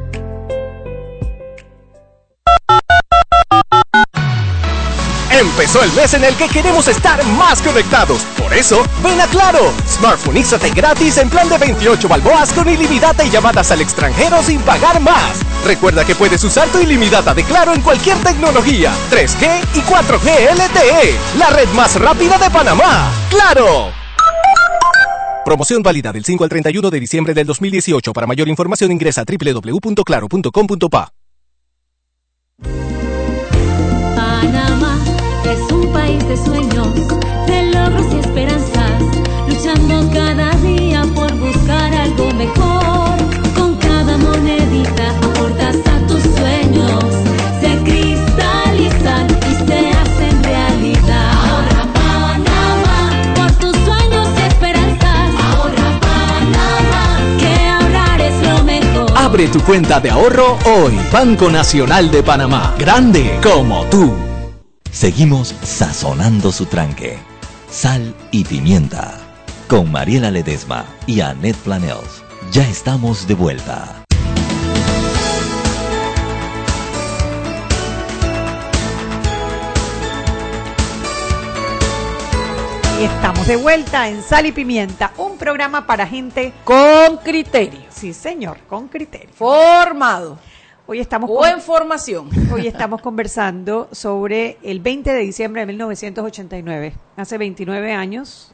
Empezó 5.61 5.83
el 5.83 5.91
mes 5.91 6.11
en 6.15 6.23
el 6.23 6.35
que 6.37 6.47
queremos 6.47 6.87
estar 6.87 7.23
más 7.37 7.61
conectados. 7.61 8.23
Por 8.35 8.51
eso, 8.51 8.83
ven 9.03 9.21
a 9.21 9.27
Claro. 9.27 9.71
Smartphoneízate 9.87 10.71
gratis 10.71 11.19
en 11.19 11.29
plan 11.29 11.47
de 11.49 11.59
28 11.59 12.09
balboas 12.09 12.51
con 12.51 12.67
ilimitada 12.67 13.23
y 13.23 13.29
llamadas 13.29 13.69
al 13.69 13.79
extranjero 13.81 14.41
sin 14.41 14.59
pagar 14.61 14.99
más. 14.99 15.37
Recuerda 15.63 16.03
que 16.03 16.15
puedes 16.15 16.43
usar 16.43 16.67
tu 16.69 16.79
ilimitada 16.79 17.35
de 17.35 17.43
Claro 17.43 17.75
en 17.75 17.81
cualquier 17.81 18.17
tecnología, 18.23 18.91
3G 19.11 19.61
y 19.75 19.81
4G 19.81 20.51
LTE, 20.55 21.15
la 21.37 21.51
red 21.51 21.69
más 21.75 21.93
rápida 22.01 22.39
de 22.39 22.49
Panamá. 22.49 23.11
¡Claro! 23.29 23.91
Promoción 25.45 25.83
válida 25.83 26.11
del 26.11 26.25
5 26.25 26.43
al 26.43 26.49
31 26.49 26.89
de 26.89 26.99
diciembre 26.99 27.35
del 27.35 27.45
2018. 27.45 28.13
Para 28.13 28.25
mayor 28.25 28.49
información 28.49 28.91
ingresa 28.91 29.21
a 29.21 29.25
www.claro.com.pa. 29.25 31.11
es 35.51 35.71
un 35.71 35.91
país 35.91 36.25
de 36.27 36.37
sueños, 36.37 36.87
de 37.45 37.71
logros 37.73 38.05
y 38.13 38.19
esperanzas, 38.19 39.01
luchando 39.49 40.09
cada 40.13 40.51
día 40.57 41.03
por 41.13 41.33
buscar 41.35 41.93
algo 41.93 42.31
mejor. 42.33 43.17
Con 43.55 43.75
cada 43.75 44.17
monedita 44.17 45.09
aportas 45.09 45.75
a 45.75 46.07
tus 46.07 46.23
sueños, 46.23 47.03
se 47.59 47.77
cristalizan 47.83 49.27
y 49.49 49.67
se 49.67 49.89
hacen 49.89 50.43
realidad. 50.43 51.31
Ahorra 51.49 51.85
Panamá, 51.93 53.11
por 53.35 53.51
tus 53.53 53.75
sueños 53.83 54.27
y 54.37 54.41
esperanzas. 54.47 55.29
Ahorra 55.51 55.99
Panamá, 55.99 57.17
que 57.39 57.53
ahorrar 57.67 58.21
es 58.21 58.47
lo 58.47 58.63
mejor. 58.63 59.17
Abre 59.17 59.47
tu 59.49 59.59
cuenta 59.61 59.99
de 59.99 60.11
ahorro 60.11 60.57
hoy. 60.65 60.97
Banco 61.11 61.49
Nacional 61.49 62.09
de 62.09 62.23
Panamá. 62.23 62.73
Grande 62.77 63.37
como 63.43 63.83
tú. 63.85 64.30
Seguimos 64.91 65.55
sazonando 65.63 66.51
su 66.51 66.65
tranque. 66.65 67.17
Sal 67.69 68.13
y 68.29 68.43
pimienta. 68.43 69.17
Con 69.69 69.89
Mariela 69.89 70.29
Ledesma 70.29 70.85
y 71.07 71.21
Annette 71.21 71.55
Planels. 71.59 72.21
Ya 72.51 72.67
estamos 72.67 73.25
de 73.25 73.33
vuelta. 73.33 74.03
Y 82.99 83.03
estamos 83.05 83.47
de 83.47 83.55
vuelta 83.55 84.09
en 84.09 84.21
Sal 84.21 84.45
y 84.45 84.51
Pimienta, 84.51 85.13
un 85.17 85.37
programa 85.37 85.87
para 85.87 86.05
gente 86.05 86.53
con 86.65 87.17
criterio. 87.23 87.79
Sí, 87.89 88.13
señor, 88.13 88.57
con 88.67 88.89
criterio. 88.89 89.29
Formado. 89.33 90.37
Hoy 90.91 90.99
estamos 90.99 91.31
con- 91.31 91.61
formación. 91.61 92.29
Hoy 92.53 92.67
estamos 92.67 93.01
conversando 93.01 93.87
sobre 93.93 94.57
el 94.61 94.81
20 94.81 95.13
de 95.13 95.19
diciembre 95.19 95.61
de 95.61 95.67
1989, 95.67 96.91
hace 97.15 97.37
29 97.37 97.93
años 97.93 98.51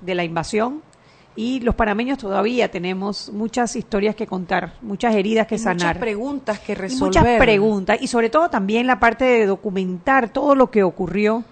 de 0.00 0.14
la 0.14 0.22
invasión 0.22 0.82
y 1.34 1.58
los 1.58 1.74
panameños 1.74 2.18
todavía 2.18 2.70
tenemos 2.70 3.28
muchas 3.32 3.74
historias 3.74 4.14
que 4.14 4.24
contar, 4.24 4.74
muchas 4.82 5.16
heridas 5.16 5.48
que 5.48 5.56
Y 5.56 5.58
sanar. 5.58 5.96
Muchas 5.96 5.98
preguntas 5.98 6.60
que 6.60 6.72
Y 6.72 6.74
resolver. 6.76 7.06
muchas 7.22 7.38
preguntas 7.40 7.98
y 8.00 8.06
sobre 8.06 8.30
todo 8.30 8.48
también 8.50 8.86
la 8.86 9.00
parte 9.00 9.24
de 9.24 9.44
documentar 9.46 10.28
todo 10.28 10.54
lo 10.54 10.70
que 10.70 10.84
ocurrió 10.84 11.42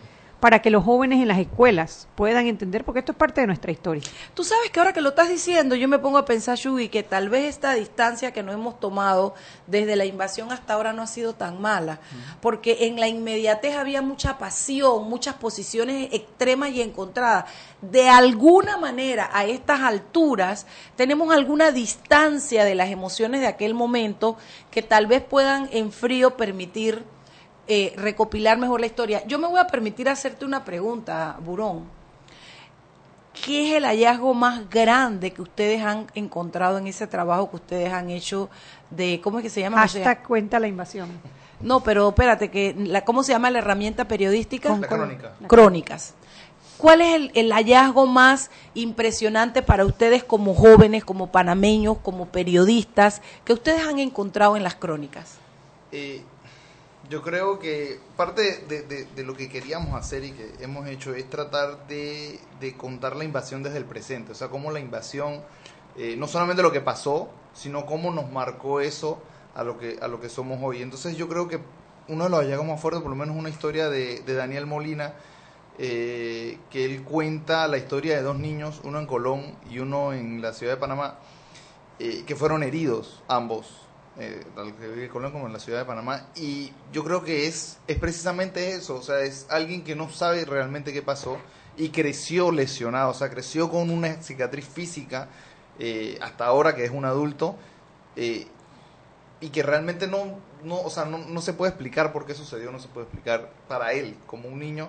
para 0.43 0.61
que 0.61 0.71
los 0.71 0.83
jóvenes 0.83 1.23
en 1.23 1.29
las 1.29 1.39
escuelas 1.39 2.09
puedan 2.17 2.49
entender, 2.49 2.85
porque 2.85 2.99
esto 2.99 3.13
es 3.13 3.19
parte 3.19 3.41
de 3.41 3.47
nuestra 3.47 3.71
historia. 3.71 4.03
Tú 4.35 4.43
sabes 4.43 4.73
que 4.73 4.81
ahora 4.81 4.93
que 4.93 5.01
lo 5.01 5.11
estás 5.11 5.29
diciendo, 5.29 5.77
yo 5.77 5.87
me 5.87 6.01
pongo 6.01 6.19
a 6.19 6.25
pensar, 6.25 6.59
Shugi, 6.59 6.89
que 6.89 7.05
tal 7.05 7.29
vez 7.29 7.45
esta 7.45 7.75
distancia 7.75 8.33
que 8.33 8.43
nos 8.43 8.57
hemos 8.57 8.81
tomado 8.81 9.37
desde 9.69 9.95
la 9.95 10.05
invasión 10.05 10.51
hasta 10.51 10.75
ahora 10.75 10.93
no 10.93 11.03
ha 11.03 11.07
sido 11.07 11.37
tan 11.37 11.61
mala, 11.61 12.01
porque 12.41 12.89
en 12.89 12.99
la 12.99 13.07
inmediatez 13.07 13.77
había 13.77 14.03
mucha 14.03 14.37
pasión, 14.37 15.09
muchas 15.09 15.37
posiciones 15.37 16.09
extremas 16.13 16.71
y 16.71 16.83
encontradas. 16.83 17.45
De 17.81 18.09
alguna 18.09 18.77
manera, 18.79 19.31
a 19.33 19.45
estas 19.45 19.83
alturas, 19.83 20.67
tenemos 20.97 21.33
alguna 21.33 21.71
distancia 21.71 22.65
de 22.65 22.75
las 22.75 22.91
emociones 22.91 23.43
de 23.43 23.47
aquel 23.47 23.75
momento 23.75 24.37
que 24.73 24.83
tal 24.83 25.07
vez 25.07 25.23
puedan 25.23 25.69
en 25.71 25.93
frío 25.93 26.37
permitir 26.37 27.05
eh, 27.69 27.95
recopilar 27.97 28.59
mejor 28.59 28.81
la 28.81 28.87
historia. 28.87 29.25
Yo 29.27 29.39
me 29.39 29.47
voy 29.47 29.61
a 29.61 29.67
permitir 29.67 30.09
hacerte 30.09 30.45
una 30.45 30.65
pregunta, 30.65 31.37
Burón. 31.45 31.85
¿Qué 33.45 33.69
es 33.71 33.77
el 33.77 33.85
hallazgo 33.85 34.35
más 34.35 34.69
grande 34.69 35.31
que 35.33 35.41
ustedes 35.41 35.83
han 35.83 36.07
encontrado 36.15 36.79
en 36.79 36.87
ese 36.87 37.07
trabajo 37.07 37.49
que 37.51 37.57
ustedes 37.57 37.93
han 37.93 38.11
hecho 38.11 38.51
de, 38.91 39.21
¿cómo 39.23 39.39
es 39.39 39.45
que 39.45 39.51
se 39.51 39.61
llama? 39.61 39.83
O 39.83 39.89
sea, 39.89 40.05
Hashtag 40.05 40.27
cuenta 40.27 40.61
la 40.61 40.69
invasión. 40.69 41.09
no, 41.61 41.81
pero 41.81 42.11
espérate, 42.11 42.51
que 42.51 42.75
la, 42.77 43.05
¿cómo 43.05 43.23
se 43.23 43.33
llama 43.33 43.51
la 43.51 43.61
herramienta 43.61 44.07
periodística? 44.07 44.77
La 44.77 44.87
crónica. 44.87 45.33
Crónicas. 45.47 46.15
¿Cuál 46.77 47.01
es 47.01 47.15
el, 47.15 47.31
el 47.35 47.53
hallazgo 47.53 48.07
más 48.07 48.51
impresionante 48.75 49.63
para 49.63 49.87
ustedes 49.87 50.25
como 50.25 50.55
jóvenes, 50.55 51.05
como 51.05 51.29
panameños, 51.29 51.99
como 52.03 52.27
periodistas, 52.27 53.23
que 53.45 53.53
ustedes 53.53 53.87
han 53.87 53.99
encontrado 53.99 54.57
en 54.57 54.65
las 54.65 54.75
crónicas? 54.75 55.37
Eh, 55.93 56.23
yo 57.13 57.21
creo 57.21 57.59
que 57.59 58.01
parte 58.17 58.65
de, 58.67 59.23
lo 59.23 59.37
que 59.37 59.51
queríamos 59.51 59.95
hacer 59.95 60.25
y 60.25 60.31
que 60.31 60.51
hemos 60.61 60.89
hecho 60.89 61.15
es 61.15 61.29
tratar 61.29 61.87
de, 61.87 62.41
de 62.59 62.75
contar 62.75 63.17
la 63.17 63.25
invasión 63.25 63.63
desde 63.63 63.77
el 63.77 63.85
presente, 63.85 64.33
o 64.33 64.35
sea, 64.35 64.49
cómo 64.49 64.71
la 64.71 64.81
invasión, 64.81 65.43
eh, 65.99 66.17
no 66.17 66.27
solamente 66.27 66.63
lo 66.63 66.73
que 66.73 66.81
pasó, 66.81 67.29
sino 67.53 67.85
cómo 67.85 68.13
nos 68.13 68.33
marcó 68.33 68.81
eso 68.81 69.23
a 69.55 69.63
lo 69.63 69.79
que, 69.79 69.99
a 70.01 70.09
lo 70.09 70.23
que 70.23 70.31
somos 70.31 70.59
hoy. 70.63 70.81
Entonces 70.81 71.15
yo 71.19 71.29
creo 71.29 71.49
que 71.49 71.61
uno 72.09 72.25
de 72.25 72.31
los 72.31 72.41
hallazgos 72.41 72.67
más 72.67 72.81
fuertes, 72.81 73.03
por 73.03 73.11
lo 73.11 73.17
menos 73.17 73.37
una 73.37 73.51
historia 73.51 73.91
de, 73.91 74.23
de 74.23 74.33
Daniel 74.33 74.65
Molina, 74.65 75.13
eh, 75.79 76.59
que 76.71 76.87
él 76.87 77.03
cuenta 77.03 77.69
la 77.69 77.77
historia 77.77 78.17
de 78.17 78.23
dos 78.23 78.39
niños, 78.39 78.81
uno 78.85 78.99
en 78.99 79.05
Colón 79.05 79.55
y 79.71 79.81
uno 79.81 80.15
en 80.15 80.41
la 80.41 80.55
ciudad 80.55 80.73
de 80.73 80.81
Panamá, 80.81 81.19
eh, 81.99 82.25
que 82.27 82.37
fueron 82.37 82.63
heridos 82.63 83.23
ambos, 83.29 83.82
eh, 84.19 84.45
tanto 84.55 84.79
que 84.79 84.89
vive 84.89 85.09
Colón 85.09 85.33
como 85.33 85.47
en 85.47 85.53
la 85.53 85.59
ciudad 85.59 85.81
de 85.81 85.85
Panamá. 85.85 86.29
Y 86.37 86.73
yo 86.93 87.05
creo 87.05 87.23
que 87.25 87.47
es, 87.47 87.79
es 87.87 87.99
precisamente 87.99 88.73
eso, 88.73 88.97
o 88.97 89.03
sea, 89.03 89.21
es 89.21 89.47
alguien 89.51 89.85
que 89.85 89.95
no 89.97 90.11
sabe 90.11 90.45
realmente 90.45 90.93
qué 90.93 91.03
pasó 91.03 91.39
y 91.77 91.91
creció 91.91 92.51
lesionado, 92.53 93.11
o 93.11 93.15
sea, 93.15 93.31
creció 93.31 93.71
con 93.71 93.91
una 93.91 94.23
cicatriz 94.23 94.67
física 94.67 95.29
eh, 95.79 96.19
hasta 96.21 96.47
ahora 96.47 96.75
que 96.75 96.85
es 96.85 96.91
un 96.91 97.05
adulto. 97.05 97.57
eh, 98.17 98.47
y 99.41 99.49
que 99.51 99.63
realmente 99.63 100.07
no, 100.07 100.39
no, 100.63 100.81
o 100.81 100.91
sea, 100.91 101.05
no, 101.05 101.19
no 101.19 101.41
se 101.43 101.53
puede 101.53 101.71
explicar 101.71 102.13
por 102.13 102.27
qué 102.27 102.35
sucedió, 102.35 102.71
no 102.71 102.79
se 102.79 102.89
puede 102.89 103.07
explicar 103.07 103.51
para 103.69 103.93
él 103.93 104.17
como 104.27 104.49
un 104.49 104.61
niño 104.61 104.89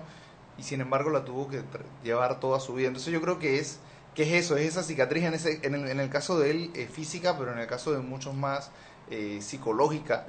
y 0.56 0.62
sin 0.62 0.80
embargo 0.80 1.10
la 1.10 1.24
tuvo 1.24 1.48
que 1.48 1.62
llevar 2.04 2.38
toda 2.38 2.60
su 2.60 2.74
vida. 2.74 2.88
Entonces 2.88 3.12
yo 3.12 3.20
creo 3.20 3.38
que 3.38 3.58
es 3.58 3.80
que 4.14 4.22
es 4.22 4.44
eso, 4.44 4.56
es 4.56 4.68
esa 4.68 4.84
cicatriz 4.84 5.24
en, 5.24 5.34
ese, 5.34 5.58
en, 5.64 5.74
el, 5.74 5.88
en 5.88 5.98
el 5.98 6.08
caso 6.08 6.38
de 6.38 6.52
él 6.52 6.70
eh, 6.74 6.86
física, 6.86 7.36
pero 7.36 7.52
en 7.52 7.58
el 7.58 7.66
caso 7.66 7.90
de 7.92 7.98
muchos 7.98 8.32
más 8.34 8.70
eh, 9.10 9.38
psicológica. 9.40 10.26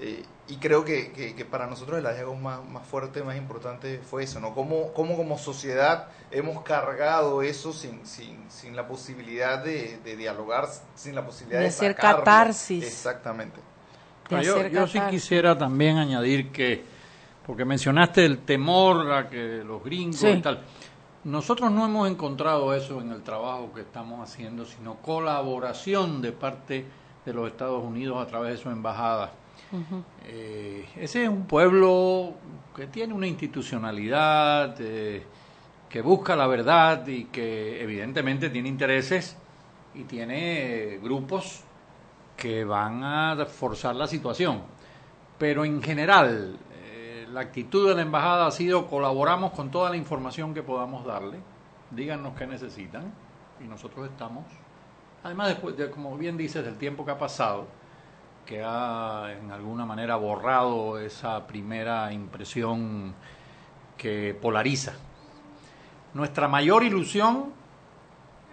Eh, 0.00 0.24
y 0.48 0.56
creo 0.56 0.84
que, 0.84 1.12
que, 1.12 1.34
que 1.36 1.44
para 1.44 1.66
nosotros 1.68 1.98
el 1.98 2.04
hallazgo 2.04 2.34
más, 2.34 2.62
más 2.68 2.86
fuerte, 2.86 3.22
más 3.22 3.36
importante 3.36 4.00
fue 4.00 4.24
eso, 4.24 4.40
¿no? 4.40 4.52
Cómo, 4.54 4.92
cómo 4.92 5.16
como 5.16 5.38
sociedad 5.38 6.08
hemos 6.32 6.62
cargado 6.62 7.42
eso 7.42 7.72
sin, 7.72 8.04
sin, 8.04 8.50
sin 8.50 8.74
la 8.74 8.86
posibilidad 8.88 9.62
de, 9.62 9.98
de 10.04 10.16
dialogar, 10.16 10.68
sin 10.96 11.14
la 11.14 11.24
posibilidad 11.24 11.60
De 11.60 11.64
de, 11.64 11.68
hacer 11.70 11.94
sacarlo. 11.94 12.18
catarsis. 12.24 12.84
Exactamente. 12.84 13.60
Ah, 14.30 14.42
yo 14.42 14.86
sí 14.88 14.98
quisiera 15.10 15.56
también 15.56 15.96
añadir 15.96 16.50
que, 16.50 16.82
porque 17.46 17.64
mencionaste 17.64 18.24
el 18.24 18.38
temor 18.38 19.12
a 19.12 19.28
que 19.30 19.62
los 19.64 19.82
gringos 19.84 20.16
Sí. 20.20 20.28
y 20.28 20.42
tal, 20.42 20.62
nosotros 21.24 21.70
no 21.70 21.84
hemos 21.84 22.10
encontrado 22.10 22.74
eso 22.74 23.00
en 23.00 23.12
el 23.12 23.22
trabajo 23.22 23.72
que 23.72 23.82
estamos 23.82 24.28
haciendo, 24.28 24.64
sino 24.64 24.96
colaboración 24.96 26.20
de 26.20 26.32
parte 26.32 26.84
de 27.24 27.32
los 27.32 27.48
Estados 27.48 27.82
Unidos 27.82 28.22
a 28.22 28.26
través 28.26 28.52
de 28.52 28.58
su 28.58 28.70
embajada. 28.70 29.32
Eh, 30.26 30.86
ese 30.96 31.24
es 31.24 31.28
un 31.28 31.46
pueblo 31.46 32.34
que 32.76 32.86
tiene 32.86 33.14
una 33.14 33.26
institucionalidad, 33.26 34.76
eh, 34.78 35.22
que 35.88 36.00
busca 36.00 36.36
la 36.36 36.46
verdad 36.46 37.06
y 37.06 37.24
que 37.26 37.82
evidentemente 37.82 38.50
tiene 38.50 38.68
intereses 38.68 39.36
y 39.94 40.04
tiene 40.04 40.94
eh, 40.94 41.00
grupos 41.02 41.62
que 42.36 42.64
van 42.64 43.02
a 43.02 43.46
forzar 43.46 43.96
la 43.96 44.06
situación. 44.06 44.62
Pero 45.38 45.64
en 45.64 45.82
general, 45.82 46.56
la 47.32 47.40
actitud 47.40 47.88
de 47.88 47.96
la 47.96 48.02
embajada 48.02 48.46
ha 48.46 48.50
sido 48.52 48.86
colaboramos 48.86 49.52
con 49.52 49.70
toda 49.70 49.90
la 49.90 49.96
información 49.96 50.54
que 50.54 50.62
podamos 50.62 51.04
darle, 51.04 51.38
díganos 51.90 52.34
qué 52.36 52.46
necesitan 52.46 53.12
y 53.60 53.64
nosotros 53.64 54.08
estamos. 54.08 54.44
Además, 55.24 55.48
después 55.48 55.74
de, 55.78 55.90
como 55.90 56.16
bien 56.18 56.36
dices, 56.36 56.62
del 56.64 56.76
tiempo 56.76 57.04
que 57.04 57.10
ha 57.10 57.18
pasado, 57.18 57.66
que 58.44 58.62
ha 58.62 59.32
en 59.32 59.50
alguna 59.50 59.86
manera 59.86 60.16
borrado 60.16 60.98
esa 60.98 61.46
primera 61.46 62.12
impresión 62.12 63.14
que 63.96 64.38
polariza. 64.40 64.92
Nuestra 66.12 66.46
mayor 66.46 66.84
ilusión 66.84 67.52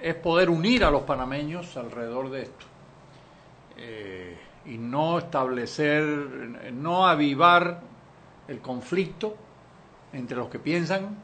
es 0.02 0.16
poder 0.16 0.50
unir 0.50 0.86
a 0.86 0.92
los 0.92 1.04
panameños 1.04 1.76
alrededor 1.76 2.30
de 2.30 2.44
esto 2.44 2.66
eh, 3.78 4.40
y 4.66 4.78
no 4.78 5.20
establecer, 5.20 6.02
no 6.74 7.06
avivar 7.06 7.82
el 8.48 8.62
conflicto 8.62 9.36
entre 10.14 10.38
los 10.38 10.48
que 10.48 10.60
piensan 10.60 11.18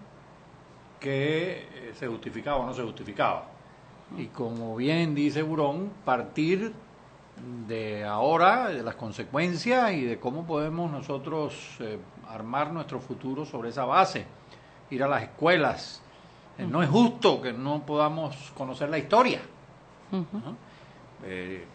que 0.99 1.69
eh, 1.73 1.93
se 1.97 2.05
justificaba 2.05 2.57
o 2.57 2.65
no 2.65 2.73
se 2.73 2.83
justificaba. 2.83 3.56
Y 4.17 4.27
como 4.27 4.75
bien 4.75 5.13
dice 5.15 5.41
Burón, 5.41 5.91
partir 6.05 6.73
de 7.67 8.05
ahora, 8.05 8.69
de 8.69 8.81
las 8.83 8.95
consecuencias 8.95 9.91
y 9.93 10.03
de 10.05 10.19
cómo 10.19 10.45
podemos 10.45 10.89
nosotros 10.89 11.53
eh, 11.79 11.99
armar 12.29 12.71
nuestro 12.71 12.99
futuro 12.99 13.45
sobre 13.45 13.69
esa 13.69 13.85
base, 13.85 14.25
ir 14.89 15.03
a 15.03 15.07
las 15.07 15.23
escuelas. 15.23 16.01
Eh, 16.57 16.65
no 16.65 16.81
es 16.81 16.89
justo 16.89 17.41
que 17.41 17.53
no 17.53 17.85
podamos 17.85 18.35
conocer 18.55 18.89
la 18.89 18.97
historia. 18.97 19.41
¿no? 20.11 20.25
Eh, 21.23 21.65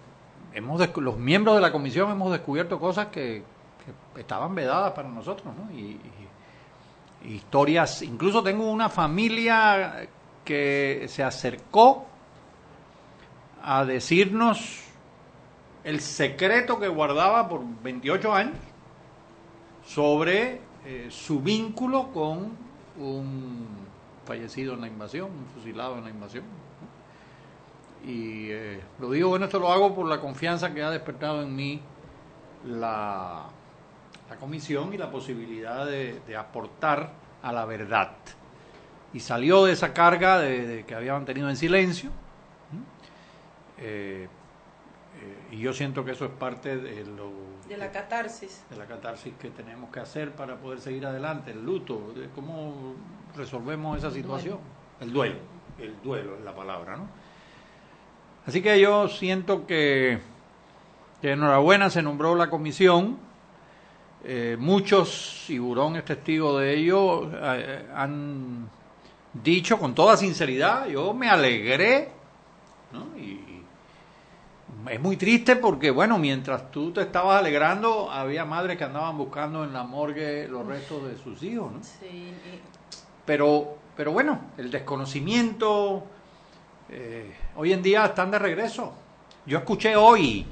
hemos 0.55 0.81
los 0.97 1.19
miembros 1.19 1.55
de 1.57 1.61
la 1.61 1.71
comisión 1.71 2.11
hemos 2.11 2.33
descubierto 2.33 2.81
cosas 2.81 3.07
que, 3.09 3.45
que 4.15 4.21
estaban 4.21 4.55
vedadas 4.55 4.93
para 4.93 5.09
nosotros, 5.09 5.53
¿no? 5.55 5.71
Y, 5.73 5.81
y- 5.81 7.33
historias, 7.35 8.03
incluso 8.03 8.43
tengo 8.43 8.69
una 8.69 8.89
familia 8.89 10.09
que 10.45 11.05
se 11.07 11.23
acercó 11.23 12.07
a 13.63 13.85
decirnos 13.85 14.83
el 15.85 16.01
secreto 16.01 16.79
que 16.79 16.89
guardaba 16.89 17.49
por 17.49 17.63
28 17.83 18.33
años 18.33 18.57
sobre 19.85 20.61
eh, 20.85 21.09
su 21.11 21.41
vínculo 21.41 22.13
con 22.13 22.57
un 22.99 23.67
fallecido 24.25 24.75
en 24.75 24.81
la 24.83 24.87
invasión, 24.87 25.31
un 25.31 25.47
fusilado 25.55 25.99
en 25.99 26.05
la 26.05 26.11
invasión. 26.11 26.45
Y 28.05 28.51
eh, 28.51 28.81
lo 28.99 29.11
digo, 29.11 29.29
bueno, 29.29 29.45
esto 29.45 29.59
lo 29.59 29.73
hago 29.73 29.95
por 29.95 30.07
la 30.07 30.21
confianza 30.21 30.75
que 30.75 30.83
ha 30.83 30.91
despertado 30.91 31.43
en 31.43 31.55
mí 31.55 31.81
la, 32.67 33.47
comisión 34.41 34.93
y 34.95 34.97
la 34.97 35.11
posibilidad 35.11 35.87
de, 35.87 36.37
aportar 36.37 37.13
a 37.43 37.53
la 37.53 37.65
verdad. 37.65 38.13
Y 39.13 39.21
salió 39.21 39.65
de 39.65 39.73
esa 39.73 39.93
carga 39.93 40.39
de, 40.39 40.85
que 40.87 40.95
había 40.95 41.13
mantenido 41.13 41.49
en 41.49 41.57
silencio. 41.57 42.11
Eh, 43.85 44.29
eh, 45.21 45.55
y 45.57 45.59
yo 45.59 45.73
siento 45.73 46.05
que 46.05 46.13
eso 46.13 46.25
es 46.25 46.31
parte 46.31 46.77
de 46.77 47.05
lo 47.05 47.31
De 47.69 47.77
la 47.77 47.91
catarsis. 47.91 48.65
de 48.71 48.77
la 48.77 48.87
catarsis 48.87 49.35
que 49.39 49.51
tenemos 49.51 49.91
que 49.91 50.01
hacer 50.01 50.33
para 50.33 50.57
poder 50.57 50.81
seguir 50.81 51.05
adelante, 51.05 51.51
el 51.51 51.65
luto, 51.65 52.13
de 52.15 52.29
cómo 52.31 52.95
resolvemos 53.37 53.99
esa 53.99 54.11
situación. 54.11 54.59
El 55.01 55.13
duelo, 55.13 55.37
el 55.79 56.01
duelo 56.03 56.37
es 56.39 56.45
la 56.45 56.55
palabra, 56.55 56.97
¿no? 56.97 57.09
Así 58.47 58.63
que 58.63 58.81
yo 58.81 59.09
siento 59.09 59.67
que, 59.67 60.19
que 61.21 61.33
enhorabuena 61.33 61.91
se 61.91 62.03
nombró 62.03 62.35
la 62.35 62.49
comisión. 62.49 63.19
Eh, 64.25 64.57
muchos, 64.59 65.51
y 65.51 65.59
Burón 65.59 65.97
es 65.97 66.05
testigo 66.05 66.59
de 66.59 66.77
ello, 66.77 67.29
eh, 67.35 67.89
han 67.95 68.69
dicho 69.33 69.79
con 69.79 69.95
toda 69.95 70.17
sinceridad, 70.17 70.87
yo 70.87 71.13
me 71.13 71.29
alegré, 71.29 72.09
¿no? 72.93 73.19
Y, 73.19 73.52
es 74.91 75.01
muy 75.01 75.17
triste 75.17 75.57
porque, 75.57 75.91
bueno, 75.91 76.19
mientras 76.19 76.71
tú 76.71 76.93
te 76.93 77.03
estabas 77.03 77.39
alegrando, 77.39 78.11
había 78.11 78.45
madres 78.45 78.77
que 78.77 78.85
andaban 78.85 79.17
buscando 79.17 79.65
en 79.65 79.73
la 79.73 79.85
morgue 79.85 80.49
los 80.49 80.67
restos 80.67 81.05
de 81.09 81.17
sus 81.17 81.43
hijos, 81.43 81.73
¿no? 81.73 81.83
Sí, 81.83 82.33
Pero, 83.25 83.77
pero 83.97 84.13
bueno, 84.13 84.41
el 84.57 84.71
desconocimiento, 84.71 86.05
eh, 86.89 87.35
hoy 87.57 87.73
en 87.73 87.83
día 87.83 88.07
están 88.07 88.31
de 88.31 88.39
regreso. 88.39 88.93
Yo 89.47 89.59
escuché 89.59 89.97
hoy 89.97 90.47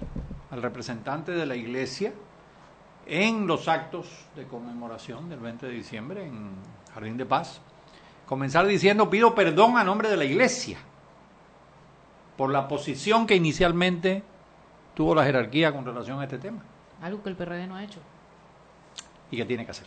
al 0.51 0.62
representante 0.62 1.33
de 1.33 1.47
la 1.47 1.57
iglesia 1.57 2.12
en 3.07 3.47
los 3.47 3.68
actos 3.68 4.07
de 4.37 4.45
conmemoración 4.45 5.28
del 5.28 5.41
20 5.41 5.66
de 5.66 5.72
diciembre 5.72 6.26
en 6.26 6.51
Jardín 6.95 7.16
de 7.16 7.26
Paz, 7.26 7.61
comenzar 8.26 8.66
diciendo, 8.66 9.11
pido 9.11 9.35
perdón 9.35 9.76
a 9.76 9.85
nombre 9.85 10.09
de 10.09 10.16
la 10.16 10.24
iglesia 10.24 10.78
por 12.41 12.51
la 12.51 12.66
posición 12.66 13.26
que 13.26 13.36
inicialmente 13.36 14.22
tuvo 14.95 15.14
la 15.14 15.26
jerarquía 15.26 15.74
con 15.74 15.84
relación 15.84 16.18
a 16.20 16.22
este 16.24 16.38
tema 16.38 16.62
Algo 17.03 17.22
que 17.22 17.28
el 17.28 17.36
PRD 17.36 17.66
no 17.66 17.76
ha 17.76 17.84
hecho. 17.84 18.01
y 19.30 19.36
que 19.36 19.45
tiene 19.45 19.66
que 19.66 19.72
hacer. 19.72 19.86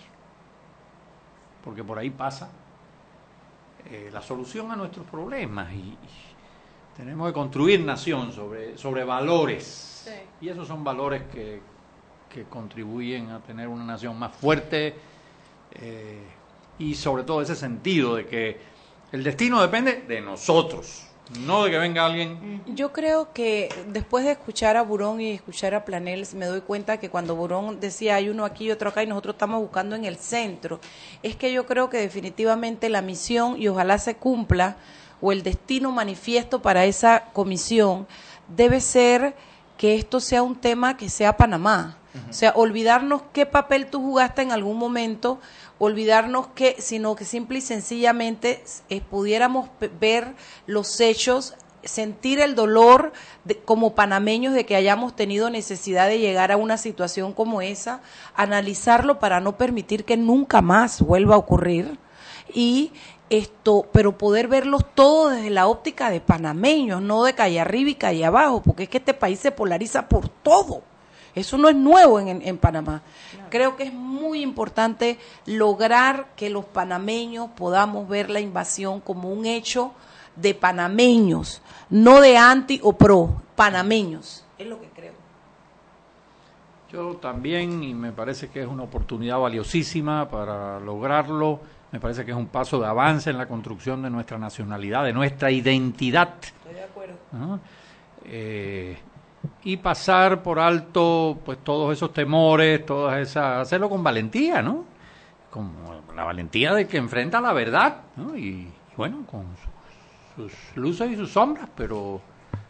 Porque 1.64 1.84
por 1.84 1.98
ahí 1.98 2.12
pasa 2.12 2.52
eh, 3.90 4.12
la 4.14 4.22
solución 4.22 4.72
a 4.72 4.76
nuestros 4.76 5.04
problemas 5.08 5.74
y, 5.74 5.78
y 5.78 5.98
tenemos 6.96 7.28
que 7.28 7.34
construir 7.34 7.80
nación 7.80 8.32
sobre, 8.32 8.78
sobre 8.78 9.04
valores. 9.04 10.08
Y 10.40 10.48
esos 10.48 10.68
son 10.68 10.84
valores 10.84 11.24
que, 11.24 11.60
que 12.30 12.44
contribuyen 12.44 13.32
a 13.32 13.40
tener 13.40 13.68
una 13.68 13.84
nación 13.84 14.20
más 14.20 14.32
fuerte 14.36 14.94
eh, 15.72 16.22
y 16.78 16.94
sobre 16.94 17.24
todo 17.24 17.42
ese 17.42 17.56
sentido 17.56 18.14
de 18.14 18.28
que 18.28 18.62
el 19.12 19.24
destino 19.24 19.60
depende 19.60 20.04
de 20.08 20.22
nosotros, 20.22 21.08
no 21.40 21.64
de 21.64 21.72
que 21.72 21.78
venga 21.78 22.06
alguien 22.06 22.64
Yo 22.68 22.92
creo 22.92 23.32
que 23.34 23.70
después 23.88 24.26
de 24.26 24.32
escuchar 24.32 24.78
a 24.78 24.82
Burón 24.82 25.22
y 25.22 25.32
escuchar 25.32 25.74
a 25.74 25.86
Planels, 25.86 26.34
me 26.34 26.46
doy 26.46 26.62
cuenta 26.62 26.98
que 26.98 27.10
cuando 27.10 27.36
Burón 27.36 27.80
decía 27.80 28.16
hay 28.16 28.30
uno 28.30 28.46
aquí 28.46 28.66
y 28.66 28.72
otro 28.72 28.90
acá 28.90 29.04
y 29.04 29.08
nosotros 29.08 29.36
estamos 29.36 29.62
buscando 29.62 29.96
en 29.96 30.06
el 30.06 30.18
centro, 30.18 30.80
es 31.24 31.36
que 31.36 31.52
yo 31.52 31.66
creo 31.66 31.90
que 31.90 31.98
definitivamente 31.98 32.90
la 32.90 33.02
misión 33.02 33.62
y 33.62 33.68
ojalá 33.68 33.98
se 33.98 34.16
cumpla 34.16 34.78
o 35.22 35.32
el 35.32 35.44
destino 35.44 35.92
manifiesto 35.92 36.62
para 36.62 36.86
esa 36.86 37.26
comisión 37.32 38.08
debe 38.48 38.82
ser 38.82 39.36
que 39.78 39.96
esto 39.96 40.20
sea 40.20 40.44
un 40.44 40.56
tema 40.56 40.98
que 40.98 41.10
sea 41.10 41.38
Panamá. 41.38 41.98
O 42.30 42.34
sea, 42.34 42.52
olvidarnos 42.56 43.24
qué 43.34 43.46
papel 43.46 43.88
tú 43.88 44.00
jugaste 44.02 44.44
en 44.44 44.52
algún 44.52 44.78
momento, 44.78 45.40
olvidarnos 45.80 46.48
que, 46.48 46.76
sino 46.80 47.16
que 47.16 47.26
simple 47.26 47.58
y 47.58 47.62
sencillamente 47.62 48.64
eh, 48.90 49.02
pudiéramos 49.02 49.70
ver 50.00 50.36
los 50.68 51.00
hechos, 51.00 51.56
sentir 51.84 52.40
el 52.40 52.54
dolor 52.56 53.14
de- 53.46 53.58
como 53.58 53.96
panameños 53.96 54.54
de 54.54 54.66
que 54.66 54.76
hayamos 54.76 55.16
tenido 55.16 55.50
necesidad 55.50 56.08
de 56.08 56.20
llegar 56.20 56.52
a 56.52 56.58
una 56.58 56.78
situación 56.78 57.34
como 57.34 57.62
esa, 57.62 58.02
analizarlo 58.36 59.20
para 59.20 59.40
no 59.40 59.58
permitir 59.58 60.06
que 60.06 60.16
nunca 60.16 60.62
más 60.62 61.02
vuelva 61.02 61.36
a 61.36 61.40
ocurrir 61.40 61.98
y 62.54 62.92
esto, 63.30 63.88
pero 63.92 64.18
poder 64.18 64.48
verlos 64.48 64.84
todo 64.94 65.30
desde 65.30 65.50
la 65.50 65.68
óptica 65.68 66.12
de 66.12 66.22
panameños, 66.22 67.02
no 67.02 67.24
de 67.24 67.34
calle 67.34 67.60
arriba 67.60 67.90
y 67.90 67.96
calle 67.96 68.26
abajo, 68.26 68.62
porque 68.62 68.84
es 68.84 68.90
que 68.90 69.00
este 69.00 69.16
país 69.16 69.40
se 69.40 69.52
polariza 69.52 70.08
por 70.08 70.30
todo. 70.30 70.84
Eso 71.36 71.58
no 71.58 71.68
es 71.68 71.76
nuevo 71.76 72.20
en, 72.20 72.58
Panamá. 72.58 73.02
Creo 73.50 73.76
que 73.76 73.84
es 73.84 73.94
muy 73.94 74.42
importante 74.42 75.18
lograr 75.46 76.28
que 76.36 76.50
los 76.50 76.66
panameños 76.66 77.50
podamos 77.56 78.08
ver 78.08 78.30
la 78.30 78.40
invasión 78.40 79.00
como 79.00 79.30
un 79.30 79.46
hecho 79.46 79.94
de 80.36 80.54
panameños, 80.54 81.62
no 81.90 82.22
de 82.22 82.38
anti 82.38 82.80
o 82.84 82.94
pro, 82.94 83.42
panameños. 83.56 84.46
Es 84.58 84.68
lo 84.68 84.80
que 84.80 84.88
creo. 84.90 85.14
Yo 86.92 87.16
también, 87.16 87.84
y 87.84 87.94
me 87.96 88.12
parece 88.12 88.50
que 88.50 88.62
es 88.62 88.68
una 88.68 88.84
oportunidad 88.84 89.40
valiosísima 89.40 90.30
para 90.30 90.80
lograrlo. 90.80 91.60
Me 91.92 92.00
parece 92.00 92.26
que 92.26 92.32
es 92.32 92.38
un 92.38 92.48
paso 92.48 92.80
de 92.80 92.86
avance 92.86 93.32
en 93.32 93.38
la 93.38 93.48
construcción 93.48 94.04
de 94.04 94.12
nuestra 94.12 94.38
nacionalidad, 94.38 95.04
de 95.04 95.14
nuestra 95.14 95.50
identidad. 95.50 96.36
Estoy 96.42 96.74
de 96.76 96.84
acuerdo. 96.84 97.16
¿no? 97.32 97.60
Eh, 98.26 98.98
y 99.64 99.78
pasar 99.78 100.44
por 100.44 100.60
alto 100.60 101.40
pues 101.46 101.60
todos 101.64 101.94
esos 101.94 102.12
temores, 102.14 102.86
todas 102.86 103.20
esas, 103.20 103.62
hacerlo 103.62 103.90
con 103.90 104.04
valentía, 104.04 104.62
¿no? 104.62 104.86
Con 105.50 105.72
la 106.16 106.24
valentía 106.24 106.74
de 106.74 106.88
que 106.88 106.98
enfrenta 106.98 107.40
la 107.40 107.54
verdad, 107.54 108.02
¿no? 108.16 108.36
Y, 108.36 108.68
bueno, 108.98 109.26
con 109.30 109.46
sus, 110.36 110.52
sus 110.52 110.78
luces 110.78 111.12
y 111.12 111.16
sus 111.16 111.32
sombras, 111.32 111.70
pero 111.76 112.22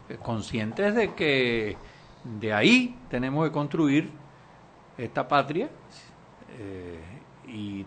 eh, 0.09 0.17
conscientes 0.21 0.93
de 0.93 1.13
que 1.13 1.77
de 2.23 2.53
ahí 2.53 2.95
tenemos 3.09 3.45
que 3.47 3.51
construir 3.51 4.11
esta 4.97 5.27
patria 5.27 5.69
eh, 6.57 6.99
y 7.47 7.85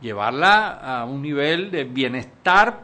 llevarla 0.00 0.78
a 0.78 1.04
un 1.04 1.20
nivel 1.20 1.70
de 1.70 1.84
bienestar 1.84 2.80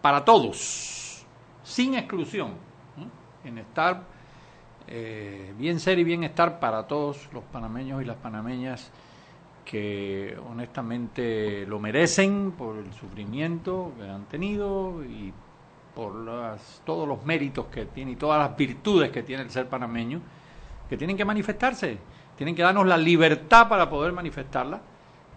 para 0.00 0.24
todos, 0.24 1.26
sin 1.62 1.94
exclusión. 1.94 2.54
¿no? 2.96 3.06
Bienestar, 3.42 4.02
eh, 4.88 5.52
bien 5.58 5.80
ser 5.80 5.98
y 5.98 6.04
bienestar 6.04 6.60
para 6.60 6.86
todos 6.86 7.28
los 7.32 7.44
panameños 7.44 8.02
y 8.02 8.04
las 8.04 8.16
panameñas 8.16 8.90
que 9.64 10.36
honestamente 10.50 11.64
lo 11.66 11.78
merecen 11.78 12.52
por 12.52 12.76
el 12.76 12.92
sufrimiento 12.92 13.92
que 13.96 14.08
han 14.08 14.24
tenido 14.24 15.04
y 15.04 15.32
por 15.94 16.14
las, 16.14 16.82
todos 16.84 17.06
los 17.06 17.24
méritos 17.24 17.66
que 17.66 17.86
tiene 17.86 18.12
y 18.12 18.16
todas 18.16 18.38
las 18.38 18.56
virtudes 18.56 19.10
que 19.10 19.22
tiene 19.22 19.42
el 19.42 19.50
ser 19.50 19.68
panameño, 19.68 20.20
que 20.88 20.96
tienen 20.96 21.16
que 21.16 21.24
manifestarse, 21.24 21.98
tienen 22.36 22.54
que 22.54 22.62
darnos 22.62 22.86
la 22.86 22.96
libertad 22.96 23.68
para 23.68 23.88
poder 23.88 24.12
manifestarla 24.12 24.80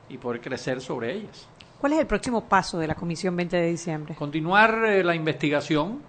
y 0.10 0.18
poder 0.18 0.42
crecer 0.42 0.82
sobre 0.82 1.14
ellas. 1.14 1.48
¿Cuál 1.80 1.94
es 1.94 2.00
el 2.00 2.08
próximo 2.08 2.46
paso 2.46 2.80
de 2.80 2.88
la 2.88 2.96
Comisión 2.96 3.36
20 3.36 3.58
de 3.58 3.68
diciembre? 3.68 4.16
Continuar 4.16 4.86
eh, 4.86 5.04
la 5.04 5.14
investigación, 5.14 6.02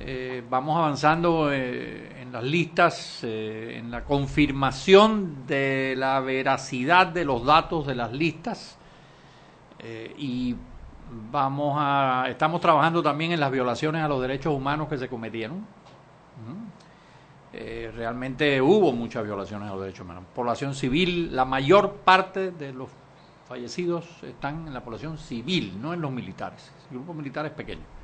eh, 0.00 0.44
vamos 0.48 0.76
avanzando 0.76 1.52
eh, 1.52 2.20
en 2.20 2.32
las 2.32 2.44
listas, 2.44 3.20
eh, 3.22 3.76
en 3.78 3.90
la 3.90 4.04
confirmación 4.04 5.46
de 5.46 5.94
la 5.96 6.20
veracidad 6.20 7.06
de 7.06 7.24
los 7.24 7.44
datos 7.44 7.86
de 7.86 7.94
las 7.94 8.12
listas. 8.12 8.78
Eh, 9.78 10.14
y 10.18 10.56
vamos 11.30 11.76
a 11.78 12.26
estamos 12.28 12.60
trabajando 12.60 13.02
también 13.02 13.32
en 13.32 13.40
las 13.40 13.50
violaciones 13.50 14.02
a 14.02 14.08
los 14.08 14.20
derechos 14.20 14.54
humanos 14.54 14.88
que 14.88 14.98
se 14.98 15.08
cometieron. 15.08 15.64
Realmente 17.50 18.60
hubo 18.60 18.92
muchas 18.92 19.24
violaciones 19.24 19.68
a 19.68 19.72
los 19.72 19.80
derechos 19.80 20.04
humanos. 20.04 20.24
Población 20.34 20.74
civil, 20.74 21.34
la 21.34 21.44
mayor 21.44 21.94
parte 22.04 22.52
de 22.52 22.72
los 22.72 22.88
fallecidos 23.48 24.22
están 24.22 24.68
en 24.68 24.74
la 24.74 24.84
población 24.84 25.18
civil, 25.18 25.76
no 25.80 25.92
en 25.92 26.00
los 26.00 26.12
militares. 26.12 26.70
El 26.90 26.98
grupo 26.98 27.14
militar 27.14 27.46
es 27.46 27.52
pequeño. 27.52 27.97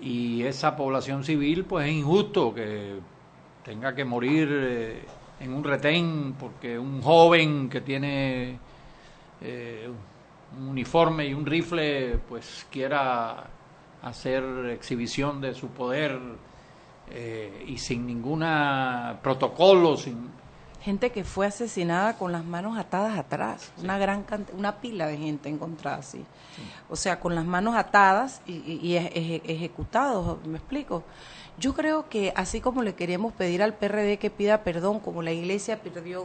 Y 0.00 0.44
esa 0.44 0.76
población 0.76 1.24
civil, 1.24 1.64
pues 1.64 1.88
es 1.88 1.92
injusto 1.92 2.54
que 2.54 3.00
tenga 3.64 3.94
que 3.94 4.04
morir 4.04 4.48
eh, 4.50 5.04
en 5.40 5.52
un 5.52 5.64
retén 5.64 6.34
porque 6.38 6.78
un 6.78 7.02
joven 7.02 7.68
que 7.68 7.80
tiene 7.80 8.58
eh, 9.40 9.88
un 10.58 10.68
uniforme 10.68 11.26
y 11.26 11.34
un 11.34 11.44
rifle, 11.44 12.18
pues 12.28 12.66
quiera 12.70 13.44
hacer 14.02 14.44
exhibición 14.70 15.40
de 15.40 15.54
su 15.54 15.68
poder 15.68 16.18
eh, 17.10 17.64
y 17.66 17.78
sin 17.78 18.06
ninguna 18.06 19.18
protocolo, 19.22 19.96
sin 19.96 20.30
Gente 20.88 21.10
que 21.12 21.22
fue 21.22 21.46
asesinada 21.46 22.16
con 22.16 22.32
las 22.32 22.46
manos 22.46 22.78
atadas 22.78 23.18
atrás, 23.18 23.70
una 23.82 23.98
gran 23.98 24.24
una 24.56 24.76
pila 24.80 25.06
de 25.06 25.18
gente 25.18 25.50
encontrada 25.50 25.98
así. 25.98 26.24
O 26.88 26.96
sea, 26.96 27.20
con 27.20 27.34
las 27.34 27.44
manos 27.44 27.76
atadas 27.76 28.40
y, 28.46 28.52
y- 28.54 28.94
eje- 28.96 29.42
ejecutados, 29.44 30.38
¿me 30.46 30.56
explico? 30.56 31.02
Yo 31.58 31.74
creo 31.74 32.08
que 32.08 32.32
así 32.34 32.62
como 32.62 32.82
le 32.82 32.94
queremos 32.94 33.34
pedir 33.34 33.62
al 33.62 33.74
PRD 33.74 34.16
que 34.18 34.30
pida 34.30 34.62
perdón, 34.64 34.98
como 34.98 35.20
la 35.20 35.30
iglesia 35.32 35.78
pidió, 35.82 36.24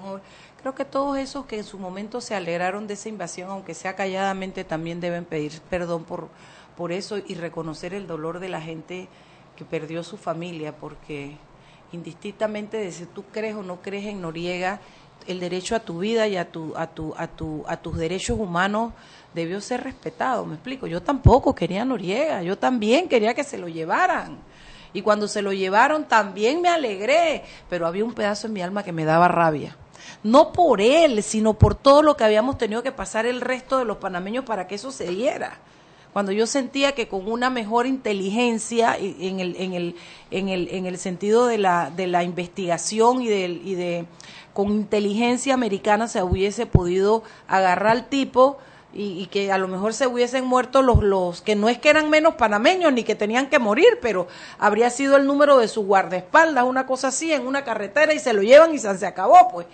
creo 0.62 0.74
que 0.74 0.86
todos 0.86 1.18
esos 1.18 1.46
que 1.46 1.58
en 1.58 1.66
su 1.66 1.78
momento 1.78 2.22
se 2.22 2.34
alegraron 2.34 2.88
de 2.88 2.94
esa 2.94 3.10
invasión, 3.10 3.50
aunque 3.50 3.74
sea 3.74 3.98
calladamente, 3.98 4.64
también 4.64 5.02
deben 5.02 5.26
pedir 5.26 5.60
perdón 5.70 6.06
por, 6.06 6.30
por 6.78 6.94
eso 6.94 7.18
y 7.18 7.36
reconocer 7.36 7.94
el 7.94 8.08
dolor 8.08 8.40
de 8.40 8.48
la 8.48 8.62
gente 8.62 9.10
que 9.58 9.66
perdió 9.66 10.04
su 10.04 10.16
familia, 10.16 10.74
porque 10.78 11.36
indistintamente 11.94 12.78
de 12.78 12.92
si 12.92 13.06
tú 13.06 13.24
crees 13.32 13.56
o 13.56 13.64
no 13.64 13.82
crees 13.82 14.06
en 14.06 14.22
Noriega, 14.22 14.80
el 15.28 15.40
derecho 15.40 15.76
a 15.76 15.80
tu 15.80 16.00
vida 16.00 16.28
y 16.28 16.36
a 16.36 16.52
tu 16.52 16.74
a 16.76 16.88
tu 16.88 17.14
a 17.16 17.28
tu 17.28 17.64
a 17.66 17.78
tus 17.78 17.96
derechos 17.98 18.38
humanos 18.38 18.92
debió 19.34 19.62
ser 19.62 19.84
respetado, 19.84 20.46
me 20.46 20.56
explico. 20.56 20.86
Yo 20.86 21.02
tampoco 21.02 21.56
quería 21.56 21.86
Noriega, 21.86 22.44
yo 22.44 22.58
también 22.58 23.08
quería 23.08 23.34
que 23.34 23.44
se 23.44 23.58
lo 23.58 23.68
llevaran. 23.68 24.38
Y 24.92 25.02
cuando 25.02 25.28
se 25.28 25.42
lo 25.42 25.54
llevaron 25.54 26.06
también 26.06 26.62
me 26.62 26.70
alegré, 26.70 27.44
pero 27.70 27.88
había 27.88 28.04
un 28.04 28.14
pedazo 28.14 28.48
en 28.48 28.54
mi 28.54 28.62
alma 28.62 28.84
que 28.84 28.92
me 28.92 29.06
daba 29.06 29.28
rabia. 29.28 29.78
No 30.22 30.52
por 30.52 30.82
él, 30.82 31.24
sino 31.24 31.54
por 31.54 31.76
todo 31.76 32.02
lo 32.02 32.18
que 32.18 32.24
habíamos 32.24 32.58
tenido 32.58 32.84
que 32.84 32.92
pasar 32.92 33.26
el 33.26 33.42
resto 33.42 33.80
de 33.80 33.86
los 33.86 33.98
panameños 33.98 34.46
para 34.46 34.68
que 34.68 34.76
eso 34.76 34.92
se 34.92 35.08
diera 35.08 35.58
cuando 36.14 36.32
yo 36.32 36.46
sentía 36.46 36.94
que 36.94 37.08
con 37.08 37.30
una 37.30 37.50
mejor 37.50 37.88
inteligencia 37.88 38.96
en 38.98 39.40
el, 39.40 39.56
en 39.58 39.74
el, 39.74 39.96
en 40.32 40.48
el, 40.48 40.68
en 40.70 40.86
el 40.86 40.98
sentido 41.00 41.48
de 41.48 41.58
la, 41.58 41.90
de 41.90 42.08
la 42.08 42.24
investigación 42.24 43.22
y 43.22 43.28
de, 43.28 43.48
y 43.48 43.76
de 43.76 44.06
con 44.54 44.72
inteligencia 44.72 45.56
americana 45.56 46.08
se 46.08 46.22
hubiese 46.22 46.68
podido 46.68 47.24
agarrar 47.48 47.92
al 47.92 48.10
tipo 48.10 48.58
y, 48.94 49.20
y 49.20 49.26
que 49.26 49.52
a 49.52 49.58
lo 49.58 49.68
mejor 49.68 49.96
se 49.96 50.06
hubiesen 50.06 50.46
muerto 50.46 50.84
los, 50.84 51.02
los 51.02 51.42
que 51.42 51.56
no 51.56 51.68
es 51.68 51.80
que 51.80 51.90
eran 51.90 52.12
menos 52.12 52.36
panameños 52.36 52.94
ni 52.94 53.04
que 53.04 53.16
tenían 53.16 53.50
que 53.50 53.58
morir, 53.58 53.98
pero 54.00 54.28
habría 54.60 54.92
sido 54.92 55.18
el 55.18 55.26
número 55.26 55.58
de 55.58 55.68
su 55.68 55.84
guardaespaldas, 55.84 56.64
una 56.64 56.86
cosa 56.86 57.08
así, 57.08 57.34
en 57.34 57.48
una 57.48 57.64
carretera 57.64 58.14
y 58.14 58.20
se 58.20 58.34
lo 58.34 58.44
llevan 58.44 58.76
y 58.76 58.78
se, 58.78 58.96
se 58.96 59.08
acabó, 59.08 59.50
pues. 59.52 59.66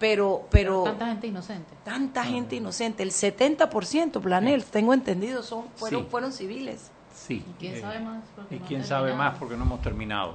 Pero, 0.00 0.48
pero, 0.50 0.82
Tanta 0.82 1.06
gente 1.06 1.26
inocente. 1.28 1.74
tanta 1.84 2.24
gente 2.24 2.56
inocente, 2.56 3.02
el 3.04 3.12
70%, 3.12 4.20
Planel, 4.20 4.64
tengo 4.64 4.94
entendido, 4.94 5.42
son 5.42 5.66
fueron 5.76 6.02
Sí. 6.04 6.08
fueron 6.10 6.32
civiles. 6.32 6.90
Sí. 7.14 7.44
¿Y 7.48 7.52
quién 7.60 7.74
eh, 7.74 7.80
sabe 7.82 8.00
más? 8.00 8.24
Porque 8.34 8.56
Y 8.56 8.58
no 8.60 8.66
quién 8.66 8.84
sabe 8.84 9.14
más 9.14 9.36
porque 9.38 9.56
no 9.56 9.64
hemos 9.64 9.82
terminado. 9.82 10.34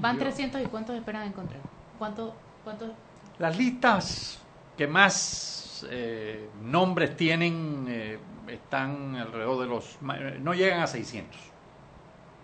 Van 0.00 0.16
Yo- 0.16 0.22
300 0.24 0.60
y 0.60 0.64
¿cuántos 0.66 0.96
esperan 0.96 1.28
encontrar? 1.28 1.60
¿Cuánto, 1.98 2.34
cuántos? 2.64 2.90
Las 3.38 3.56
listas 3.56 4.40
que 4.76 4.86
más 4.88 5.86
eh, 5.88 6.48
nombres 6.64 7.16
tienen 7.16 7.86
eh, 7.88 8.18
están 8.48 9.14
alrededor 9.14 9.60
de 9.60 9.66
los... 9.66 9.98
no 10.40 10.54
llegan 10.54 10.80
a 10.80 10.86
600. 10.88 11.38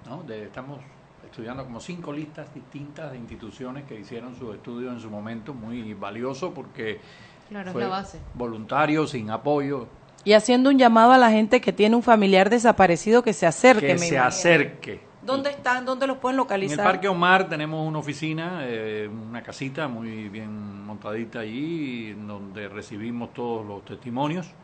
¿no? 0.09 0.23
De- 0.23 0.45
estamos 0.45 0.79
estudiando 1.31 1.65
como 1.65 1.81
cinco 1.81 2.13
listas 2.13 2.53
distintas 2.55 3.13
de 3.13 3.19
instituciones 3.19 3.85
que 3.85 3.99
hicieron 3.99 4.35
su 4.37 4.53
estudio 4.53 4.91
en 4.93 5.01
su 5.01 5.11
momento, 5.11 5.55
muy 5.55 5.95
valioso 5.95 6.53
porque 6.53 7.01
Claro, 7.49 7.69
es 7.69 7.73
fue 7.73 7.83
la 7.83 7.89
base. 7.89 8.21
voluntario, 8.35 9.07
sin 9.07 9.31
apoyo, 9.31 9.89
Y 10.25 10.33
haciendo 10.35 10.69
un 10.71 10.79
llamado 10.79 11.13
a 11.13 11.19
la 11.19 11.31
gente 11.31 11.61
que 11.61 11.73
tiene 11.73 11.97
un 11.97 12.03
familiar 12.03 12.51
desaparecido 12.51 13.23
que 13.23 13.33
se 13.33 13.47
acerque. 13.47 13.87
que 13.87 13.93
me 13.95 13.99
se 13.99 14.17
imagino. 14.17 14.25
acerque. 14.25 15.09
¿Dónde 15.23 15.51
están? 15.51 15.85
¿Dónde 15.85 16.07
los 16.07 16.19
pueden 16.19 16.35
En 16.35 16.39
localizar? 16.39 16.79
el 16.79 16.85
Parque 16.93 17.09
Omar 17.09 17.49
tenemos 17.49 17.87
una 17.87 17.99
oficina, 17.99 18.61
eh, 18.63 19.09
una 19.09 19.43
casita 19.43 19.87
muy 19.89 20.29
bien 20.29 20.85
montadita 20.85 21.41
allí, 21.41 22.11
en 22.11 22.27
donde 22.27 22.69
recibimos 22.69 23.33
todos 23.35 23.67
los 23.67 23.85
testimonios. 23.85 24.55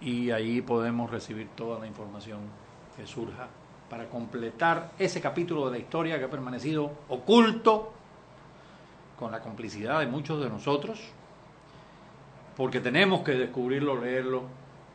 y 0.00 0.30
ahí 0.30 0.62
podemos 0.62 1.10
recibir 1.10 1.48
toda 1.56 1.80
la 1.80 1.88
información 1.88 2.38
que 2.96 3.04
surja 3.04 3.48
para 3.88 4.08
completar 4.08 4.92
ese 4.96 5.20
capítulo 5.20 5.66
de 5.66 5.72
la 5.72 5.78
historia 5.78 6.20
que 6.20 6.26
ha 6.26 6.30
permanecido 6.30 6.92
oculto 7.08 7.94
con 9.18 9.32
la 9.32 9.40
complicidad 9.40 9.98
de 9.98 10.06
muchos 10.06 10.40
de 10.40 10.48
nosotros, 10.48 11.00
porque 12.56 12.78
tenemos 12.78 13.22
que 13.22 13.32
descubrirlo, 13.32 14.00
leerlo 14.00 14.44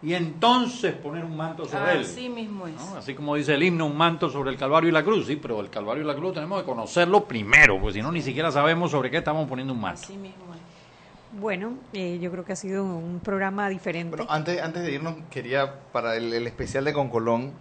y 0.02 0.14
entonces 0.14 0.94
poner 0.94 1.26
un 1.26 1.36
manto 1.36 1.66
sobre 1.66 1.94
él. 1.94 2.02
Así 2.02 2.30
mismo 2.30 2.68
es. 2.68 2.76
¿no? 2.76 2.98
Así 2.98 3.16
como 3.16 3.36
dice 3.36 3.54
el 3.54 3.64
himno, 3.64 3.86
un 3.86 3.98
manto 3.98 4.30
sobre 4.30 4.52
el 4.52 4.58
Calvario 4.58 4.90
y 4.90 4.92
la 4.92 5.04
cruz, 5.04 5.28
sí, 5.28 5.36
pero 5.36 5.60
el 5.62 5.70
Calvario 5.70 6.04
y 6.04 6.08
la 6.08 6.16
cruz 6.16 6.34
tenemos 6.34 6.62
que 6.62 6.66
conocerlo 6.66 7.26
primero, 7.26 7.80
porque 7.80 7.94
si 7.94 8.02
no, 8.02 8.12
ni 8.12 8.22
siquiera 8.22 8.52
sabemos 8.52 8.92
sobre 8.92 9.10
qué 9.10 9.18
estamos 9.18 9.48
poniendo 9.48 9.74
un 9.74 9.82
manto. 9.82 10.02
Así 10.04 10.18
mismo 10.18 10.54
es. 10.54 11.40
Bueno, 11.40 11.74
eh, 11.92 12.18
yo 12.22 12.32
creo 12.32 12.46
que 12.46 12.54
ha 12.54 12.56
sido 12.56 12.86
un 12.86 13.20
programa 13.20 13.68
diferente. 13.68 14.16
Bueno, 14.16 14.32
antes, 14.32 14.62
antes 14.62 14.84
de 14.84 14.94
irnos, 14.94 15.16
quería, 15.30 15.82
para 15.92 16.16
el, 16.16 16.34
el 16.34 16.48
especial 16.48 16.86
de 16.86 16.94
Concolón, 16.94 17.52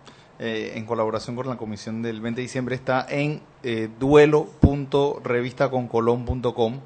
eh, 0.41 0.73
en 0.75 0.85
colaboración 0.85 1.37
con 1.37 1.49
la 1.49 1.57
comisión 1.57 2.03
del 2.03 2.21
20 2.21 2.41
de 2.41 2.43
diciembre, 2.43 2.75
está 2.75 3.07
en 3.09 3.41
eh, 3.63 3.89
duelo.revistaconcolón.com. 4.01 6.81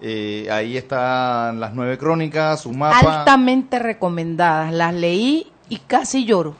Eh, 0.00 0.48
ahí 0.50 0.76
están 0.76 1.60
las 1.60 1.74
nueve 1.74 1.98
crónicas, 1.98 2.60
su 2.62 2.72
mapa. 2.72 3.18
Altamente 3.20 3.78
recomendadas. 3.78 4.72
Las 4.72 4.94
leí 4.94 5.50
y 5.68 5.76
casi 5.78 6.24
lloro. 6.24 6.56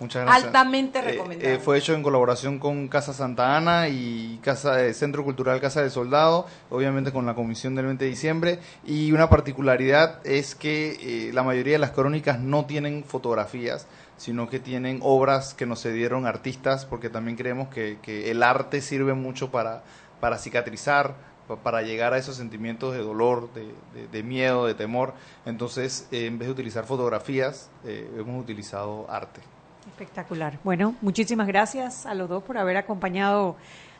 Muchas 0.00 0.24
gracias. 0.24 0.44
Altamente 0.46 0.98
Eh, 0.98 1.02
recomendadas. 1.02 1.56
eh, 1.56 1.60
fue 1.62 1.78
hecho 1.78 1.94
en 1.94 2.02
colaboración 2.02 2.58
con 2.58 2.88
Casa 2.88 3.12
Santa 3.14 3.56
Ana 3.56 3.88
y 3.88 4.38
Casa 4.42 4.82
eh, 4.84 4.92
Centro 4.92 5.24
Cultural 5.24 5.60
Casa 5.60 5.80
del 5.80 5.90
Soldado, 5.90 6.46
obviamente 6.68 7.10
con 7.12 7.24
la 7.24 7.34
comisión 7.34 7.74
del 7.74 7.86
20 7.86 8.04
de 8.04 8.10
diciembre. 8.10 8.58
Y 8.84 9.12
una 9.12 9.30
particularidad 9.30 10.18
es 10.26 10.54
que 10.54 11.30
la 11.32 11.42
mayoría 11.42 11.74
de 11.74 11.78
las 11.78 11.92
crónicas 11.92 12.38
no 12.40 12.66
tienen 12.66 13.04
fotografías, 13.04 13.86
sino 14.18 14.48
que 14.50 14.58
tienen 14.58 14.98
obras 15.02 15.54
que 15.54 15.64
nos 15.64 15.80
cedieron 15.82 16.26
artistas, 16.26 16.84
porque 16.84 17.08
también 17.08 17.36
creemos 17.36 17.68
que, 17.68 17.98
que 18.02 18.30
el 18.30 18.42
arte 18.42 18.82
sirve 18.82 19.14
mucho 19.14 19.50
para, 19.50 19.84
para 20.20 20.38
cicatrizar, 20.38 21.14
para 21.62 21.82
llegar 21.82 22.12
a 22.12 22.18
esos 22.18 22.36
sentimientos 22.36 22.92
de 22.94 23.00
dolor, 23.00 23.48
de, 23.52 24.08
de- 24.10 24.22
miedo, 24.22 24.66
de 24.66 24.74
temor. 24.74 25.14
Entonces, 25.44 26.08
eh, 26.10 26.26
en 26.26 26.38
vez 26.38 26.48
de 26.48 26.52
utilizar 26.52 26.84
fotografías, 26.84 27.70
eh, 27.84 28.10
hemos 28.18 28.42
utilizado 28.42 29.06
arte. 29.10 29.40
Espectacular. 29.86 30.58
Bueno, 30.64 30.94
muchísimas 31.02 31.46
gracias 31.46 32.06
a 32.06 32.14
los 32.14 32.28
dos 32.28 32.42
por 32.42 32.56
haber 32.56 32.76
acompañado 32.78 33.56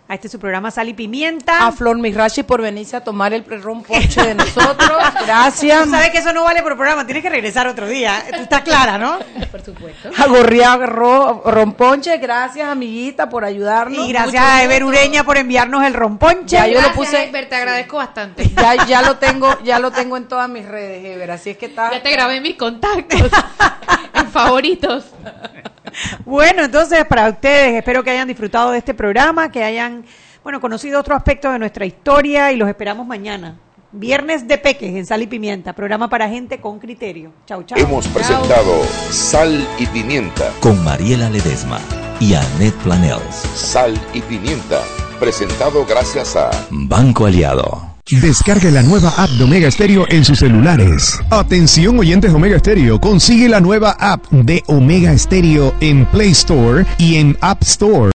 a 0.07 0.15
este 0.15 0.29
su 0.29 0.39
programa 0.39 0.71
Sal 0.71 0.89
y 0.91 0.93
Pimienta. 0.95 1.67
A 1.67 1.73
Flor 1.73 1.97
Mirachi 1.97 2.43
por 2.43 2.61
venirse 2.61 2.95
a 2.95 3.03
tomar 3.03 3.33
el 3.33 3.43
ron 3.63 3.83
ponche 3.83 4.23
de 4.23 4.35
nosotros. 4.35 4.99
Gracias. 5.27 5.85
Tú 5.85 5.91
sabes 5.91 6.11
que 6.11 6.19
eso 6.19 6.33
no 6.35 6.45
vale 6.45 6.63
por 6.63 6.77
programa, 6.77 7.07
tienes 7.07 7.23
que 7.23 7.31
regresar 7.31 7.67
otro 7.67 7.89
día. 7.89 8.23
Tú 8.37 8.43
estás 8.43 8.61
clara, 8.61 8.99
¿no? 8.99 9.19
Por 9.51 9.63
supuesto. 9.65 10.11
A 10.19 10.27
Gorriá 10.27 10.77
ro- 10.77 11.43
Romponche, 11.47 12.19
gracias 12.19 12.69
amiguita 12.69 13.31
por 13.31 13.45
ayudarnos. 13.47 14.07
Y 14.07 14.13
gracias 14.13 14.45
a 14.45 14.63
Ever 14.63 14.85
Ureña 14.85 15.25
por 15.25 15.39
enviarnos 15.39 15.83
el 15.85 15.95
romponche. 15.95 16.57
Ya 16.57 16.67
yo 16.67 16.83
lo 16.83 16.93
puse, 16.93 17.25
Ever, 17.25 17.49
te 17.49 17.55
agradezco 17.57 17.97
bastante. 17.97 18.47
ya, 18.51 18.87
ya 18.87 19.01
lo 19.01 19.17
tengo, 19.17 19.59
ya 19.65 19.79
lo 19.79 19.91
tengo 19.91 20.19
en 20.19 20.29
todas 20.29 20.51
mis 20.51 20.67
redes, 20.67 21.03
Ever, 21.03 21.31
así 21.31 21.49
es 21.51 21.57
que 21.57 21.67
está. 21.67 21.91
Ya 21.91 22.03
te 22.03 22.11
grabé 22.11 22.43
mis 22.43 22.57
contactos 22.57 23.23
en 24.15 24.31
favoritos. 24.31 25.07
Bueno, 26.25 26.65
entonces 26.65 27.05
para 27.05 27.29
ustedes, 27.29 27.75
espero 27.75 28.03
que 28.03 28.11
hayan 28.11 28.29
disfrutado 28.29 28.71
de 28.71 28.79
este 28.79 28.95
programa, 28.95 29.51
que 29.51 29.65
hayan, 29.65 30.05
bueno, 30.43 30.61
conocido 30.61 31.01
otro 31.01 31.15
aspecto 31.15 31.51
de 31.51 31.59
nuestra 31.59 31.87
historia 31.87 32.53
y 32.53 32.57
los 32.57 32.69
esperamos 32.69 33.07
mañana. 33.07 33.59
Viernes 33.93 34.49
de 34.49 34.59
Peques 34.59 34.93
en 34.97 35.07
Sal 35.07 35.23
y 35.23 35.29
Pimienta, 35.29 35.73
programa 35.73 36.09
para 36.09 36.29
gente 36.29 36.61
con 36.61 36.81
criterio. 36.81 37.33
Chau, 37.47 37.63
chau. 37.63 37.79
Hemos 37.79 38.05
Chau. 38.07 38.15
presentado 38.15 38.83
Sal 39.11 39.65
y 39.79 39.87
Pimienta. 39.87 40.51
Con 40.61 40.83
Mariela 40.83 41.31
Ledesma 41.31 41.79
y 42.19 42.35
Annette 42.35 42.75
Planels. 42.83 43.37
Sal 43.55 43.95
y 44.13 44.21
Pimienta. 44.23 44.81
Presentado 45.21 45.87
gracias 45.87 46.35
a 46.35 46.51
Banco 46.71 47.27
Aliado. 47.27 47.94
Descargue 48.11 48.71
la 48.71 48.83
nueva 48.83 49.09
app 49.17 49.31
de 49.31 49.45
Omega 49.45 49.71
Stereo 49.71 50.05
en 50.11 50.27
sus 50.27 50.41
celulares. 50.41 51.19
Atención 51.31 51.99
oyentes 51.99 52.35
Omega 52.35 52.59
Stereo, 52.59 53.01
consigue 53.01 53.49
la 53.49 53.61
nueva 53.61 53.97
app 53.99 54.31
de 54.31 54.63
Omega 54.67 55.17
Stereo 55.17 55.75
en 55.81 56.05
Play 56.07 56.33
Store 56.33 56.85
y 56.99 57.15
en 57.15 57.35
App 57.41 57.63
Store. 57.63 58.13